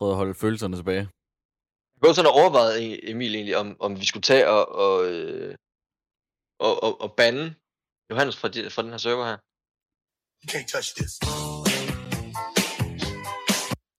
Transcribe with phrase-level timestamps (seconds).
[0.00, 1.08] Prøvede at holde følelserne tilbage.
[1.94, 5.04] Jeg går sådan og overvejet, E- Emil, egentlig, om, om vi skulle tage og, og,
[5.12, 5.54] øh,
[6.60, 7.54] og, og, og bande
[8.10, 9.36] Johannes fra, de, fra den her server her.
[10.42, 11.12] You can't touch this.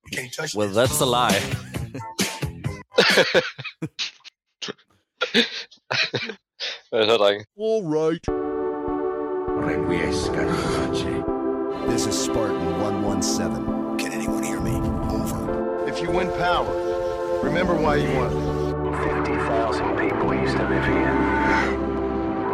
[0.05, 0.77] You can't touch Well, this.
[0.77, 1.39] that's a lie.
[6.89, 7.45] Hvad så, drenge?
[7.67, 8.23] All right.
[11.89, 13.80] This is Spartan 117.
[16.11, 18.31] If you win power, remember why you won.
[19.23, 21.13] 50,000 people used to live here.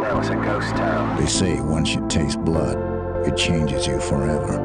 [0.00, 1.16] Now it's a ghost town.
[1.18, 2.78] They say once you taste blood,
[3.26, 4.60] it changes you forever.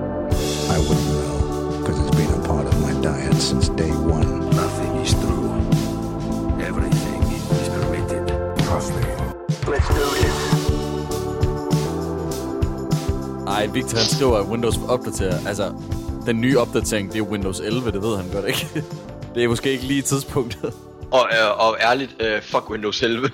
[0.69, 4.51] I wouldn't know, because it's been a part of my diet since day one.
[4.51, 5.49] Nothing is true.
[6.61, 8.27] Everything is permitted.
[8.59, 9.01] Trust me.
[9.65, 10.37] Let's do this.
[13.47, 15.47] Ej, Victor han skriver, at Windows opdaterer.
[15.47, 15.73] Altså,
[16.25, 18.65] den nye opdatering, det er Windows 11, det ved han godt, ikke?
[19.35, 20.73] Det er måske ikke lige tidspunktet.
[21.17, 23.29] Og, øh, og ærligt, øh, fuck Windows 11.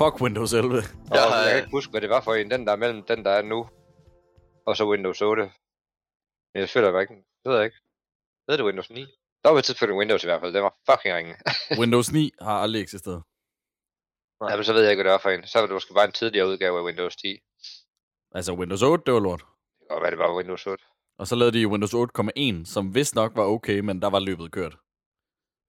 [0.00, 0.76] Fuck Windows 11.
[0.78, 2.50] Og Jeg jeg, har- jeg kan ikke huske, hvad det var for en.
[2.50, 3.68] Den der er mellem den, der er nu,
[4.66, 5.42] og så Windows 8.
[6.54, 7.14] Men jeg føler jeg ikke.
[7.14, 7.76] Det ved jeg ikke.
[8.48, 9.06] Ved det Windows 9?
[9.44, 10.54] Der var tidspunkt Windows i hvert fald.
[10.54, 11.34] Den var fucking ringe.
[11.82, 13.22] Windows 9 har aldrig eksisteret.
[14.50, 15.46] ja, men så ved jeg ikke, hvad det var for en.
[15.46, 17.28] Så var det måske bare en tidligere udgave af Windows 10.
[17.28, 17.40] Det
[18.34, 19.40] Altså, Windows 8, det var lort.
[19.40, 20.84] kan godt være, det var Windows 8.
[21.18, 24.52] Og så lavede de Windows 8,1, som vist nok var okay, men der var løbet
[24.52, 24.76] kørt.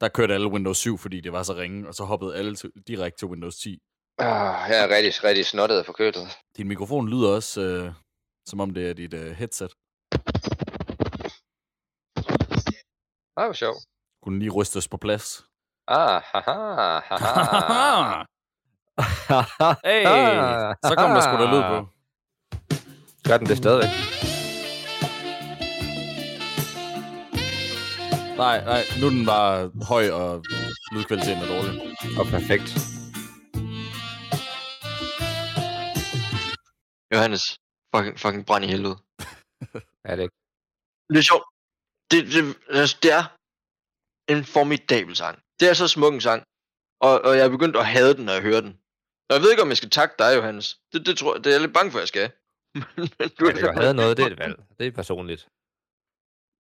[0.01, 2.71] Der kørte alle Windows 7, fordi det var så ringe, og så hoppede alle til,
[2.87, 3.79] direkte til Windows 10.
[4.17, 6.27] Ah, jeg er rigtig, rigtig snottet og forkølet.
[6.57, 7.91] Din mikrofon lyder også, øh,
[8.45, 9.71] som om det er dit øh, headset.
[13.37, 13.77] Ah, hvor sjovt.
[14.23, 15.45] Kunne lige rystes på plads.
[15.87, 18.23] Ah, haha, haha.
[19.87, 20.03] hey,
[20.89, 21.87] så kom der sgu da lyd på.
[23.27, 24.18] Gør den det stadigvæk?
[28.45, 30.31] Nej, nej, nu er den bare høj, og
[30.93, 31.73] lydkvaliteten er dårlig.
[32.19, 32.67] Og perfekt.
[37.13, 37.43] Johannes,
[37.95, 38.97] fucking, fucking brand i helvede.
[40.09, 40.35] Er det ikke?
[41.13, 41.45] Det er sjovt.
[42.11, 42.41] Det, det,
[42.79, 43.23] altså, det er
[44.33, 45.35] en formidabel sang.
[45.59, 46.43] Det er så smuk en sang.
[47.01, 48.73] Og, og jeg er begyndt at hade den, når jeg hører den.
[49.29, 50.67] Og jeg ved ikke, om jeg skal takke dig, Johannes.
[50.93, 52.31] Det, det, tror, jeg- det er jeg lidt bange for, jeg skal.
[53.19, 54.55] Men du Ja, det havde noget, det er et valg.
[54.79, 55.47] Det er personligt.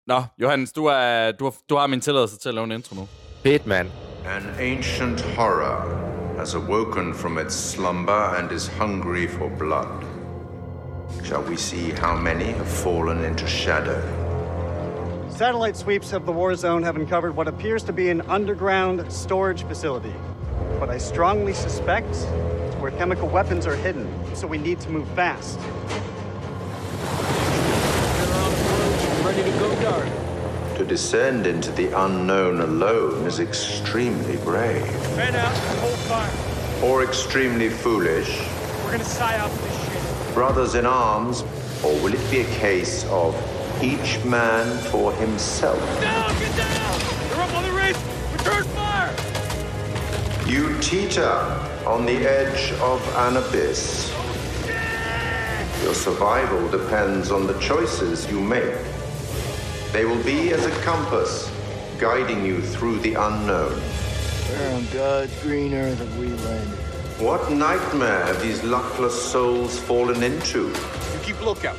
[0.08, 2.94] Nå, Johannes, du, er, du, har, du har min tilladelse til at lave en intro
[2.94, 3.08] nu.
[3.42, 3.88] Fedt, mand.
[4.26, 5.84] An ancient horror
[6.38, 10.04] has awoken from its slumber and is hungry for blood.
[11.24, 14.00] Shall we see how many have fallen into shadow?
[15.30, 19.62] Satellite sweeps of the war zone have uncovered what appears to be an underground storage
[19.69, 20.14] facility.
[20.80, 25.06] But I strongly suspect it's where chemical weapons are hidden, so we need to move
[25.14, 25.58] fast.
[30.76, 34.82] To descend into the unknown alone is extremely brave.
[35.19, 36.82] Out, hold fire.
[36.82, 38.41] Or extremely foolish.
[38.84, 40.34] We're gonna psyop this shit.
[40.34, 41.43] Brothers in arms,
[41.84, 43.37] or will it be a case of
[43.82, 45.78] each man for himself?
[46.00, 47.00] Down, get down!
[47.28, 47.97] They're up on the ridge!
[48.32, 49.15] Return fire!
[50.47, 51.28] You teeter
[51.87, 54.10] on the edge of an abyss.
[54.15, 58.75] Oh, Your survival depends on the choices you make.
[59.93, 61.50] They will be as a compass,
[61.99, 63.72] guiding you through the unknown.
[63.72, 66.78] Where on God's green earth have we landed?
[67.19, 70.69] What nightmare have these luckless souls fallen into?
[70.69, 71.78] You keep lookout.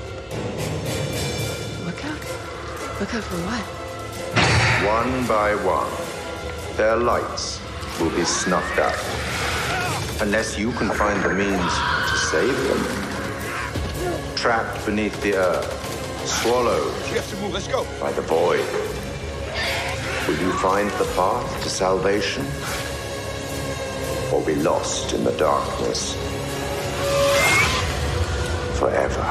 [1.86, 2.20] Lookout?
[3.00, 3.62] Lookout for what?
[4.86, 5.92] One by one,
[6.78, 7.62] their lights
[8.00, 10.22] will be snuffed out.
[10.22, 11.74] Unless you can find the means
[12.10, 14.36] to save them.
[14.36, 15.89] Trapped beneath the earth,
[16.42, 17.82] swallowed We have to move, let's go.
[18.06, 18.66] by the void.
[20.28, 22.44] Will you find the path to salvation?
[24.34, 26.02] Or be lost in the darkness
[28.80, 29.26] forever?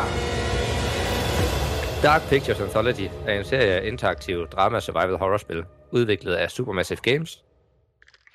[2.02, 7.44] Dark Pictures Anthology er en serie af interaktive drama survival horror-spil, udviklet af Supermassive Games.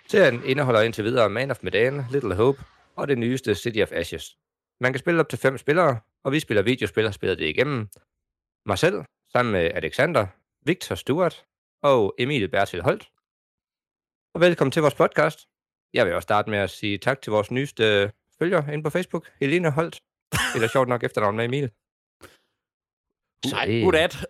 [0.08, 2.64] Serien indeholder indtil videre Man of Medan, Little Hope
[2.96, 4.38] og det nyeste City of Ashes.
[4.82, 7.88] Man kan spille op til fem spillere, og vi spiller videospil og spiller det igennem.
[8.66, 10.28] Mig selv, sammen med Alexander,
[10.66, 11.46] Victor Stewart
[11.82, 13.12] og Emil Bertil Holt.
[14.34, 15.48] Og velkommen til vores podcast.
[15.94, 19.30] Jeg vil også starte med at sige tak til vores nyeste følger inde på Facebook,
[19.40, 20.02] Helene Holt.
[20.56, 21.72] Eller sjovt nok efternavn med Emil.
[23.52, 23.82] Nej, Sej.
[23.82, 24.26] who that?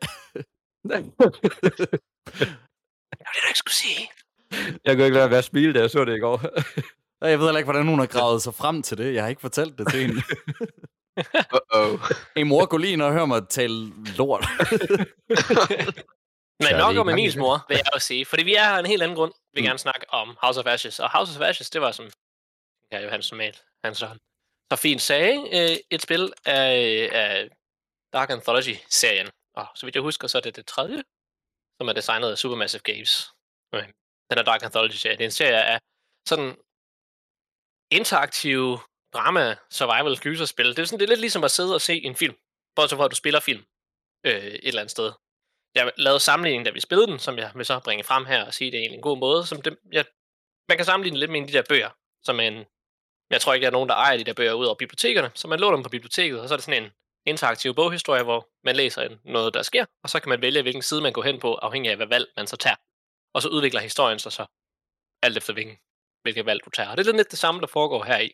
[4.86, 6.42] Jeg kunne ikke lade være at smile, da jeg så det i går.
[7.28, 9.14] Jeg ved heller ikke, hvordan hun har gravet sig frem til det.
[9.14, 10.22] Jeg har ikke fortalt det til hende.
[11.20, 12.00] Uh-oh.
[12.36, 14.46] Hey mor, gå lige ind og hør mig tale lort.
[16.64, 18.26] Men nok om Emils mor, vil jeg også sige.
[18.26, 19.34] Fordi vi er her af en helt anden grund.
[19.34, 19.66] Vi vil Mm.
[19.68, 21.00] gerne snakke om House of Ashes.
[21.00, 22.10] Og House of Ashes, det var som
[22.92, 24.18] ja, Johannes normalt, han så,
[24.72, 27.50] så fint sagde, øh, et spil af, af
[28.14, 29.30] Dark Anthology-serien.
[29.56, 31.04] Og så vidt jeg husker, så er det det tredje,
[31.82, 33.30] som er designet af Supermassive Games.
[34.30, 35.18] Den er Dark Anthology-serie.
[35.18, 35.80] Det er en serie af
[36.30, 36.56] sådan
[37.92, 38.80] interaktive
[39.14, 40.70] drama, survival, gyserspil.
[40.70, 42.36] Det er, sådan, det er lidt ligesom at sidde og se en film.
[42.76, 43.66] Bortset fra, at du spiller film
[44.26, 45.12] øh, et eller andet sted.
[45.76, 48.54] Jeg lavede sammenligningen, da vi spillede den, som jeg vil så bringe frem her og
[48.54, 49.46] sige, det er egentlig en god måde.
[49.46, 50.06] Som det, jeg,
[50.70, 51.90] man kan sammenligne lidt med en af de der bøger,
[52.24, 52.66] som en,
[53.30, 55.48] jeg tror ikke, der er nogen, der ejer de der bøger ud over bibliotekerne, så
[55.48, 56.92] man låner dem på biblioteket, og så er det sådan en
[57.26, 61.02] interaktiv boghistorie, hvor man læser noget, der sker, og så kan man vælge, hvilken side
[61.02, 62.76] man går hen på, afhængig af, hvad valg man så tager.
[63.34, 64.46] Og så udvikler historien sig så,
[65.22, 65.78] alt efter hvilken,
[66.22, 66.90] hvilket valg du tager.
[66.90, 68.32] Og det er lidt det samme, der foregår her i.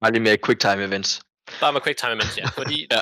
[0.00, 1.22] Bare lige mere quick time events.
[1.60, 2.46] Bare med quick time events, ja.
[2.46, 3.00] Fordi ja.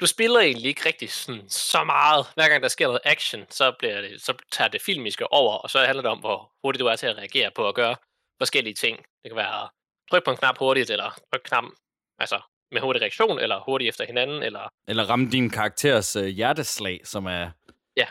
[0.00, 2.26] du spiller egentlig ikke rigtig sådan, så meget.
[2.34, 5.70] Hver gang der sker noget action, så, bliver det, så tager det filmiske over, og
[5.70, 7.96] så handler det om, hvor hurtigt du er til at reagere på at gøre
[8.38, 8.96] forskellige ting.
[8.96, 9.68] Det kan være at
[10.10, 11.72] trykke på en knap hurtigt, eller trykke knappen
[12.18, 12.40] altså,
[12.72, 17.26] med hurtig reaktion, eller hurtigt efter hinanden, eller Eller ramme din karakteres øh, hjerteslag, som
[17.26, 17.50] er...
[17.96, 18.06] Ja.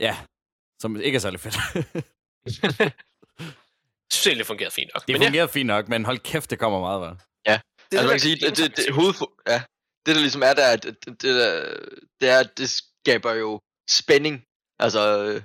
[0.00, 0.16] Ja,
[0.80, 1.56] som ikke er særlig fedt.
[4.20, 5.06] synes egentlig, det fungerede fint nok.
[5.06, 7.16] det Men ja, fungerer fint nok, men hold kæft, det kommer meget værd.
[7.46, 7.60] Ja,
[7.90, 9.58] det, altså man kan sige, det, det, det, hovedfo- ja,
[10.06, 11.50] det der ligesom er der, det, det, det, der,
[12.20, 13.60] det er, at det skaber jo
[13.90, 14.44] spænding.
[14.78, 15.42] Altså, øh,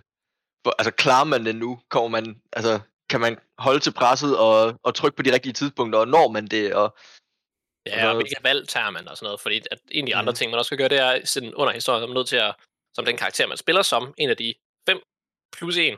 [0.63, 1.81] for, altså klarer man det nu?
[1.89, 5.99] Kommer man, altså, kan man holde til presset og, og trykke på de rigtige tidspunkter,
[5.99, 6.73] og når man det?
[6.75, 6.97] Og,
[7.87, 9.39] Ja, og hvilke valg tager man og sådan noget.
[9.41, 10.35] Fordi at en af de andre Mhm.
[10.35, 12.35] ting, man også skal gøre, det er sådan under historien, så er man nødt til
[12.35, 12.55] at,
[12.95, 14.53] som den karakter, man spiller som, en af de
[14.89, 14.99] fem
[15.55, 15.97] plus en,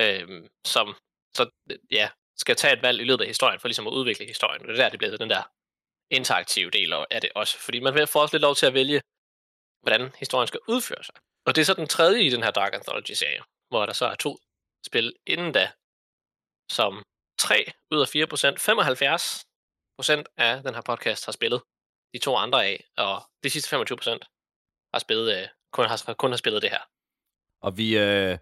[0.00, 0.86] øhm, som
[1.36, 1.50] så,
[1.90, 4.62] ja, skal tage et valg i løbet af historien, for ligesom at udvikle historien.
[4.62, 5.42] Og det er der, det bliver den der
[6.10, 7.58] interaktive del af det også.
[7.58, 9.00] Fordi man får også lidt lov til at vælge,
[9.82, 11.14] hvordan historien skal udføre sig.
[11.46, 14.14] Og det er så den tredje i den her Dark Anthology-serie, hvor der så er
[14.14, 14.38] to
[14.86, 15.72] spil inden da,
[16.70, 17.02] som
[17.38, 19.46] 3 ud af 4 procent, 75
[19.98, 21.62] procent af den her podcast har spillet
[22.14, 24.24] de to andre af, og de sidste 25 procent
[24.94, 26.82] har spillet, øh, kun, har, kun har spillet det her.
[27.60, 28.38] Og vi, øh,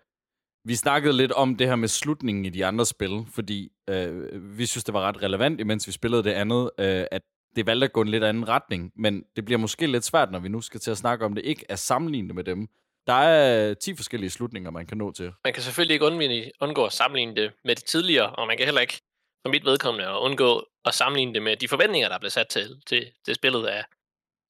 [0.64, 4.66] vi snakkede lidt om det her med slutningen i de andre spil, fordi øh, vi
[4.66, 7.22] synes, det var ret relevant, imens vi spillede det andet, øh, at
[7.56, 10.38] det valgte at gå en lidt anden retning, men det bliver måske lidt svært, når
[10.38, 12.68] vi nu skal til at snakke om det, ikke at sammenligne med dem.
[13.06, 15.32] Der er øh, 10 forskellige slutninger, man kan nå til.
[15.44, 18.66] Man kan selvfølgelig ikke undvinde, undgå at sammenligne det med det tidligere, og man kan
[18.66, 19.00] heller ikke,
[19.42, 22.82] for mit vedkommende, at undgå at sammenligne det med de forventninger, der blev sat til,
[22.86, 23.84] til, til spillet af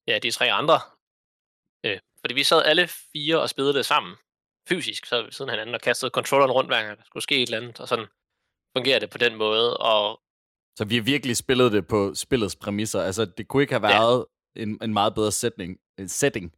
[0.07, 0.81] ja, de tre andre.
[1.85, 4.15] Øh, fordi vi sad alle fire og spillede det sammen,
[4.69, 7.37] fysisk, så ved siden af hinanden, og kastede controlleren rundt, hver gang der skulle ske
[7.43, 8.07] et eller andet, og sådan
[8.77, 10.21] fungerer det på den måde, og
[10.79, 13.03] Så vi har virkelig spillet det på spillets præmisser.
[13.03, 14.27] Altså, det kunne ikke have været
[14.57, 14.63] ja.
[14.63, 15.79] en, en meget bedre setting.
[15.99, 16.55] En setting.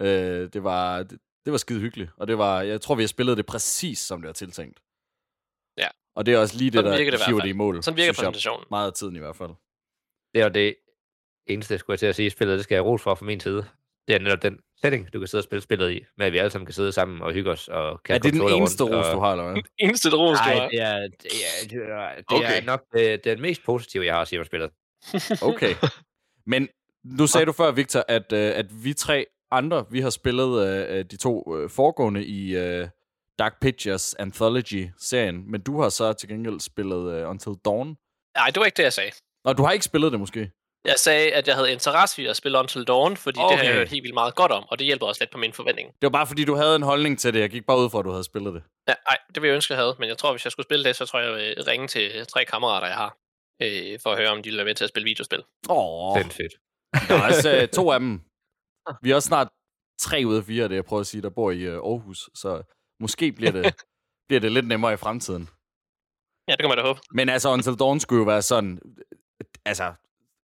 [0.00, 2.10] Øh, det, var, det, det var skide hyggeligt.
[2.16, 4.78] Og det var, jeg tror, vi har spillet det præcis, som det var tiltænkt.
[5.78, 5.88] Ja.
[6.16, 7.82] Og det er også lige det, Sådan der virker det hiver det i mål.
[7.82, 8.66] Sådan virker præsentationen.
[8.70, 9.54] Meget af tiden i hvert fald.
[10.34, 10.76] Det er det
[11.46, 13.66] eneste, skulle jeg til at sige, spillet, det skal jeg ros for fra min side.
[14.08, 16.38] Det er netop den setting, du kan sidde og spille spillet i, med at vi
[16.38, 17.68] alle sammen kan sidde sammen og hygge os.
[17.68, 19.14] Og Er det den controller eneste rundt, ros, og...
[19.14, 19.62] du har, eller hvad?
[19.88, 20.68] eneste ros, du Nej, har.
[20.68, 22.60] det er, det er, det er, det Okay.
[22.62, 24.70] er nok det, det er den mest positive, jeg har at sige om spillet.
[25.42, 25.74] Okay.
[26.46, 26.68] Men
[27.04, 30.98] nu sagde du før, Victor, at, øh, at vi tre andre, vi har spillet øh,
[30.98, 32.88] øh, de to øh, foregående i øh,
[33.38, 37.96] Dark Pictures Anthology-serien, men du har så til gengæld spillet øh, Until Dawn.
[38.36, 39.10] Nej, det var ikke det, jeg sagde.
[39.44, 40.50] Og du har ikke spillet det måske?
[40.84, 43.52] Jeg sagde, at jeg havde interesse i at spille Until Dawn, fordi okay.
[43.52, 45.38] det har jeg hørt helt vildt meget godt om, og det hjælper også lidt på
[45.38, 45.88] min forventning.
[45.88, 47.40] Det var bare fordi, du havde en holdning til det.
[47.40, 48.62] Jeg gik bare ud fra, at du havde spillet det.
[48.88, 50.84] Ja, ej, det vil jeg ønske, jeg havde, men jeg tror, hvis jeg skulle spille
[50.84, 53.16] det, så tror jeg, jeg vil ringe til tre kammerater, jeg har,
[53.62, 55.42] øh, for at høre, om de vil være med til at spille videospil.
[55.70, 56.54] Åh, Sindssygt.
[57.08, 58.20] der er også øh, to af dem.
[59.02, 59.48] Vi er også snart
[60.00, 62.30] tre ud af fire det, jeg prøver at sige, der bor i øh, Aarhus.
[62.34, 62.62] Så
[63.00, 63.74] måske bliver det,
[64.28, 65.48] bliver det lidt nemmere i fremtiden.
[66.48, 67.00] Ja, det kan man da håbe.
[67.10, 68.80] Men altså, Until Dawn skulle jo være sådan...
[69.64, 69.92] Altså,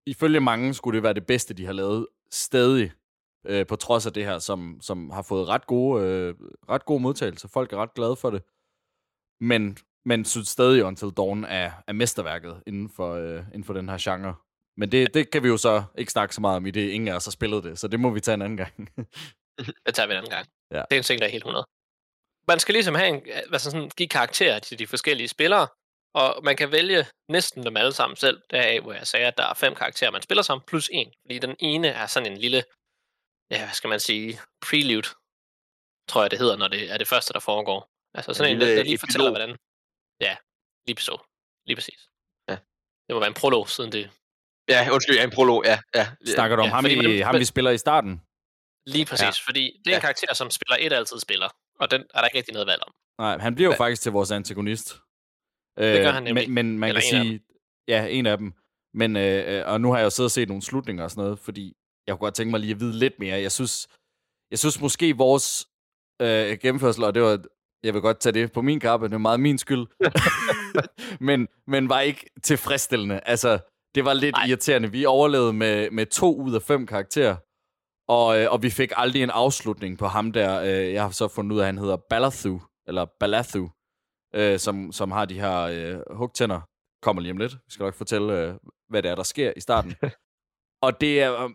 [0.05, 2.91] ifølge mange skulle det være det bedste, de har lavet stadig.
[3.47, 6.35] Øh, på trods af det her, som, som har fået ret gode, øh,
[6.69, 7.47] ret gode modtagelser.
[7.47, 8.43] Folk er ret glade for det.
[9.41, 13.89] Men, men synes stadig, Until Dawn er, er mesterværket inden for, øh, inden for den
[13.89, 14.35] her genre.
[14.77, 16.89] Men det, det kan vi jo så ikke snakke så meget om i det.
[16.89, 18.89] Ingen af os har spillet det, så det må vi tage en anden gang.
[19.85, 20.47] Det tager vi en anden gang.
[20.71, 20.77] Ja.
[20.77, 21.65] Det er en ting, der er helt 100.
[22.47, 25.67] Man skal ligesom have en, altså sådan, give karakterer til de forskellige spillere,
[26.13, 29.43] og man kan vælge næsten dem alle sammen selv, deraf hvor jeg sagde, at der
[29.45, 31.13] er fem karakterer, man spiller sammen, plus en.
[31.25, 32.63] Fordi den ene er sådan en lille,
[33.51, 35.07] ja, hvad skal man sige, prelude,
[36.09, 37.89] tror jeg det hedder, når det er det første, der foregår.
[38.13, 39.37] Altså sådan en, En der, lille der lige fortæller, epilog.
[39.45, 39.57] hvordan...
[40.21, 40.35] Ja,
[40.87, 41.15] lige så.
[41.67, 41.99] Lige præcis.
[42.49, 42.55] Ja.
[43.07, 44.11] Det må være en prolog, siden det...
[44.69, 45.79] Ja, undskyld, ja, en prolog, ja.
[45.95, 46.05] ja.
[46.25, 48.21] Snakker du om Ja, ham, man- ham, vi spiller i starten?
[48.85, 49.45] Lige præcis, ja.
[49.47, 50.07] fordi det er en Ja.
[50.07, 51.49] karakter, som spiller et altid spiller.
[51.79, 52.93] Og den er der ikke rigtig noget valg om.
[53.19, 54.87] Nej, han bliver jo faktisk til vores antagonist.
[55.79, 56.51] Det gør Øh, han nemlig.
[56.51, 57.41] Men, men man Eller kan sige,
[57.87, 58.53] ja, en af dem.
[58.93, 61.23] Men, øh, øh, og nu har jeg jo siddet og set nogle slutninger og sådan
[61.23, 61.73] noget, fordi
[62.07, 63.41] jeg kunne godt tænke mig lige at vide lidt mere.
[63.41, 63.87] Jeg synes,
[64.51, 65.67] jeg synes måske vores
[66.21, 67.39] øh, gennemførsel, og det var,
[67.83, 69.87] jeg vil godt tage det på min kappe, det er meget min skyld,
[71.27, 73.19] men, men var ikke tilfredsstillende.
[73.25, 73.59] Altså,
[73.95, 74.45] det var lidt Ej.
[74.45, 74.91] irriterende.
[74.91, 77.35] Vi overlevede med, med to ud af fem karakterer,
[78.07, 80.61] og, øh, og vi fik aldrig en afslutning på ham der.
[80.61, 83.69] Øh, jeg har så fundet ud af, at han hedder Balathu, eller Balathu,
[84.35, 86.61] øh, som, som har de her øh, hugtænder.
[87.01, 87.53] Kommer lige om lidt.
[87.53, 88.53] Vi skal nok fortælle, øh,
[88.89, 89.95] hvad det er, der sker i starten.
[90.85, 91.49] og det er øh,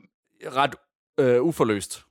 [0.57, 0.75] ret
[1.21, 2.03] øh, uforløst.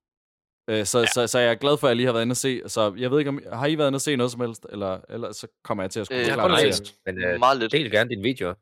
[0.69, 1.05] Øh, så, ja.
[1.05, 2.61] så, så jeg er glad for, at jeg lige har været inde og se.
[2.67, 4.65] Så jeg ved ikke, om har I været inde og se noget som helst?
[4.69, 6.63] Eller, eller så kommer jeg til at skulle Øh, forklare jeg har det.
[6.63, 6.95] kun læst.
[7.05, 7.71] Men øh, Meget lidt.
[7.71, 8.55] del gerne din video.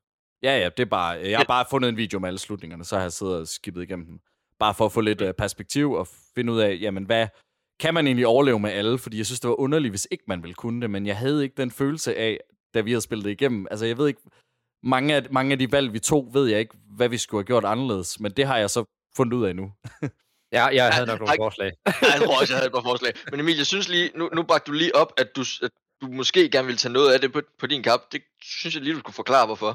[0.43, 1.19] Ja, ja, det er bare...
[1.19, 3.83] Jeg har bare fundet en video med alle slutningerne, så har jeg siddet og skippet
[3.83, 4.19] igennem den.
[4.59, 7.27] Bare for at få lidt uh, perspektiv og finde ud af, jamen hvad...
[7.81, 8.99] Kan man egentlig overleve med alle?
[8.99, 11.43] Fordi jeg synes, det var underligt, hvis ikke man ville kunne det, men jeg havde
[11.43, 12.39] ikke den følelse af,
[12.73, 13.67] da vi havde spillet det igennem.
[13.71, 14.21] Altså, jeg ved ikke...
[14.83, 17.47] Mange af, mange af de valg, vi tog, ved jeg ikke, hvad vi skulle have
[17.47, 18.83] gjort anderledes, men det har jeg så
[19.17, 19.71] fundet ud af nu.
[20.57, 21.71] Ja, jeg havde nok nogle forslag.
[22.01, 23.13] Ja, jeg tror også, jeg havde et par forslag.
[23.31, 25.69] Men Emil, jeg synes lige, nu, nu bragte du lige op, at du, at
[26.01, 27.99] du måske gerne ville tage noget af det på, på din kap.
[28.11, 29.71] Det synes jeg lige, du skulle forklare, hvorfor.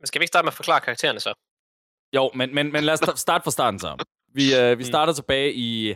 [0.00, 1.32] Men skal vi ikke starte med at forklare karaktererne så?
[2.16, 4.04] Jo, men, men, men lad os sta- starte fra starten så.
[4.32, 5.94] Vi, øh, vi starter tilbage i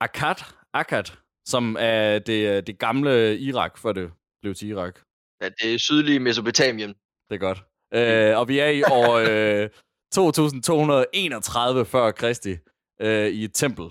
[0.00, 1.04] Akkad, Akkad,
[1.46, 5.00] som er det, øh, det gamle Irak, før det blev til Irak.
[5.42, 6.88] Ja, det er sydlige Mesopotamien.
[7.28, 7.64] Det er godt.
[7.94, 9.70] Øh, og vi er i år øh,
[10.12, 12.56] 2231 før Kristi
[13.00, 13.84] øh, i et tempel.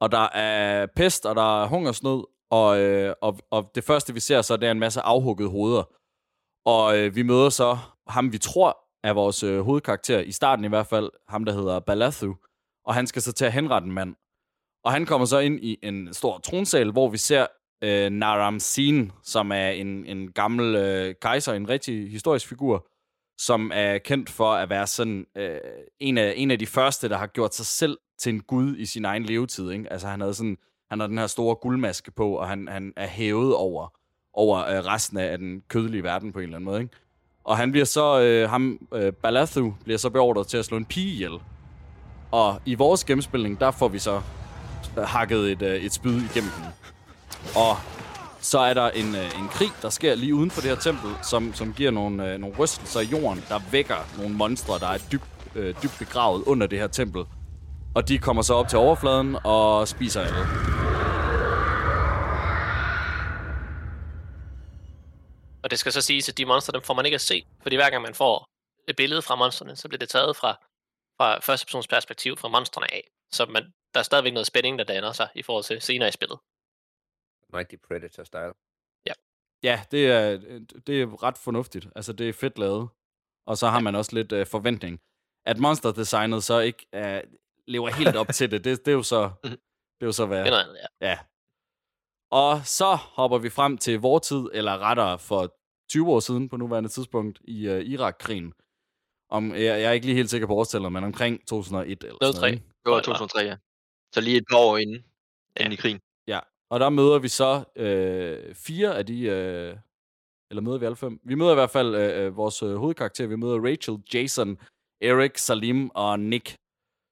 [0.00, 4.20] Og der er pest, og der er hungersnød, og, øh, og, og det første, vi
[4.20, 5.84] ser så, det er en masse afhuggede hoveder.
[6.64, 7.78] Og øh, vi møder så
[8.08, 11.80] ham, vi tror er vores øh, hovedkarakter, i starten i hvert fald, ham der hedder
[11.80, 12.36] Balathu.
[12.84, 14.14] Og han skal så til at henrette en mand.
[14.84, 17.46] Og han kommer så ind i en stor tronsal, hvor vi ser
[17.82, 22.86] øh, Naram Sin, som er en, en gammel øh, kejser, en rigtig historisk figur,
[23.38, 25.58] som er kendt for at være sådan øh,
[26.00, 28.86] en, af, en af de første, der har gjort sig selv til en gud i
[28.86, 29.70] sin egen levetid.
[29.70, 29.92] Ikke?
[29.92, 30.56] Altså han havde sådan,
[30.90, 33.88] han har den her store guldmaske på, og han, han er hævet over,
[34.34, 36.80] over øh, resten af den kødelige verden på en eller anden måde.
[36.80, 36.94] Ikke?
[37.44, 40.84] Og han bliver så, øh, ham, øh, Balathu, bliver så beordret til at slå en
[40.84, 41.32] pige ihjel.
[42.30, 44.22] Og i vores gennemspilning, der får vi så
[44.98, 46.66] Øh, hakket et, øh, et spyd igennem den.
[47.56, 47.76] Og
[48.40, 51.10] så er der en, øh, en krig, der sker lige uden for det her tempel,
[51.22, 54.98] som, som giver nogle, øh, nogle rystelser i jorden, der vækker nogle monstre, der er
[55.12, 57.24] dybt, øh, dybt begravet under det her tempel.
[57.94, 60.46] Og de kommer så op til overfladen og spiser alle.
[65.62, 67.44] Og det skal så siges, at de monstre, dem får man ikke at se.
[67.62, 68.48] Fordi hver gang man får
[68.88, 70.52] et billede fra monstrene, så bliver det taget fra,
[71.18, 73.02] fra første persons perspektiv fra monstrene af.
[73.32, 76.12] Så man, der er stadigvæk noget spænding, der danner sig i forhold til senere i
[76.12, 76.38] spillet.
[77.54, 78.54] Rigtig Predator-style.
[79.62, 80.38] Ja, det er,
[80.86, 81.88] det er ret fornuftigt.
[81.96, 82.88] Altså, det er fedt lavet.
[83.46, 85.00] Og så har man også lidt øh, forventning.
[85.46, 87.22] At monster-designet så ikke øh,
[87.66, 89.30] lever helt op til det, det, det er jo så,
[89.98, 90.44] det er jo så hvad...
[90.44, 91.08] Det er ja.
[91.08, 91.18] Ja.
[92.30, 95.54] Og så hopper vi frem til vor tid, eller rettere for
[95.90, 98.52] 20 år siden på nuværende tidspunkt, i uh, Irak-krigen.
[99.30, 102.34] Om, jeg, jeg er ikke lige helt sikker på årstallet, men omkring 2001 eller sådan
[102.34, 102.40] 03.
[102.40, 102.62] noget.
[102.84, 103.56] Det var 2003, ja.
[104.14, 105.04] Så lige et par år inden,
[105.60, 106.00] inden i krigen.
[106.26, 106.40] Ja,
[106.70, 109.22] og der møder vi så øh, fire af de...
[109.22, 109.76] Øh,
[110.50, 111.20] eller møder vi alle fem?
[111.24, 113.26] Vi møder i hvert fald øh, øh, vores øh, hovedkarakter.
[113.26, 114.58] Vi møder Rachel, Jason,
[115.00, 116.56] Eric, Salim og Nick,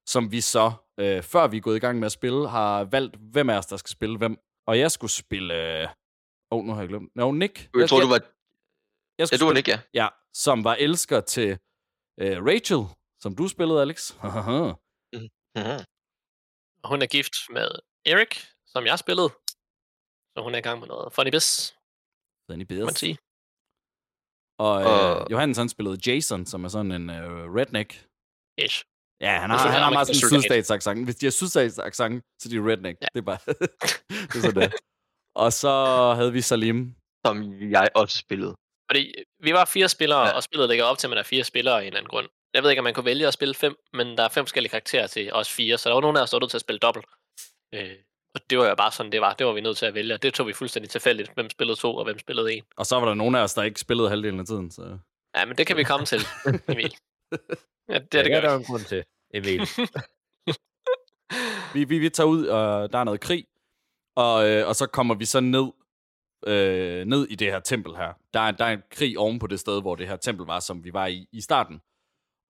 [0.05, 3.15] som vi så, øh, før vi er gået i gang med at spille, har valgt,
[3.15, 4.37] hvem af os, der skal spille hvem.
[4.67, 5.53] Og jeg skulle spille...
[5.53, 5.87] Åh, øh...
[6.51, 7.15] oh, nu har jeg glemt.
[7.15, 7.69] Nå, Nick.
[7.77, 8.21] Jeg tror, du var...
[9.17, 9.79] Jeg Ja, du var Nick, ja.
[9.93, 11.49] Ja, som var elsker til
[12.19, 12.83] øh, Rachel,
[13.19, 14.11] som du spillede, Alex.
[16.83, 17.67] Og hun er gift med
[18.05, 18.33] Eric,
[18.73, 19.29] som jeg spillede.
[20.33, 21.47] Så hun er i gang med noget funny biz,
[22.49, 23.17] Danny kan man sige.
[24.65, 27.89] Og øh, Og- Johannes, han spillede Jason, som er sådan en øh, redneck.
[28.65, 28.77] Ish.
[29.21, 31.05] Ja, han er har, han har meget sådan en sydstatsaccent.
[31.07, 32.97] Hvis de har sydstatsaccent, så er de redneck.
[33.01, 33.07] Ja.
[33.13, 33.39] Det er bare...
[34.31, 34.73] det er sådan det.
[35.35, 35.71] Og så
[36.17, 36.95] havde vi Salim.
[37.25, 37.35] Som
[37.71, 38.53] jeg også spillede.
[38.89, 39.13] Fordi
[39.45, 40.31] vi var fire spillere, ja.
[40.35, 42.29] og spillet ligger op til, at man er fire spillere af en eller anden grund.
[42.53, 44.69] Jeg ved ikke, om man kunne vælge at spille fem, men der er fem forskellige
[44.69, 46.61] karakterer til os fire, så der var nogen af os, der var nødt til at
[46.61, 47.05] spille dobbelt.
[47.73, 47.95] Øh,
[48.35, 49.33] og det var jo bare sådan, det var.
[49.33, 51.79] Det var vi nødt til at vælge, og det tog vi fuldstændig tilfældigt, hvem spillede
[51.79, 52.63] to, og hvem spillede en.
[52.77, 54.71] Og så var der nogle af os, der ikke spillede halvdelen af tiden.
[54.71, 54.97] Så.
[55.37, 56.19] Ja, men det kan vi komme til,
[56.71, 56.95] Emil.
[57.89, 59.03] Ja, det, er det er gør der en grund til,
[59.33, 59.61] Emil.
[61.73, 63.45] Vi, vi, vi tager ud, og der er noget krig.
[64.15, 65.71] Og, øh, og så kommer vi så ned,
[66.47, 68.13] øh, ned i det her tempel her.
[68.33, 70.59] Der er, der er en krig oven på det sted, hvor det her tempel var,
[70.59, 71.81] som vi var i i starten.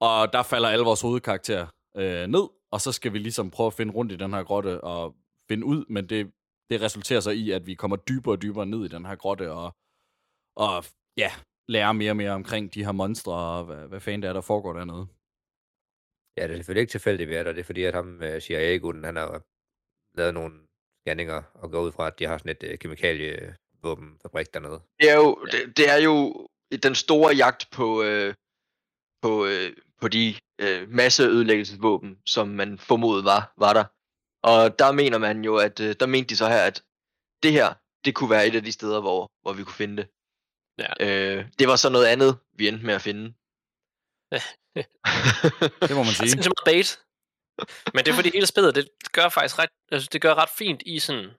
[0.02, 1.68] Og der falder alle vores hovedkarakterer
[1.98, 4.82] øh, ned, og så skal vi ligesom prøve at finde rundt i den her grotte
[4.84, 5.16] og
[5.50, 6.32] finde ud, men det,
[6.70, 9.52] det resulterer så i, at vi kommer dybere og dybere ned i den her grotte,
[9.52, 9.76] og,
[10.56, 10.86] og
[11.18, 11.32] ja,
[11.68, 14.42] lærer mere og mere omkring de her monstre, og hvad, hvad fanden det er, der
[14.42, 15.08] foregår dernede.
[16.38, 19.04] Ja, det er selvfølgelig ikke tilfældigt ved det, det er fordi, at ham uh, CIA-gutten,
[19.04, 19.42] han har
[20.18, 20.54] lavet nogle
[21.02, 24.82] scanninger og går ud fra, at de har sådan et uh, kemikalievåbenfabrik dernede.
[25.00, 26.48] Det er jo, det, det er jo
[26.84, 28.34] den store jagt på, øh,
[29.22, 29.70] på, øh,
[30.02, 33.86] på de øh, masseødelæggelsesvåben, som man formodet var, var der.
[34.44, 36.84] Og der mener man jo, at øh, der mente de så her, at
[37.44, 37.74] det her,
[38.06, 40.08] det kunne være et af de steder, hvor, hvor vi kunne finde det.
[40.78, 40.92] Ja.
[41.06, 43.26] Øh, det var så noget andet, vi endte med at finde.
[45.88, 46.30] Det må man sige.
[46.30, 46.90] Sindssygt meget bait.
[47.94, 50.82] Men det er fordi hele spillet, det gør faktisk ret, altså det gør ret fint
[50.86, 51.30] i sådan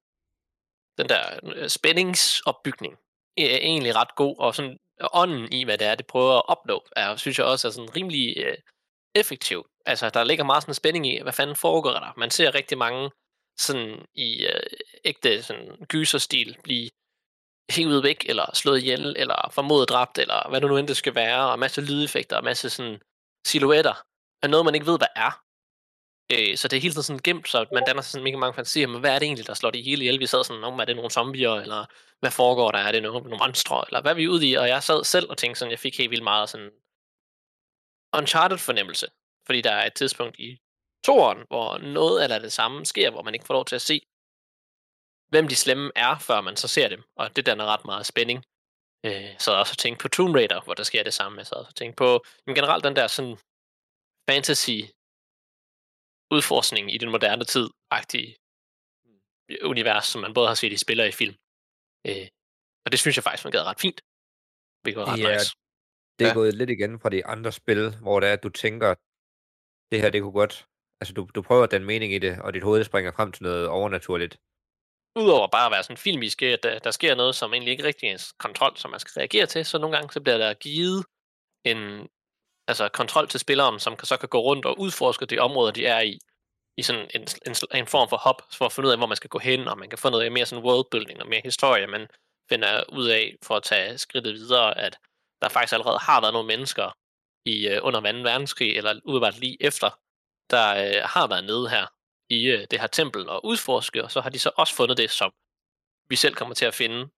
[0.99, 2.95] den der øh, spændingsopbygning
[3.37, 4.79] er egentlig ret god, og sådan
[5.13, 7.97] ånden i, hvad det er, det prøver at opnå, er, synes jeg også er sådan
[7.97, 8.57] rimelig øh,
[9.15, 9.67] effektiv.
[9.87, 12.13] Altså, der ligger meget sådan en spænding i, hvad fanden foregår der?
[12.17, 13.11] Man ser rigtig mange
[13.59, 14.63] sådan i øh,
[15.05, 16.91] ægte sådan gyserstil blive
[17.71, 21.15] hævet væk, eller slået ihjel, eller formodet dræbt, eller hvad det nu end det skal
[21.15, 23.01] være, og masse lydeffekter, og masse sådan
[23.47, 23.95] silhuetter,
[24.43, 25.43] af noget, man ikke ved, hvad er.
[26.33, 28.87] Øh, så det er hele tiden sådan gemt, så man danner sådan mega mange fantasier,
[28.87, 30.21] men hvad er det egentlig, der slår det hele ihjel?
[30.21, 31.87] Vi sad sådan, om er det nogle zombier, eller
[32.21, 32.79] hvad foregår der?
[32.79, 34.55] Er det nogle, nogle monstre, eller hvad er vi ude i?
[34.55, 36.71] Og jeg sad selv og tænkte sådan, jeg fik helt vildt meget sådan
[38.17, 39.07] Uncharted fornemmelse,
[39.47, 40.59] fordi der er et tidspunkt i
[41.05, 44.01] toeren, hvor noget eller det samme sker, hvor man ikke får lov til at se,
[45.29, 48.45] hvem de slemme er, før man så ser dem, og det danner ret meget spænding.
[49.07, 51.39] Øh, så jeg også tænkt på Tomb Raider, hvor der sker det samme.
[51.39, 53.37] Jeg sad også tænkt på men generelt den der sådan
[54.31, 54.81] fantasy
[56.37, 58.31] udforskning i den moderne tid-agtige
[59.71, 61.37] univers, som man både har set i spil og i film.
[62.09, 62.27] Øh,
[62.85, 64.01] og det synes jeg faktisk fungerede ret fint.
[64.85, 65.51] Det var ret Ja, nice.
[66.19, 66.35] Det er Ja.
[66.41, 68.95] gået lidt igen fra de andre spil, hvor det er, at du tænker,
[69.91, 70.55] det her, det kunne godt...
[71.01, 73.69] Altså, du, du prøver den mening i det, og dit hoved springer frem til noget
[73.69, 74.35] overnaturligt.
[75.17, 78.07] Udover bare at være sådan filmisk, at der, der sker noget, som egentlig ikke rigtig
[78.07, 81.05] er ens kontrol, som man skal reagere til, så nogle gange så bliver der givet
[81.65, 82.09] en
[82.69, 85.87] altså kontrol til spilleren, som kan, så kan gå rundt og udforske de områder, de
[85.87, 86.19] er i,
[86.77, 89.17] i sådan en, en, en form for hop, for at finde ud af, hvor man
[89.17, 92.09] skal gå hen, og man kan få noget mere sådan worldbuilding og mere historie, man
[92.49, 94.99] finder ud af for at tage skridtet videre, at
[95.43, 96.97] der faktisk allerede har været nogle mennesker
[97.45, 98.19] i øh, under 2.
[98.19, 99.91] verdenskrig, eller udebart lige efter,
[100.51, 101.87] der øh, har været nede her
[102.29, 105.11] i øh, det her tempel og udforske, og så har de så også fundet det,
[105.11, 105.33] som
[106.09, 107.09] vi selv kommer til at finde,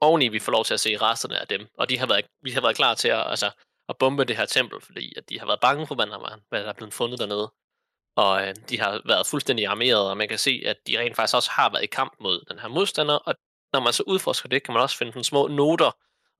[0.00, 1.66] oveni vi får lov til at se resterne af dem.
[1.78, 3.50] Og de har været, vi har været klar til at, altså,
[3.88, 6.62] at bombe det her tempel, fordi at de har været bange for, hvad der, hvad
[6.62, 7.52] der er blevet fundet dernede.
[8.24, 11.36] Og øh, de har været fuldstændig armeret, og man kan se, at de rent faktisk
[11.36, 13.34] også har været i kamp mod den her modstander, og
[13.72, 15.90] når man så udforsker det, kan man også finde sådan små noter,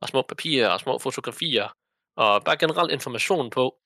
[0.00, 1.68] og små papirer, og små fotografier,
[2.16, 3.76] og bare generelt information på,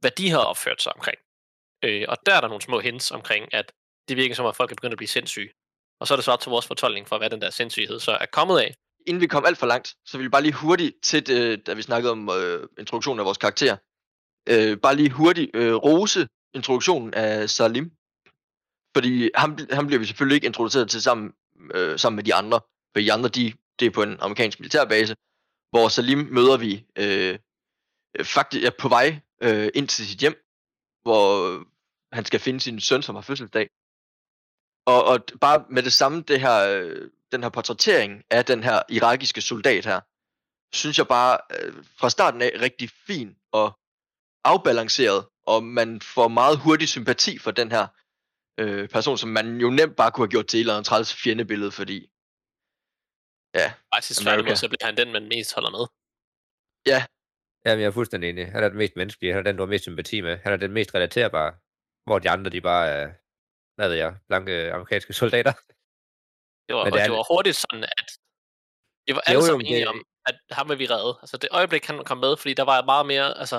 [0.00, 1.18] hvad de har opført sig omkring.
[1.84, 3.72] Øh, og der er der nogle små hints omkring, at
[4.08, 5.50] det virker som, at folk er begyndt at blive sindssyge.
[6.00, 8.12] Og så er det så op til vores fortolkning for, hvad den der sindssyghed så
[8.12, 8.74] er kommet af.
[9.06, 11.58] Inden vi kom alt for langt, så vil vi bare lige hurtigt til, det, øh,
[11.66, 13.76] da vi snakkede om øh, introduktionen af vores karakter,
[14.48, 17.90] øh, bare lige hurtigt øh, rose introduktionen af Salim.
[18.96, 21.32] Fordi ham, ham bliver vi selvfølgelig ikke introduceret til sammen,
[21.74, 22.60] øh, sammen med de andre.
[22.92, 25.14] For de andre, de, det er på en amerikansk militærbase,
[25.70, 27.38] hvor Salim møder vi øh,
[28.18, 30.36] øh faktisk er på vej øh, ind til sit hjem,
[31.02, 31.66] hvor øh,
[32.12, 33.68] han skal finde sin søn, som har fødselsdag.
[34.86, 38.82] Og, og bare med det samme, det her, øh, den her portrættering af den her
[38.88, 40.00] irakiske soldat her,
[40.76, 43.78] synes jeg bare øh, fra starten af rigtig fin og
[44.44, 47.86] afbalanceret, og man får meget hurtig sympati for den her
[48.60, 51.14] øh, person, som man jo nemt bare kunne have gjort til et eller andet træls
[51.22, 51.98] fjendebillede, fordi
[53.60, 54.24] ja, Faktisk America.
[54.36, 55.84] tværtimod, så bliver han den, man mest holder med.
[56.92, 57.00] ja,
[57.64, 58.46] Jamen, jeg er fuldstændig enig.
[58.54, 59.32] Han er den mest menneskelige.
[59.32, 60.34] Han er den, du har mest sympati med.
[60.44, 61.52] Han er den mest relaterbare.
[62.06, 63.04] Hvor de andre, de bare er,
[63.76, 65.52] hvad ved jeg, blanke amerikanske soldater.
[66.66, 68.08] Det var, Men og det er det var hurtigt sådan, at
[69.06, 71.12] vi var Jo, alle jo, sammen men enige det- om, at ham vil vi redde.
[71.22, 73.56] Altså det øjeblik, han kom med, fordi der var meget mere, altså,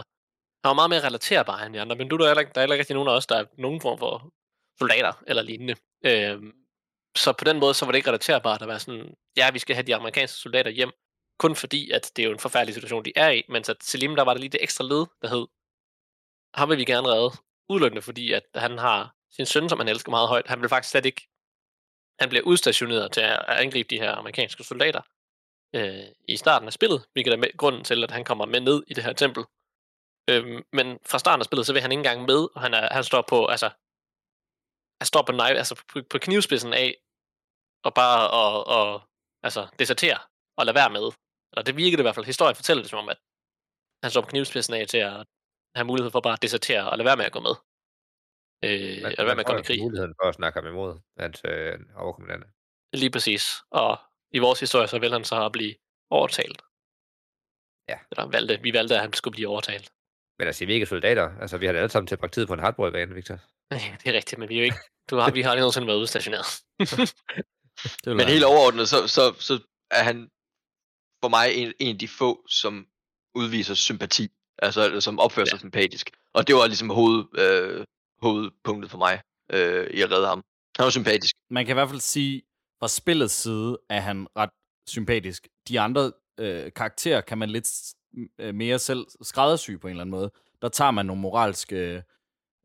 [0.67, 2.61] han var meget mere relaterbar end de andre, men du der er heller ikke, der
[2.61, 4.33] er heller ikke rigtig nogen af os, der er nogen form for
[4.79, 5.75] soldater eller lignende.
[6.05, 6.53] Øhm,
[7.15, 9.75] så på den måde, så var det ikke relaterbart at være sådan, ja, vi skal
[9.75, 10.91] have de amerikanske soldater hjem,
[11.39, 14.15] kun fordi, at det er jo en forfærdelig situation, de er i, mens at Selim,
[14.15, 15.47] der var der lige det ekstra led, der hed,
[16.53, 17.31] ham vil vi gerne redde,
[17.69, 20.91] udelukkende fordi, at han har sin søn, som han elsker meget højt, han vil faktisk
[20.91, 21.27] slet ikke,
[22.19, 25.01] han bliver udstationeret til at at angribe de her amerikanske soldater
[25.75, 28.83] øh, i starten af spillet, hvilket er med, grunden til, at han kommer med ned
[28.87, 29.43] i det her tempel.
[30.31, 32.93] Øhm, men fra starten af spillet, så vil han ikke engang med, og han, er,
[32.97, 33.69] han står på, altså,
[35.01, 36.89] han står på, knife, altså på, på knivspidsen af,
[37.87, 38.87] og bare og, og,
[39.47, 40.19] altså, desertere,
[40.57, 41.05] og lade være med.
[41.51, 43.19] Eller det virkede i hvert fald, historien fortæller det som om, at
[44.03, 45.17] han står på knivspidsen af til at
[45.77, 47.55] have mulighed for bare at desertere, og lade være med at gå med.
[48.67, 49.81] Øh, Man, eller være med at komme i krig.
[49.81, 50.91] muligheden for at snakke ham imod,
[51.23, 52.47] hans øh, overkommandante.
[53.01, 53.43] Lige præcis.
[53.81, 53.91] Og
[54.37, 55.75] i vores historie, så vil han så at blive
[56.09, 56.61] overtalt.
[57.91, 57.97] Ja.
[58.11, 59.87] Eller valgte, vi valgte, at han skulle blive overtalt.
[60.39, 61.29] Men altså, vi er ikke soldater.
[61.41, 63.39] Altså, vi har da alle sammen til praktiet på en hardboy-bane, Victor.
[63.71, 64.77] Ja, det er rigtigt, men vi er jo ikke...
[65.09, 66.45] Du har, vi har aldrig nogensinde været udstationeret.
[68.05, 69.59] Det Men helt overordnet, så, så, så
[69.91, 70.29] er han
[71.23, 72.87] for mig en, en af de få, som
[73.35, 74.27] udviser sympati.
[74.59, 76.09] Altså, som opfører sig sympatisk.
[76.33, 77.85] Og det var ligesom hoved, øh,
[78.21, 79.21] hovedpunktet for mig
[79.53, 80.43] øh, i at redde ham.
[80.77, 81.35] Han var sympatisk.
[81.49, 82.41] man kan i hvert fald sige,
[82.79, 84.49] fra spillets side er han ret
[84.87, 85.47] sympatisk.
[85.67, 87.67] De andre øh, karakterer kan man lidt
[88.53, 90.31] mere selv skræddersy på en eller anden måde.
[90.61, 92.03] Der tager man nogle moralske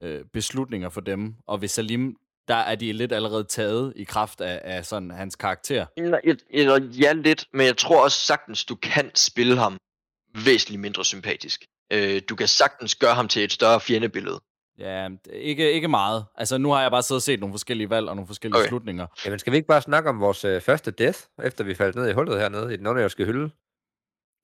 [0.02, 2.16] øh, beslutninger for dem, og ved Salim,
[2.48, 5.86] der er de lidt allerede taget i kraft af, af sådan hans karakter.
[5.98, 9.76] Nej, jeg- Eller ja, lidt, men jeg tror også sagtens, du kan spille ham
[10.44, 11.64] væsentligt mindre sympatisk.
[11.92, 14.40] Øh, du kan sagtens gøre ham til et større fjendebillede.
[14.78, 16.24] Ja, ikke, ikke meget.
[16.34, 18.62] Altså, nu har jeg bare siddet og set nogle forskellige valg og nogle forskellige okay.
[18.62, 18.68] Okay.
[18.68, 19.06] slutninger.
[19.26, 22.08] Jamen, skal vi ikke bare snakke om vores øh, første death, efter vi faldt ned
[22.08, 23.50] i hullet hernede i den underjordiske hylde?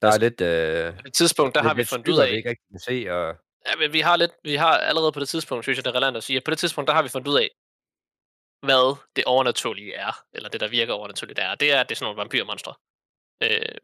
[0.03, 0.41] Der er lidt...
[0.41, 2.31] Øh, På et tidspunkt, der har vi fundet ud af...
[2.31, 5.21] vi ikke rigtig kan se, og Ja, men vi har lidt, vi har allerede på
[5.21, 7.03] det tidspunkt, synes jeg, det er relevant at sige, at på det tidspunkt, der har
[7.03, 7.49] vi fundet ud af,
[8.67, 11.55] hvad det overnaturlige er, eller det, der virker overnaturligt er.
[11.55, 12.75] Det er, at det er sådan nogle vampyrmonstre,
[13.43, 13.79] øh,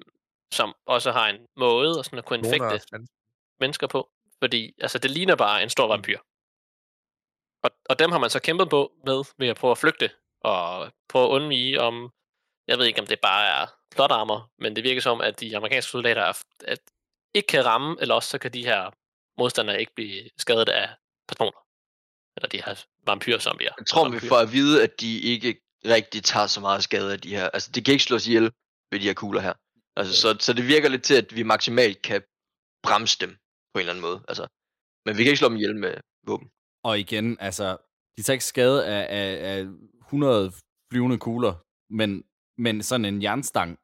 [0.52, 2.98] som også har en måde at, sådan at kunne infekte mennesker.
[3.60, 4.10] mennesker på.
[4.42, 6.18] Fordi altså, det ligner bare en stor vampyr.
[7.62, 10.92] Og, og dem har man så kæmpet på med ved at prøve at flygte, og
[11.08, 12.12] prøve at undvige om,
[12.68, 15.90] jeg ved ikke, om det bare er plotarmer, men det virker som, at de amerikanske
[15.90, 16.32] soldater er,
[16.64, 16.80] at
[17.34, 18.90] ikke kan ramme, eller også så kan de her
[19.38, 20.88] modstandere ikke blive skadet af
[21.28, 21.58] patroner.
[22.36, 23.72] Eller de her vampyrzombier.
[23.78, 27.20] Jeg tror, vi får at vide, at de ikke rigtig tager så meget skade af
[27.20, 27.50] de her.
[27.50, 28.52] Altså, det kan ikke slås ihjel
[28.90, 29.54] ved de her kugler her.
[29.96, 32.22] Altså, så, så det virker lidt til, at vi maksimalt kan
[32.82, 33.30] bremse dem
[33.74, 34.24] på en eller anden måde.
[34.28, 34.46] Altså,
[35.06, 35.94] men vi kan ikke slå dem ihjel med
[36.26, 36.50] våben.
[36.84, 37.76] Og igen, altså,
[38.16, 39.66] de tager ikke skade af, af, af
[40.00, 40.52] 100
[40.92, 41.54] flyvende kugler,
[41.90, 42.24] men,
[42.58, 43.78] men sådan en jernstang,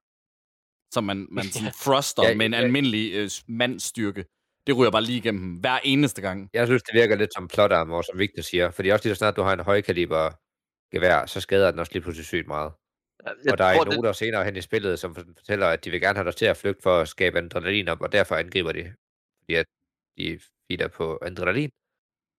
[0.94, 2.58] som man, man sådan froster Ja, ja, med en ja.
[2.58, 4.24] almindelig øh, mandsstyrke,
[4.66, 6.50] det ryger bare lige igennem hver eneste gang.
[6.54, 8.70] jeg synes, det virker lidt som plotarmor, som Victor siger.
[8.70, 10.30] Fordi også lige så snart du har en højkaliber
[10.92, 12.72] gevær, så skader den også lige pludselig sygt meget.
[13.44, 16.00] Jeg og der er tror, noter senere hen i spillet, som fortæller, at de vil
[16.00, 18.94] gerne have dig til at flygte for at skabe adrenalin op, og derfor angriber de,
[19.40, 19.66] fordi at
[20.18, 21.70] de feeder på adrenalin.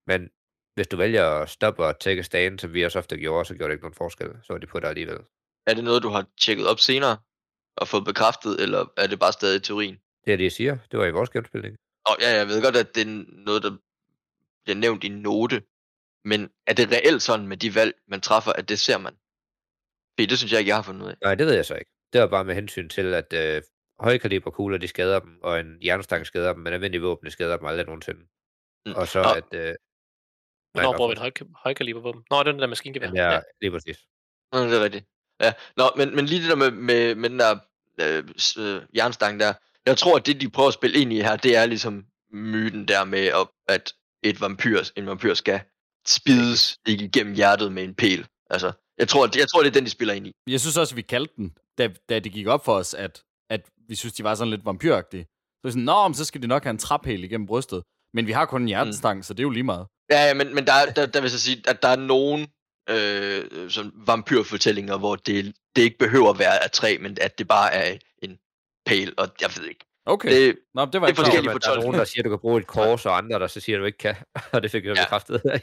[0.07, 0.29] Men
[0.75, 3.69] hvis du vælger at stoppe og a stand, som vi også ofte gjorde, så gjorde
[3.69, 4.29] det ikke nogen forskel.
[4.43, 5.19] Så var de på dig alligevel.
[5.67, 7.17] Er det noget, du har tjekket op senere
[7.77, 9.97] og fået bekræftet, eller er det bare stadig teorien?
[10.25, 10.77] Det er det, jeg siger.
[10.91, 11.75] Det var i vores gennemspilning.
[12.05, 13.71] Og ja, jeg ved godt, at det er noget, der
[14.63, 15.63] bliver nævnt i note,
[16.25, 19.13] men er det reelt sådan med de valg, man træffer, at det ser man?
[20.13, 21.15] Fordi det synes jeg ikke, jeg har fundet ud af.
[21.21, 21.91] Nej, det ved jeg så ikke.
[22.13, 23.61] Det var bare med hensyn til, at øh,
[23.99, 27.65] højkaliberkugler, de skader dem, og en jernstang skader dem, men almindelige våben, de skader dem
[27.65, 28.21] aldrig nogensinde.
[28.85, 28.93] Mm.
[28.95, 29.53] Og så Og- at...
[29.53, 29.75] Øh,
[30.73, 31.31] Hvornår bruger vi et høj,
[31.63, 32.23] højkalibervåben?
[32.29, 33.07] Nå, det er den der maskingevær.
[33.07, 33.97] den der, lige præcis.
[34.53, 35.05] Nå, det er rigtigt.
[35.41, 37.55] Ja, Nå, men, men lige det der med, med, med den der
[38.01, 38.23] øh,
[38.57, 39.53] øh, jernstang der,
[39.85, 42.87] jeg tror, at det, de prøver at spille ind i her, det er ligesom myten
[42.87, 45.61] der med, at, et vampyr, en vampyr skal
[46.07, 48.27] spides ikke igennem hjertet med en pæl.
[48.49, 50.31] Altså, jeg tror, jeg tror, det er den, de spiller ind i.
[50.47, 53.23] Jeg synes også, at vi kaldte den, da, da det gik op for os, at,
[53.49, 55.23] at vi synes, de var sådan lidt vampyragtige.
[55.23, 57.83] Så vi sådan, nå, men så skal de nok have en traphæl igennem brystet.
[58.13, 59.23] Men vi har kun en hjertestang, mm.
[59.23, 59.87] så det er jo lige meget.
[60.11, 62.47] Ja, ja men, men der, er- der, der vil jeg sige, at der er nogen
[62.89, 67.47] øh, sådan vampyrfortællinger, hvor det, det ikke behøver at være af træ, men at det
[67.47, 68.39] bare er en
[68.85, 69.85] pæl, og jeg ved ikke.
[70.05, 70.29] Okay.
[70.29, 72.25] Det, Nå, det var det er klar forskellige Men der er nogen, der siger, at
[72.25, 74.15] du kan bruge et kors, og andre, der så siger, at du ikke kan.
[74.53, 75.03] Og det fik jeg Ja.
[75.03, 75.61] bekræftet af.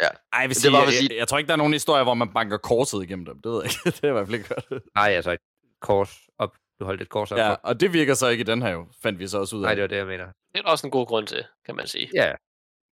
[0.00, 1.56] Ej, jeg vil Det sige, var jeg, at jeg, sige- jeg, tror ikke, der er
[1.56, 3.42] nogen historier, hvor man banker korset igennem dem.
[3.42, 3.80] Det ved jeg ikke.
[3.96, 4.82] det er i hvert fald ikke hørt.
[4.94, 5.38] Nej, altså et
[5.80, 6.56] kors op.
[6.80, 7.38] Du holdt et kors op.
[7.38, 7.54] Ja, Ja.
[7.62, 9.66] og det virker så ikke i den her jo, fandt vi så også ud af.
[9.66, 10.24] Nej, det var det, jeg mener.
[10.54, 12.10] Det er også en god grund til, kan man sige.
[12.14, 12.32] Ja,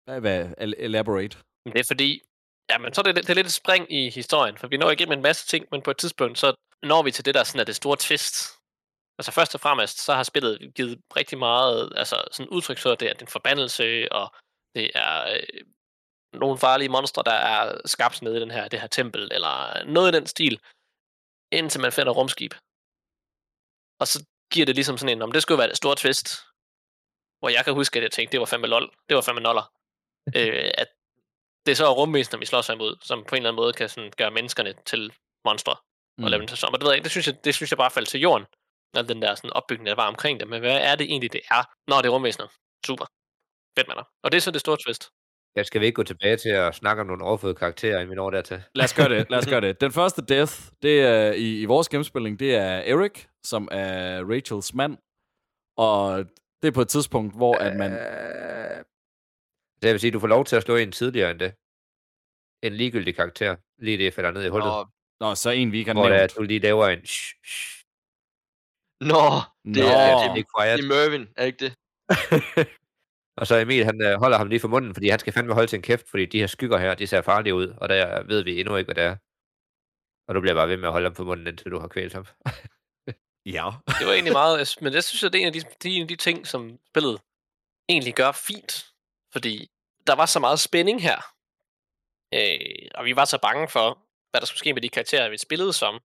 [0.06, 1.38] Hvad, hvad, el- elaborate.
[1.66, 2.22] Det er fordi,
[2.70, 4.92] ja, men så er det, det er lidt et spring i historien, for vi når
[4.92, 7.60] igennem en masse ting, men på et tidspunkt, så når vi til det der sådan
[7.60, 8.36] er det store twist.
[9.20, 13.00] Altså først og fremmest, så har spillet givet rigtig meget altså sådan udtryk for, at
[13.00, 14.36] det er en forbandelse, og
[14.76, 15.64] det er øh,
[16.34, 20.12] nogle farlige monstre, der er skabt nede i den her, det her tempel, eller noget
[20.12, 20.60] i den stil,
[21.52, 22.54] indtil man finder rumskib.
[24.02, 26.28] Og så giver det ligesom sådan en, om det skulle være det store twist,
[27.40, 29.66] hvor jeg kan huske, at jeg tænkte, det var fandme lol, det var fandme noller.
[30.38, 30.90] øh, at
[31.66, 34.12] det er så rumvæsener, vi slås imod, som på en eller anden måde kan sådan
[34.18, 35.14] gøre menneskerne til
[35.46, 35.76] monstre
[36.24, 36.78] og lave dem til sommer.
[36.78, 38.46] Det ved jeg ikke, det synes jeg, det synes jeg bare faldt til jorden,
[38.96, 40.48] al den der sådan opbygning, der var omkring det.
[40.48, 42.48] Men hvad er det egentlig, det er, når det er rumvæsener?
[42.86, 43.06] Super.
[43.78, 44.04] Fedt, mander.
[44.24, 45.10] Og det er så det store twist.
[45.56, 48.16] jeg skal vi ikke gå tilbage til at snakke om nogle overfødte karakterer, inden vi
[48.16, 48.64] når dertil.
[48.76, 49.82] Lad os gøre det, lad os gøre det.
[49.82, 54.74] Den første death, det er i, i vores gennemspilling, det er Eric, som er Rachels
[54.74, 54.98] mand.
[55.78, 56.26] Og
[56.62, 57.92] det er på et tidspunkt, hvor at man...
[57.94, 58.84] Øh,
[59.84, 61.54] det vil sige, at du får lov til at slå en tidligere end det.
[62.64, 64.72] En ligegyldig karakter, lige det falder ned i hullet.
[64.72, 67.06] Og Nå, så en, vi ikke har hvor det er, at du lige laver en...
[67.06, 67.84] Shh, shh.
[69.02, 69.24] Nå,
[69.66, 69.90] det Nå.
[70.02, 70.78] er, Det er det, ikke quiet.
[70.78, 71.74] det er Mervin, er ikke det?
[73.38, 75.68] Og så Emil, han øh, holder ham lige for munden, fordi han skal fandme holde
[75.68, 78.60] sin kæft, fordi de her skygger her, de ser farlige ud, og der ved vi
[78.60, 79.16] endnu ikke, hvad det er.
[80.28, 82.14] Og du bliver bare ved med at holde ham for munden, indtil du har kvælt
[82.14, 82.26] ham.
[83.46, 83.70] Ja.
[84.00, 86.02] Det var egentlig meget, men jeg synes, at det er en af de, de, en
[86.02, 87.22] af de ting, som spillet
[87.90, 88.86] egentlig gør fint.
[89.34, 89.70] Fordi
[90.08, 91.20] der var så meget spænding her.
[92.34, 93.88] Øh, og vi var så bange for,
[94.32, 96.00] hvad der skulle ske med de karakterer, vi spillede som.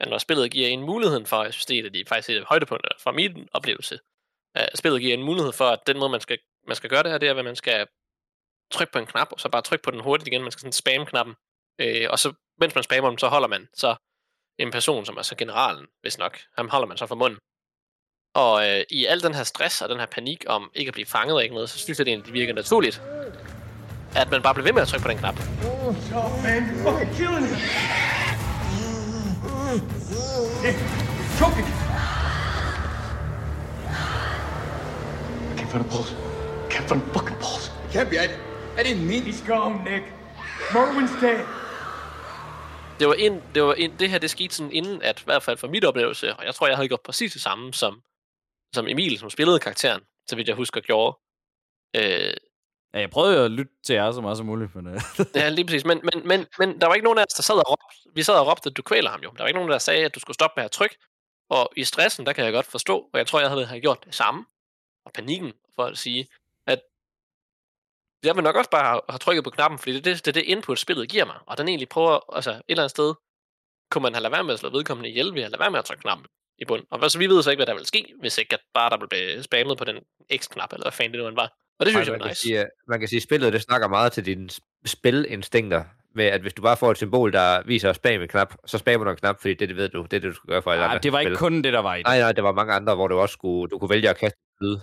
[0.00, 2.44] Men når spillet giver en muligheden for, jeg synes, det er de faktisk et af
[2.44, 3.98] højdepunkter fra min oplevelse.
[4.58, 7.10] Uh, spillet giver en mulighed for, at den måde, man skal, man skal gøre det
[7.10, 7.86] her, det er, at man skal
[8.70, 10.42] trykke på en knap, og så bare trykke på den hurtigt igen.
[10.42, 11.34] Man skal sådan spamme knappen.
[11.78, 13.96] Øh, og så, mens man spammer den, så holder man så
[14.58, 16.40] en person, som er så generalen, hvis nok.
[16.56, 17.38] Ham holder man så for munden.
[18.34, 21.06] Og øh, i al den her stress og den her panik om ikke at blive
[21.06, 23.02] fanget og ikke noget, så synes jeg, det egentlig virker naturligt,
[24.16, 25.40] at man bare bliver ved med at trykke på den knap.
[25.64, 27.56] Oh, man, fucking killing him.
[30.62, 30.78] Nick,
[31.38, 31.66] choking.
[35.56, 36.14] Can't find a pulse.
[36.70, 37.72] Can't find a fucking pulse.
[37.92, 38.16] Can't be.
[38.16, 38.26] I,
[38.78, 39.22] I didn't mean.
[39.22, 40.04] He's gone, Nick.
[40.70, 41.40] Merwin's dead.
[43.00, 45.42] Det var, ind, det var ind, det her, det skete sådan inden, at i hvert
[45.42, 48.00] fald for mit oplevelse, og jeg tror, jeg havde gjort præcis det samme som,
[48.74, 51.18] som Emil, som spillede karakteren, så vidt jeg husker gjorde.
[51.96, 52.34] Øh,
[52.94, 54.86] Ja, jeg prøvede jo at lytte til jer så meget som muligt, men...
[54.86, 55.00] Øh,
[55.34, 55.84] Ja, lige præcis.
[55.84, 57.96] Men, men, men, men der var ikke nogen af os, der sad og råbte.
[58.14, 59.30] Vi sad og råbte, at du kvæler ham jo.
[59.30, 60.96] Der var ikke nogen, der sagde, at du skulle stoppe med at trykke.
[61.50, 64.14] Og i stressen, der kan jeg godt forstå, og jeg tror, jeg havde, gjort det
[64.14, 64.44] samme.
[65.04, 66.28] Og panikken, for at sige,
[66.66, 66.80] at
[68.24, 70.42] jeg vil nok også bare have, trykket på knappen, fordi det er det, det, det
[70.42, 71.36] input, spillet giver mig.
[71.46, 73.14] Og den egentlig prøver, altså et eller andet sted,
[73.90, 75.78] kunne man have lade være med at slå vedkommende ihjel ved at lade være med
[75.78, 76.26] at trykke knappen
[76.58, 76.82] i bund.
[76.90, 78.96] Og så vi ved så ikke, hvad der vil ske, hvis ikke at bare der
[79.06, 79.96] blev spammet på den
[80.36, 81.52] X-knap, eller hvad fanden det nu end var.
[81.78, 82.40] Og det synes Nej, jeg kan nice.
[82.42, 85.84] Sige, at- man kan sige, at spillet det snakker meget til dine sp- spilinstinkter,
[86.14, 88.78] med at hvis du bare får et symbol, der viser at spam en knap, så
[88.78, 90.62] spammer du en knap, fordi det, det ved du, det er det, du skal gøre
[90.62, 91.38] for alle nej, andre det var ikke spil.
[91.38, 92.06] kun det, der var i det.
[92.06, 94.38] Nej, nej, der var mange andre, hvor du også skulle, du kunne vælge at kaste
[94.60, 94.76] lyd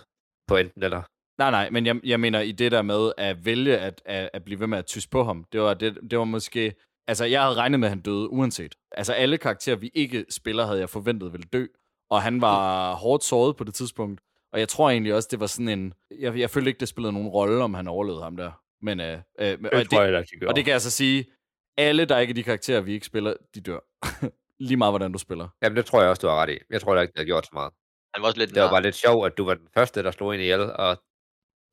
[0.48, 1.02] på enten eller.
[1.40, 4.44] Nej, nej, men jeg, jeg mener i det der med at vælge at, at, at
[4.44, 6.74] blive ved med at tysse på ham, det var, det, det var måske...
[7.10, 8.76] Altså, jeg havde regnet med, at han døde uanset.
[8.92, 11.66] Altså, alle karakterer, vi ikke spiller, havde jeg forventet ville dø.
[12.10, 14.22] Og han var hårdt såret på det tidspunkt.
[14.54, 15.94] Og jeg tror egentlig også, det var sådan en...
[16.20, 18.52] Jeg, jeg følte ikke, det spillede nogen rolle, om han overlevede ham der.
[18.82, 20.92] Men, øh, øh, og, Det tror jeg heller ikke, de og det kan jeg så
[20.92, 21.26] sige,
[21.78, 23.80] alle, der ikke er de karakterer, vi ikke spiller, de dør.
[24.68, 25.48] Lige meget, hvordan du spiller.
[25.62, 26.58] Jamen, det tror jeg også, du har ret i.
[26.70, 27.74] Jeg tror heller ikke, det har gjort så meget.
[28.14, 30.12] Han var også lidt Det var bare lidt sjovt, at du var den første, der
[30.12, 31.04] slog en ihjel, og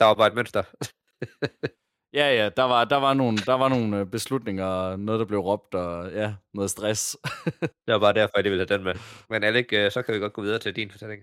[0.01, 0.63] der var bare et mønster.
[2.21, 5.41] Ja, ja, der var, der var nogle, der var nogle øh, beslutninger, noget, der blev
[5.41, 7.03] råbt, og ja, noget stress.
[7.87, 8.95] det var bare derfor, jeg lige ville have den med.
[9.31, 11.23] Men Alec, øh, så kan vi godt gå videre til din fortælling.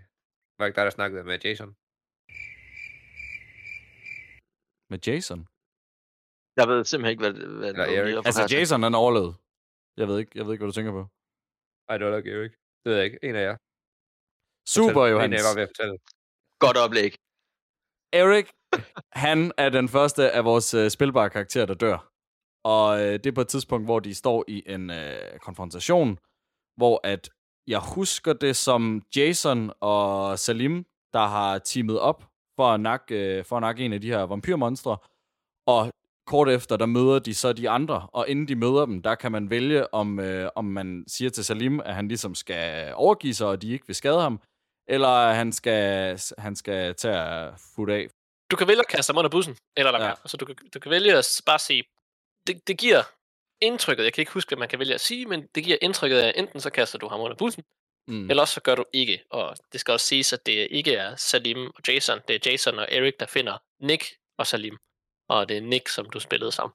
[0.57, 1.69] Var ikke dig, der snakkede med Jason?
[4.91, 5.39] Med Jason.
[6.59, 8.05] Jeg ved simpelthen ikke, hvad, hvad Eller Erik.
[8.05, 8.43] lige Altså.
[8.55, 9.33] Jason, han overlevede.
[9.99, 11.03] Jeg ved ikke, jeg ved ikke, hvad du tænker på.
[11.87, 12.53] Nej, det var nok Erik.
[12.81, 13.19] Det ved jeg ikke.
[13.27, 13.55] En af jer.
[14.75, 15.03] Super.
[15.13, 15.29] Johannes.
[15.29, 15.95] En af jer var ved at fortælle.
[16.65, 17.11] Godt oplæg.
[18.21, 18.47] Erik,
[19.11, 22.09] han er den første af vores øh, spilbare karakterer, der dør.
[22.63, 26.17] Og øh, det er på et tidspunkt, hvor de står i en øh, konfrontation,
[26.77, 27.29] hvor at
[27.67, 32.23] jeg husker det som Jason og Salim, der har teamet op
[32.55, 34.97] for at nakke, øh, for at nakke en af de her vampyrmonstre.
[35.67, 35.91] Og
[36.27, 39.31] kort efter, der møder de så de andre, og inden de møder dem, der kan
[39.31, 43.47] man vælge, om, øh, om man siger til Salim, at han ligesom skal overgive sig,
[43.47, 44.39] og de ikke vil skade ham,
[44.87, 48.07] eller han skal, han skal tage fod af
[48.53, 50.09] du kan vælge at kaste ham under bussen, eller lade Ja.
[50.09, 50.15] ja.
[50.23, 51.83] Altså, du kan, du kan vælge at bare sige,
[52.47, 53.03] det, det giver
[53.61, 56.19] indtrykket, jeg kan ikke huske, hvad man kan vælge at sige, men det giver indtrykket
[56.19, 57.63] af, enten så kaster du ham under bussen,
[58.07, 58.29] Mm.
[58.29, 59.23] eller også så gør du ikke.
[59.29, 62.79] Og det skal også siges, at det ikke er Salim og Jason, det er Jason
[62.79, 64.03] og Eric, der finder Nick
[64.37, 64.77] og Salim.
[65.29, 66.73] Og det er Nick, som du spillede sammen.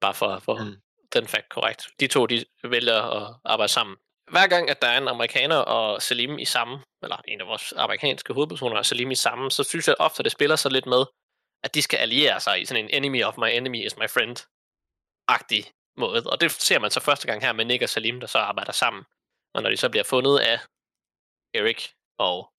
[0.00, 0.76] Bare for at få mm.
[1.14, 1.86] den fakt korrekt.
[2.00, 3.96] De to, de vælger at arbejde sammen.
[4.30, 7.72] Hver gang, at der er en amerikaner og Salim i samme, eller en af vores
[7.72, 10.86] amerikanske hovedpersoner og Salim i samme, så synes jeg ofte, at det spiller sig lidt
[10.86, 11.04] med,
[11.64, 15.72] at de skal alliere sig i sådan en enemy of my enemy is my friend-agtig
[15.96, 16.22] måde.
[16.32, 18.72] Og det ser man så første gang her med Nick og Salim, der så arbejder
[18.72, 19.04] sammen.
[19.54, 20.58] Og når de så bliver fundet af
[21.54, 21.82] Eric
[22.18, 22.52] og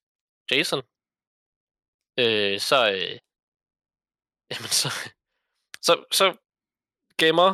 [0.51, 0.82] Jason,
[2.19, 3.15] øh, så, øh,
[4.51, 4.89] jamen så,
[5.88, 6.25] så, så
[7.21, 7.49] gemmer,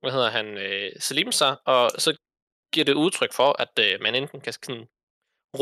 [0.00, 2.10] hvad hedder han, øh, Salim sig, og så
[2.76, 4.84] giver det udtryk for, at øh, man enten kan sådan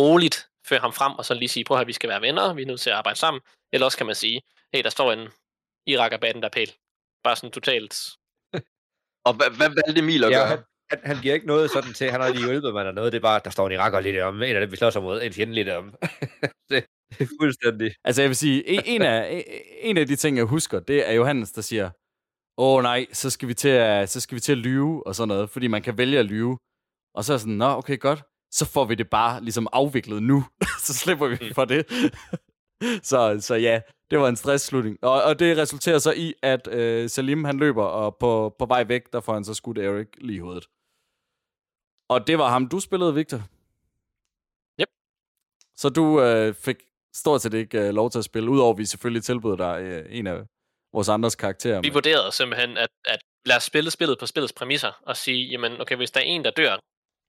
[0.01, 0.37] roligt
[0.69, 2.67] føre ham frem, og så lige sige, prøv at vi skal være venner, vi er
[2.67, 3.41] nødt til at arbejde sammen,
[3.73, 4.43] eller også kan man sige,
[4.75, 5.29] hey, der står en
[5.87, 6.71] iraker-banden, der er pæl.
[7.25, 7.95] Bare sådan totalt
[9.29, 10.47] Og hvad, hvad valgte Emil at Ja, gøre?
[10.47, 10.59] han,
[10.91, 13.19] han, han, giver ikke noget sådan til, han har lige hjulpet mig eller noget, det
[13.19, 15.23] er bare, der står en iraker lidt om, en af dem, vi slår sig mod,
[15.23, 15.95] en fjende lidt om.
[16.71, 17.95] det, det er fuldstændig.
[18.05, 19.45] Altså, jeg vil sige, en, en, af,
[19.81, 21.91] en af de ting, jeg husker, det er Johannes, der siger,
[22.59, 25.29] åh nej, så skal, vi til at, så skal vi til at lyve og sådan
[25.29, 26.59] noget, fordi man kan vælge at lyve.
[27.15, 28.23] Og så er jeg sådan, nå, okay, godt.
[28.51, 30.45] Så får vi det bare ligesom afviklet nu.
[30.87, 31.87] så slipper vi for det.
[33.11, 34.99] så, så ja, det var en stressslutning.
[35.03, 38.85] Og, og det resulterer så i, at øh, Salim han løber, og på, på vej
[38.85, 40.67] væk, der får han så skudt Erik lige i hovedet.
[42.09, 43.37] Og det var ham, du spillede, Victor?
[44.81, 44.89] Yep.
[45.77, 46.77] Så du øh, fik
[47.15, 50.27] stort set ikke øh, lov til at spille, udover vi selvfølgelig tilbød dig øh, en
[50.27, 50.45] af
[50.93, 51.81] vores andres karakterer.
[51.81, 55.81] Vi vurderede simpelthen, at, at lad os spille spillet på spillets præmisser, og sige, jamen,
[55.81, 56.79] okay, hvis der er en, der dør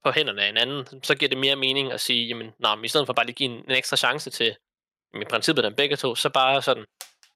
[0.06, 2.86] på hænderne af en anden, så giver det mere mening at sige, jamen, nej, men
[2.86, 4.56] i stedet for bare lige at give en, en ekstra chance til,
[5.13, 6.86] jamen, i princippet dem begge to, så bare sådan,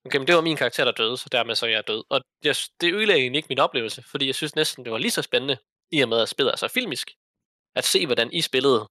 [0.05, 2.03] okay, men det var min karakter, der døde, så dermed så er jeg død.
[2.09, 5.11] Og jeg, det ødelagde egentlig ikke min oplevelse, fordi jeg synes næsten, det var lige
[5.11, 5.57] så spændende,
[5.91, 7.11] i og med at spillet er så filmisk,
[7.75, 8.87] at se, hvordan I spillede.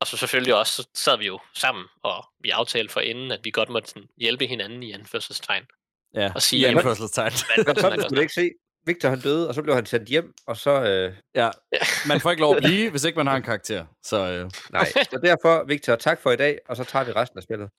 [0.00, 3.40] Og så selvfølgelig også, så sad vi jo sammen, og vi aftalte for inden, at
[3.44, 5.66] vi godt måtte sådan, hjælpe hinanden i anførselstegn.
[6.14, 7.32] Ja, og sige, i jamen, anførselstegn.
[7.54, 8.50] hvad- Men sådan skulle ikke se.
[8.86, 10.84] Victor han døde, og så blev han sendt hjem, og så...
[10.84, 11.50] Øh, Ja,
[12.08, 13.86] man får ikke lov at blive, hvis ikke man har en karakter.
[14.02, 17.38] Så øh, nej, så derfor, Victor, tak for i dag, og så tager vi resten
[17.38, 17.70] af spillet.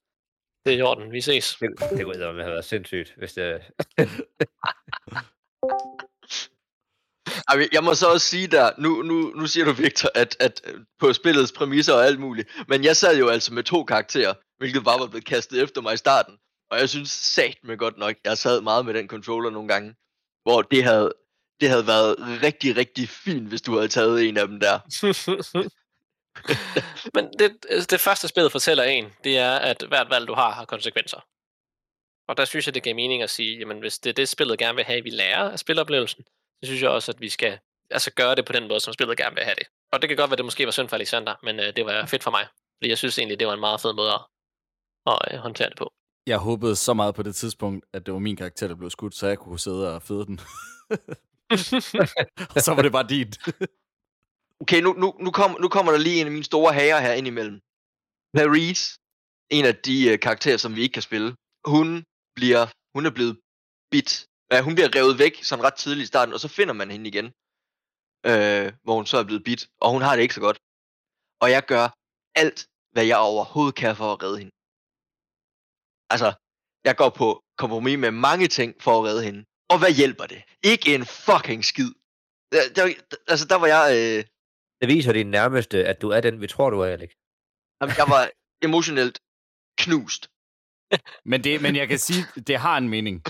[0.64, 1.56] Det er i orden, vi ses.
[1.60, 3.62] Det, det kunne have været sindssygt, hvis det...
[7.72, 10.80] Jeg må så også sige der, nu, nu, nu siger du Victor, at, at øh,
[10.98, 14.84] på spillets præmisser og alt muligt, men jeg sad jo altså med to karakterer, hvilket
[14.84, 16.34] bare var blevet kastet efter mig i starten,
[16.70, 19.94] og jeg synes sat med godt nok, jeg sad meget med den controller nogle gange,
[20.46, 21.12] hvor det havde,
[21.60, 24.80] det havde været rigtig, rigtig fint, hvis du havde taget en af dem der.
[27.14, 30.50] Men det, altså, det første spillet fortæller en, det er, at hvert valg, du har,
[30.50, 31.20] har konsekvenser.
[32.28, 34.58] Og der synes jeg, det giver mening at sige, jamen hvis det er det, spillet
[34.58, 36.24] gerne vil have, at vi lærer af spiloplevelsen,
[36.62, 37.58] så synes jeg også, at vi skal
[37.90, 39.66] altså, gøre det på den måde, som spillet gerne vil have det.
[39.92, 42.06] Og det kan godt være, det måske var synd for Alexander, men øh, det var
[42.06, 42.46] fedt for mig.
[42.78, 44.20] Fordi jeg synes egentlig, det var en meget fed måde at,
[45.06, 45.92] at øh, håndtere det på
[46.26, 49.14] jeg håbede så meget på det tidspunkt, at det var min karakter, der blev skudt,
[49.14, 50.40] så jeg kunne sidde og fede den.
[52.56, 53.38] og så var det bare dit.
[54.60, 57.12] Okay, nu, nu, nu, kom, nu kommer der lige en af mine store hager her
[57.12, 57.60] ind imellem.
[58.36, 58.98] Clarice,
[59.50, 62.04] en af de øh, karakterer, som vi ikke kan spille, hun
[62.36, 62.62] bliver,
[62.94, 63.40] hun er blevet
[63.90, 64.26] bit.
[64.52, 67.08] Ja, hun bliver revet væk sådan ret tidligt i starten, og så finder man hende
[67.12, 67.26] igen,
[68.30, 70.58] øh, hvor hun så er blevet bit, og hun har det ikke så godt.
[71.42, 71.86] Og jeg gør
[72.42, 74.55] alt, hvad jeg overhovedet kan for at redde hende.
[76.10, 76.32] Altså,
[76.84, 79.44] jeg går på kompromis med mange ting for at redde hende.
[79.72, 80.42] Og hvad hjælper det?
[80.62, 81.90] Ikke en fucking skid.
[82.52, 82.84] Der, der,
[83.28, 83.86] altså, der var jeg...
[83.98, 84.24] Øh,
[84.80, 87.10] Det viser din nærmeste, at du er den, vi tror, du er, Alex.
[87.80, 88.30] Jamen, jeg var
[88.62, 89.18] emotionelt
[89.78, 90.22] knust.
[91.30, 93.22] Men, det, men jeg kan sige, det har en mening.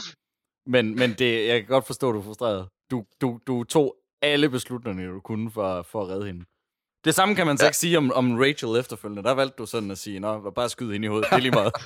[0.67, 2.69] Men, men det, jeg kan godt forstå, at du er frustreret.
[2.91, 6.45] Du, du, du tog alle beslutninger, du kunne for, for at redde hende.
[7.05, 7.69] Det samme kan man så Ja.
[7.69, 9.23] ikke sige om, om Rachel efterfølgende.
[9.23, 11.31] Der valgte du sådan at sige, nå, bare skyd hende i hovedet.
[11.31, 11.73] Det er lige meget.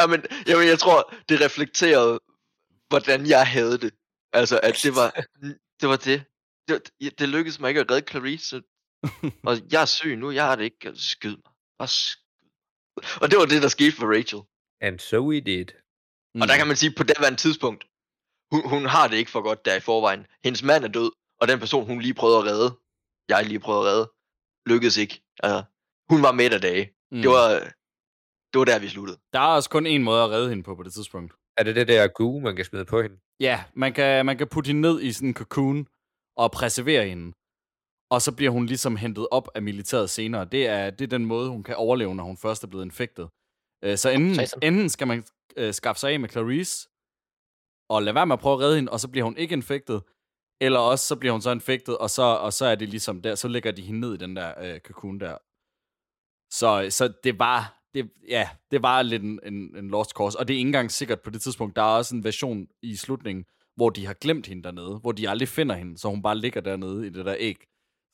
[0.00, 2.20] Jamen, jamen, jeg tror, det reflekterede,
[2.88, 3.94] hvordan jeg havde det.
[4.32, 5.10] Altså, at det var
[5.80, 5.88] det.
[5.88, 6.24] Var det.
[6.68, 8.62] Det, det lykkedes mig ikke at redde Clarice.
[9.42, 10.92] og jeg er syg nu, jeg har det ikke.
[10.94, 11.52] Skyd mig.
[11.78, 13.22] Bare skyd mig.
[13.22, 14.40] Og det var det, der skete for Rachel.
[14.80, 15.66] And so we did.
[16.34, 16.42] Mm.
[16.42, 17.84] Og der kan man sige, på det var tidspunkt,
[18.52, 20.26] hun, hun har det ikke for godt der i forvejen.
[20.44, 22.70] Hendes mand er død, og den person, hun lige prøvede at redde,
[23.28, 24.12] jeg lige prøvede at redde,
[24.66, 25.22] lykkedes ikke.
[25.42, 25.62] Altså,
[26.10, 26.84] hun var midt af dage.
[26.84, 27.16] Mm.
[27.16, 27.22] Mm.
[27.22, 27.72] Det, var,
[28.56, 29.18] det var der, vi sluttede.
[29.32, 31.34] Der er også kun en måde at redde hende på på det tidspunkt.
[31.56, 33.16] Er det det der goo, man kan smide på hende?
[33.40, 35.86] Ja, man kan, man kan putte hende ned i sådan en cocoon
[36.36, 37.32] og preservere hende.
[38.10, 40.44] Og så bliver hun ligesom hentet op af militæret senere.
[40.44, 43.28] Det er, det er den måde, hun kan overleve, når hun først er blevet infektet.
[43.84, 45.24] Øh, Så enten, enten skal man
[45.56, 46.88] øh, skaffe sig af med Clarice,
[47.90, 50.02] og lade være med at prøve at redde hende, og så bliver hun ikke infektet.
[50.60, 53.34] Eller også så bliver hun så infektet, og så, og så er det ligesom der,
[53.34, 55.36] så lægger de hende ned i den der øh, cocoon der.
[56.52, 60.48] Så, så det var, det, ja, det var lidt en, en, en lost cause, og
[60.48, 61.76] det er ikke engang sikkert på det tidspunkt.
[61.76, 63.44] Der er også en version i slutningen,
[63.76, 66.60] hvor de har glemt hende dernede, hvor de aldrig finder hende, så hun bare ligger
[66.60, 67.56] dernede i det der æg.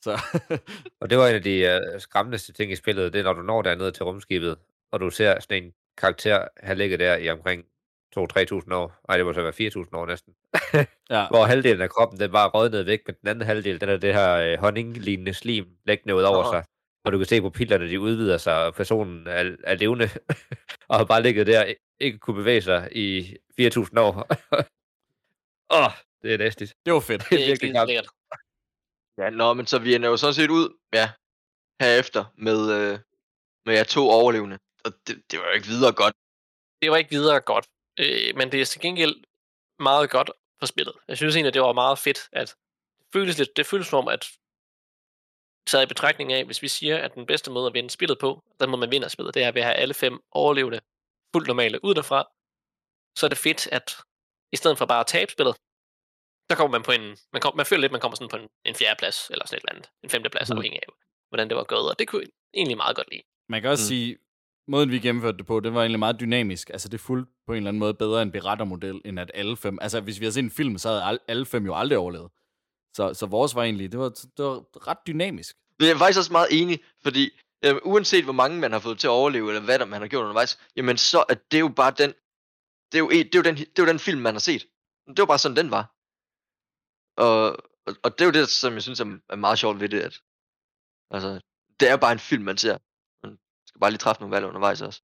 [0.01, 0.21] Så,
[1.01, 3.41] Og det var en af de uh, skræmmendste ting i spillet, det er, når du
[3.41, 4.57] når dernede til rumskibet,
[4.91, 7.63] og du ser sådan en karakter have ligget der i omkring
[8.19, 9.01] 2-3.000 år.
[9.07, 10.33] Nej, det må så være 4.000 år næsten.
[11.15, 11.27] ja.
[11.27, 14.13] Hvor halvdelen af kroppen, den bare rådnede væk, men den anden halvdel, den er det
[14.13, 16.51] her øh, honninglignende slim liggende ud over Nå.
[16.51, 16.63] sig.
[17.05, 20.09] Og du kan se på pillerne, de udvider sig, og personen er, er levende,
[20.89, 24.13] og har bare ligget der, ikke kunne bevæge sig i 4.000 år.
[25.77, 25.91] Åh, oh,
[26.21, 26.73] det er næstigt.
[26.85, 27.21] det var fedt.
[27.21, 28.07] Det Det er virkelig lækkert.
[29.17, 31.11] Ja, nå, men så vi ender jo sådan set ud, ja,
[31.81, 32.99] herefter med, øh,
[33.65, 34.59] med jer to overlevende.
[34.85, 36.15] Og det, det var jo ikke videre godt.
[36.81, 37.67] Det var ikke videre godt,
[37.99, 39.15] øh, men det er til gengæld
[39.79, 40.95] meget godt for spillet.
[41.07, 42.47] Jeg synes egentlig, at det var meget fedt, at
[42.99, 44.27] det føles, lidt, det føles som om, at
[45.67, 48.43] taget i betragtning af, hvis vi siger, at den bedste måde at vinde spillet på,
[48.59, 50.79] den måde man vinder spillet, det er ved at have alle fem overlevende
[51.35, 52.23] fuldt normale ud derfra,
[53.17, 53.95] så er det fedt, at
[54.53, 55.55] i stedet for bare at tabe spillet,
[56.49, 58.47] der kommer man på en, man, kom, man føler lidt, man kommer sådan på en,
[58.65, 60.57] en fjerde plads, eller sådan et eller andet, en femte plads, Mm.
[60.57, 60.93] afhængig af,
[61.29, 63.21] hvordan det var gået, og det kunne jeg egentlig meget godt lide.
[63.49, 63.87] Man kan også Mm.
[63.87, 64.17] sige,
[64.67, 66.69] måden vi gennemførte det på, det var egentlig meget dynamisk.
[66.69, 69.77] Altså det fulgte på en eller anden måde bedre en berettermodel, end at alle fem...
[69.81, 72.31] Altså hvis vi havde set en film, så havde al- alle fem jo aldrig overlevet.
[72.93, 75.55] Så, så vores var egentlig, det var, det var ret dynamisk.
[75.79, 78.99] Men jeg er faktisk også meget enig, fordi øh, uanset hvor mange man har fået
[78.99, 81.67] til at overleve, eller hvad der man har gjort undervejs, jamen så er det jo
[81.67, 82.13] bare den,
[82.91, 84.39] det er jo, et, det er jo den, det er jo den film, man har
[84.39, 84.67] set.
[85.07, 85.95] Det var bare sådan, den var.
[87.17, 89.89] Og, og, og det er jo det, som jeg synes er, er meget sjovt ved
[89.89, 90.21] det, at
[91.11, 91.39] altså,
[91.79, 92.77] det er bare en film, man ser.
[93.23, 95.01] Man skal bare lige træffe nogle valg undervejs også.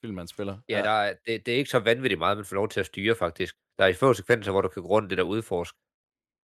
[0.00, 0.58] Film, man spiller.
[0.68, 2.86] Ja, der er, det, det er ikke så vanvittigt meget, man får lov til at
[2.86, 3.56] styre, faktisk.
[3.78, 5.74] Der er i få sekvenser, hvor du kan gå rundt det der udforsk.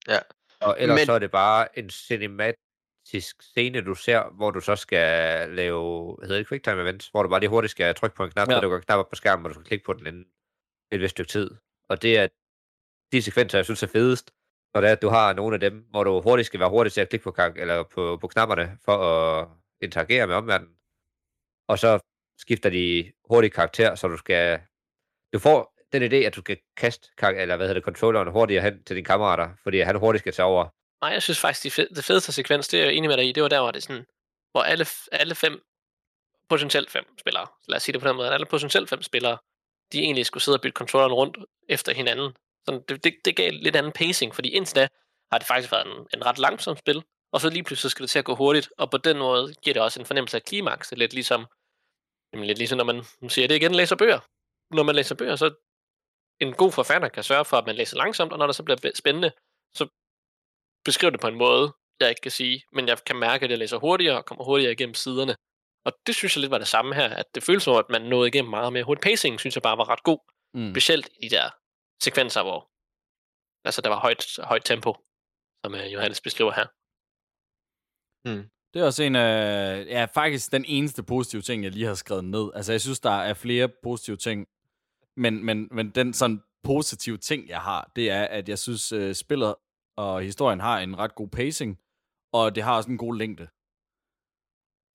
[0.07, 0.19] Ja.
[0.65, 4.75] Og ellers Men- så er det bare en cinematisk scene, du ser, hvor du så
[4.75, 8.23] skal lave, hedder det, quick time events, hvor du bare lige hurtigt skal trykke på
[8.23, 8.55] en knap, Ja.
[8.55, 10.25] så du går knap op på skærmen, og du skal klikke på den inden
[10.91, 11.51] et vist stykke tid.
[11.89, 12.27] Og det er
[13.11, 14.31] de sekvenser, jeg synes er fedest,
[14.73, 16.93] når det er, at du har nogle af dem, hvor du hurtigt skal være hurtig
[16.93, 19.47] til at klikke på, eller på, på knapperne for at
[19.81, 20.75] interagere med omverdenen.
[21.67, 21.99] Og så
[22.37, 24.61] skifter de hurtigt karakter, så du skal...
[25.33, 28.83] Du får den idé, at du skal kaste eller hvad hedder det, controlleren hurtigere hen
[28.83, 30.67] til dine kammerater, fordi han hurtigt skal tage over.
[31.01, 33.29] Nej, jeg synes faktisk, det, fed, det fedeste sekvens, det er jeg enig med dig
[33.29, 34.05] i, det var der, hvor det sådan,
[34.51, 35.63] hvor alle, alle fem,
[36.49, 39.37] potentielt fem spillere, lad os sige det på den måde, alle potentielt fem spillere,
[39.93, 41.37] de egentlig skulle sidde og bytte controlleren rundt
[41.69, 42.35] efter hinanden.
[42.65, 44.87] Så det, det, det gav lidt anden pacing, fordi indtil da
[45.31, 48.09] har det faktisk været en, en ret langsom spil, og så lige pludselig skal det
[48.09, 50.91] til at gå hurtigt, og på den måde giver det også en fornemmelse af klimaks,
[50.91, 51.45] lidt ligesom,
[52.33, 54.19] jamen lidt ligesom når man, man siger det igen, læser bøger.
[54.75, 55.53] Når man læser bøger, så
[56.39, 58.91] en god forfatter kan sørge for, at man læser langsomt, og når det så bliver
[58.95, 59.31] spændende,
[59.77, 59.87] så
[60.85, 63.59] beskriver det på en måde, jeg ikke kan sige, men jeg kan mærke, at jeg
[63.59, 65.35] læser hurtigere og kommer hurtigere igennem siderne.
[65.85, 68.01] Og det synes jeg lidt var det samme her, at det føles som, at man
[68.01, 69.03] nåede igennem meget mere hurtigt.
[69.03, 70.19] Pacing synes jeg bare var ret god,
[70.55, 70.71] Mm.
[70.73, 71.49] specielt i de der
[72.03, 72.59] sekvenser, hvor
[73.67, 74.91] altså, der var højt, højt tempo,
[75.65, 76.67] som uh, Johannes beskriver her.
[78.73, 82.25] Det er også en af, ja, faktisk den eneste positive ting, jeg lige har skrevet
[82.25, 82.51] ned.
[82.55, 84.47] Altså, jeg synes, der er flere positive ting,
[85.17, 89.15] men, men, men den sådan positive ting, jeg har, det er, at jeg synes, øh,
[89.15, 89.55] spillet
[89.97, 91.79] og historien har en ret god pacing,
[92.33, 93.47] og det har også en god længde.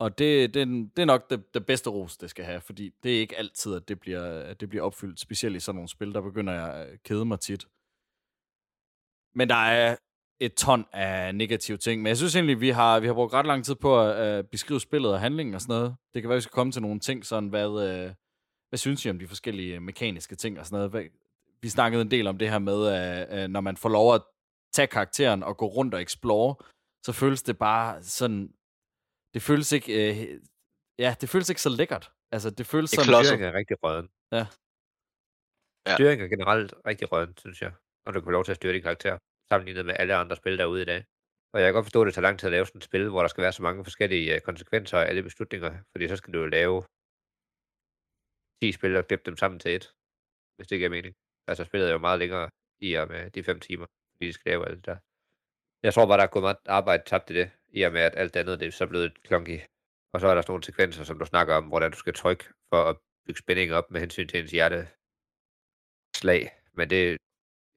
[0.01, 3.17] Og det, det, det er nok det, det bedste ros, det skal have, fordi det
[3.17, 6.15] er ikke altid, at det bliver, at det bliver opfyldt, specielt i sådan nogle spil,
[6.15, 7.67] der begynder jeg at øh, kede mig tit.
[9.35, 9.97] Men der er
[10.41, 12.03] et ton af negative ting.
[12.03, 14.49] Men jeg synes egentlig, vi har, vi har brugt ret lang tid på at at
[14.49, 15.97] beskrive spillet og handlingen og sådan noget.
[16.15, 18.15] Det kan være, vi skal komme til nogle ting, sådan hvad, øh,
[18.69, 21.11] hvad synes I om de forskellige øh, mekaniske ting og sådan noget?
[21.63, 22.81] Vi snakkede en del om det her med,
[23.45, 24.23] uh, når man får lov at
[24.73, 26.55] tage karakteren og gå rundt og explore,
[27.07, 28.53] så føles det bare sådan,
[29.35, 30.17] det føles ikke, uh,
[30.99, 32.13] ja, det føles ikke så lækkert.
[32.33, 33.25] Altså, det føles Det er sådan...
[33.25, 34.09] Styringen er rigtig røden.
[34.33, 34.47] Ja.
[35.87, 35.95] Ja.
[35.95, 37.73] Styringen er generelt rigtig røden, synes jeg.
[38.07, 40.59] Og du kan få lov til at styre din karakter, sammenlignet med alle andre spil
[40.59, 41.05] derude i dag.
[41.53, 43.09] Og jeg kan godt forstå, at det tager lang tid at lave sådan et spil,
[43.09, 46.35] hvor der skal være så mange forskellige øh, konsekvenser af alle beslutninger, fordi så skal
[46.35, 46.85] du jo lave
[48.63, 49.85] 10 spil og klippe dem sammen til et,
[50.57, 51.15] hvis det giver mening.
[51.49, 52.51] Altså spillet er jo meget længere
[52.81, 53.87] i og med de 5 timer,
[54.17, 54.99] fordi de skal lave alt det der.
[55.83, 58.15] Jeg tror bare, der er gået meget arbejde tabt i det, i og med at
[58.17, 59.59] alt andet det er så blevet klonky.
[60.13, 62.45] Og så er der sådan nogle sekvenser, som du snakker om, hvordan du skal trykke
[62.73, 62.97] for at
[63.27, 64.81] bygge spænding op med hensyn til ens hjerte
[66.21, 66.43] slag.
[66.79, 67.03] Men det,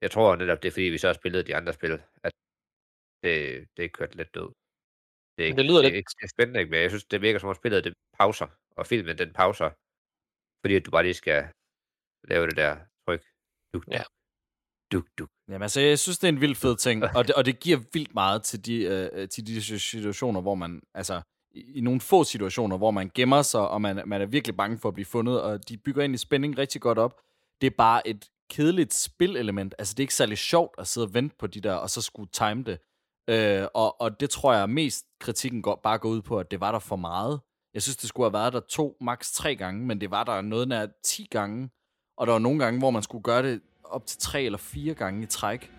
[0.01, 1.91] jeg tror netop, det er fordi, vi så har spillet de andre spil,
[2.25, 2.31] at
[3.23, 3.33] det,
[3.77, 4.49] det er kørt lidt død.
[5.35, 6.71] Det, er ikke, det lyder det, lidt- ikke det er spændende, ikke?
[6.71, 9.69] men jeg synes, det virker som om spillet det pauser, og filmen den pauser,
[10.61, 11.47] fordi du bare lige skal
[12.23, 13.21] lave det der tryk.
[13.73, 14.03] Duk, duk, Ja.
[14.91, 15.29] duk, duk.
[15.47, 17.79] Jamen altså, jeg synes, det er en vild fed ting, og det, og det giver
[17.93, 22.23] vildt meget til de, øh, til de situationer, hvor man, altså, i, i nogle få
[22.23, 25.41] situationer, hvor man gemmer sig, og man, man er virkelig bange for at blive fundet,
[25.41, 27.21] og de bygger egentlig spænding rigtig godt op.
[27.61, 29.75] Det er bare et kedeligt spillelement.
[29.79, 32.01] Altså, det er ikke særlig sjovt at sidde og vente på de der, og så
[32.01, 32.79] skulle time det.
[33.29, 36.59] Øh, og, og det tror jeg mest kritikken går, bare går ud på, at det
[36.59, 37.39] var der for meget.
[37.73, 40.41] Jeg synes, det skulle have været der to, maks tre gange, men det var der
[40.41, 41.69] noget nær 10 gange.
[42.17, 44.93] Og der var nogle gange, hvor man skulle gøre det op til tre eller fire
[44.93, 45.71] gange i træk.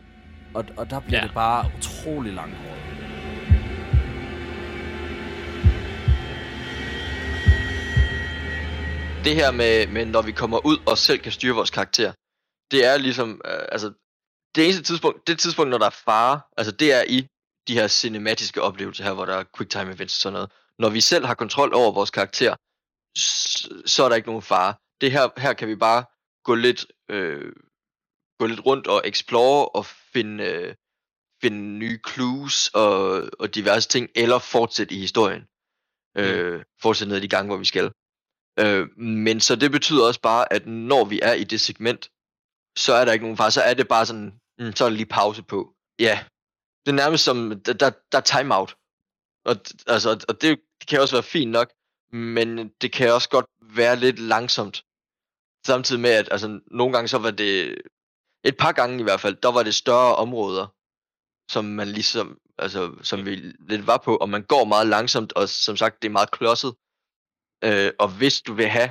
[0.54, 1.22] Og, og der bliver ja.
[1.22, 1.26] Ja.
[1.26, 2.82] det bare utrolig langhåret.
[9.24, 12.12] det her med, med, når vi kommer ud og selv kan styre vores karakter,
[12.70, 13.92] det er ligesom, øh, altså,
[14.54, 17.26] det eneste tidspunkt, det tidspunkt, når der er fare, altså det er i
[17.68, 20.50] de her cinematiske oplevelser her, hvor der er quick time events og sådan noget.
[20.78, 22.56] Når vi selv har kontrol over vores karakter,
[23.86, 24.74] så er der ikke nogen fare.
[25.00, 26.04] Det her, her kan vi bare
[26.44, 27.52] gå lidt, øh,
[28.38, 30.74] gå lidt rundt og explore og finde, øh,
[31.42, 35.42] finde nye clues og, og diverse ting, eller fortsætte i historien.
[36.16, 37.92] Øh, fortsætte ned i de gange, hvor vi skal.
[38.58, 42.10] Øh, men så det betyder også bare, at når vi er i det segment,
[42.78, 43.50] så er der ikke nogen fare.
[43.50, 46.24] Så er det bare sådan, mm, så er der lige pause på, ja,
[46.86, 48.76] det er nærmest som, der, der, der er timeout.
[49.44, 51.72] Og, altså, og det, det kan også være fint nok,
[52.12, 54.84] men det kan også godt være lidt langsomt.
[55.66, 57.78] Samtidig med, at altså, nogle gange så var det,
[58.44, 60.66] et par gange i hvert fald, der var det større områder,
[61.50, 63.34] som man ligesom, altså, som vi
[63.68, 66.74] lidt var på, og man går meget langsomt, og som sagt, det er meget klodset.
[67.64, 68.90] Øh, og hvis du vil have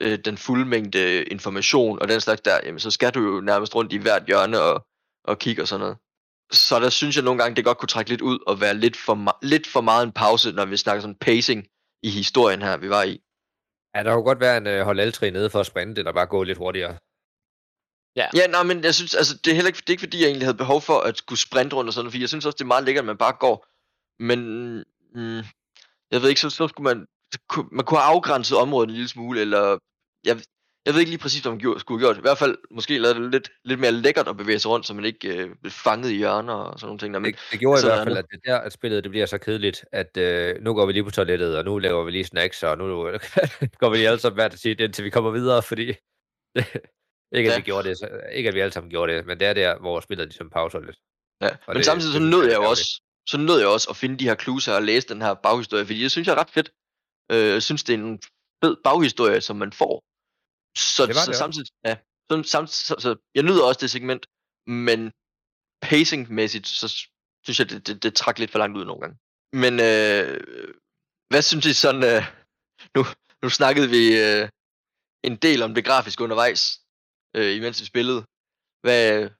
[0.00, 3.74] øh, den fulde mængde information og den slags der, jamen, så skal du jo nærmest
[3.74, 4.86] rundt i hvert hjørne og,
[5.24, 5.96] og kigge og sådan noget.
[6.52, 8.96] Så der synes jeg nogle gange, det godt kunne trække lidt ud og være lidt
[8.96, 11.66] for, lidt for meget en pause, når vi snakker sådan pacing
[12.02, 13.20] i historien her, vi var i.
[13.94, 16.26] Ja, der kunne godt være en uh, hold L3 nede for at sprinte, eller bare
[16.26, 16.98] gå lidt hurtigere.
[18.16, 18.26] Ja.
[18.34, 20.26] Ja, nej, men jeg synes, altså, det er heller ikke, det er ikke fordi, jeg
[20.26, 22.56] egentlig havde behov for at skulle sprinte rundt og sådan noget, fordi jeg synes også,
[22.56, 23.66] det er meget lækkert, at man bare går.
[24.28, 24.40] Men,
[25.14, 25.42] mm,
[26.10, 27.06] jeg ved ikke, så, så skulle man,
[27.48, 29.78] kunne, man kunne have afgrænset området en lille smule, eller,
[30.24, 30.42] jeg,
[30.86, 32.16] jeg ved ikke lige præcis, hvad man gjorde, skulle have gjort.
[32.18, 34.94] I hvert fald måske lavet det lidt, lidt mere lækkert at bevæge sig rundt, så
[34.94, 37.14] man ikke øh, blev fanget i hjørner og sådan nogle ting.
[37.14, 39.26] Der, men, Det, det gjorde i hvert fald, at det der, at spillet det bliver
[39.26, 42.24] så kedeligt, at øh, nu går vi lige på toilettet, og nu laver vi lige
[42.24, 42.84] snacks, og nu
[43.80, 45.82] går vi lige alle sammen hver til sit, indtil vi kommer videre, fordi
[47.36, 47.56] ikke, at Ja.
[47.56, 49.78] vi gjorde det, så, ikke at vi alle sammen gjorde det, men det er der,
[49.78, 50.98] hvor spillet ligesom pauser lidt.
[51.42, 53.96] Ja, Og men det- samtidig så nød jeg jo også, så nød jeg også at
[53.96, 56.40] finde de her clues her og læse den her baghistorie, fordi jeg synes, jeg er
[56.40, 56.70] ret fedt.
[57.32, 58.20] Øh, jeg synes, det er en
[58.64, 60.04] fed baghistorie, som man får.
[60.76, 61.96] Så, Det var så det samtidig, ja,
[62.30, 64.26] så, samtidig, så, så, jeg nyder også det segment,
[64.66, 65.12] men
[65.86, 66.86] pacing-mæssigt, så
[67.44, 69.16] synes jeg, det, det, det trak lidt for langt ud nogle gange.
[69.52, 70.40] Men øh,
[71.30, 72.22] hvad synes I sådan, øh,
[72.96, 73.02] nu,
[73.42, 74.48] nu snakkede vi øh,
[75.28, 76.62] en del om det grafiske undervejs,
[77.36, 78.20] øh, imens vi spillede.
[78.84, 79.30] Hvad,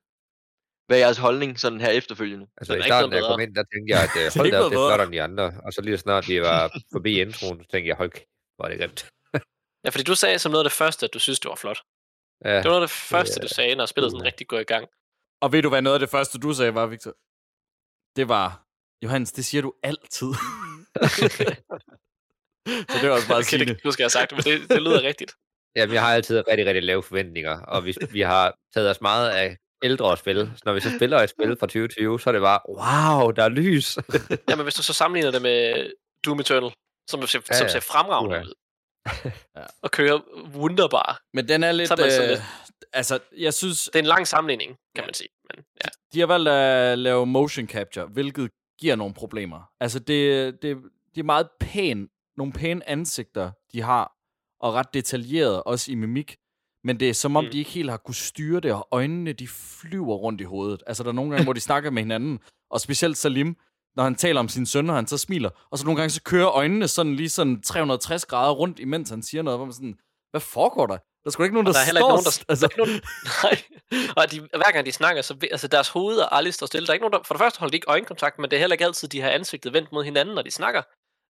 [0.87, 2.47] hvad er jeres holdning sådan her efterfølgende?
[2.57, 4.57] Altså Den i starten, da jeg kom ind, der tænkte jeg, at øh, hold ikke
[4.57, 5.47] da op, det er flottere end de andre.
[5.64, 8.64] Og så lige så snart vi var forbi introen, så tænkte jeg, hold kæft, hvor
[8.64, 9.01] er det grimt.
[9.85, 11.82] Ja, fordi du sagde som noget af det første, at du synes, det var flot.
[12.45, 14.26] Ja, Det var noget af det første, du sagde, når spillet sådan uha.
[14.26, 14.89] rigtig går i gang.
[15.41, 17.16] Og ved du, hvad noget af det første, du sagde var, Victor?
[18.16, 18.64] Det var,
[19.05, 20.26] Johannes, det siger du altid.
[22.91, 25.32] så det var også okay, det, du skal have sagt, men det, det lyder rigtigt.
[25.76, 29.30] Jamen, jeg har altid rigtig, rigtig lave forventninger, og vi, vi har taget os meget
[29.30, 30.51] af ældre spil.
[30.57, 33.45] Så når vi så spiller et spil fra 2020, så er det bare, wow, der
[33.45, 33.99] er lys.
[34.49, 35.91] Ja, men hvis du så sammenligner det med
[36.24, 36.72] Doom Eternal,
[37.11, 37.72] som ser, Ja, som ja.
[37.72, 38.55] ser fremragende ud,
[39.57, 39.62] Ja.
[39.82, 40.20] og kører
[40.57, 41.20] wunderbar.
[41.34, 41.88] Men den er lidt...
[41.88, 42.42] Så er man øh, lidt-
[42.92, 45.07] Altså, jeg synes, Det er en lang sammenligning, kan Ja.
[45.07, 45.28] man sige.
[45.55, 45.88] Men, ja.
[46.12, 48.50] de har valgt at lave motion capture, hvilket
[48.80, 49.70] giver nogle problemer.
[49.80, 50.76] Altså, det, det,
[51.14, 54.12] det er meget pæn, nogle pæne ansigter, de har,
[54.61, 56.36] og ret detaljeret, også i mimik.
[56.84, 57.50] Men det er som om, Mm.
[57.50, 60.82] de ikke helt har kunne styre det, og øjnene, de flyver rundt i hovedet.
[60.86, 62.40] Altså, der er nogle gange, hvor de snakker med hinanden,
[62.70, 63.57] og specielt Salim,
[63.97, 66.22] når han taler om sin søn, og han så smiler, og så nogle gange, så
[66.22, 69.99] kører øjnene sådan lige sådan 360 grader rundt, imens han siger noget, hvor man sådan,
[70.30, 70.97] hvad foregår der?
[70.97, 72.45] Der er sgu ikke nogen, Og der, der er heller ikke nogen, der, står...
[72.49, 73.03] altså, der er ikke nogen,
[73.42, 74.14] nej.
[74.16, 76.86] Og de, hver gang de snakker, så altså deres hoveder aldrig står stille.
[76.86, 78.61] Der er ikke nogen, der, for det første holder de ikke øjenkontakt, men det er
[78.61, 80.82] heller ikke altid, de har ansigtet vendt mod hinanden, når de snakker.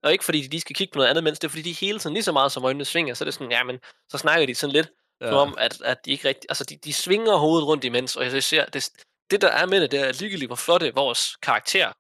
[0.04, 1.72] Og ikke fordi de lige skal kigge på noget andet, mens det er fordi, de
[1.72, 4.18] hele tiden lige så meget som øjnene svinger, så er det sådan, ja, men så
[4.18, 4.88] snakker de sådan lidt,
[5.20, 5.28] ja.
[5.28, 8.24] som om, at, at de ikke rigtig, altså de, de svinger hovedet rundt imens, og
[8.24, 8.90] jeg ser, det,
[9.30, 11.92] det der er med det, det er ligegyldigt, hvor flotte vores karakter,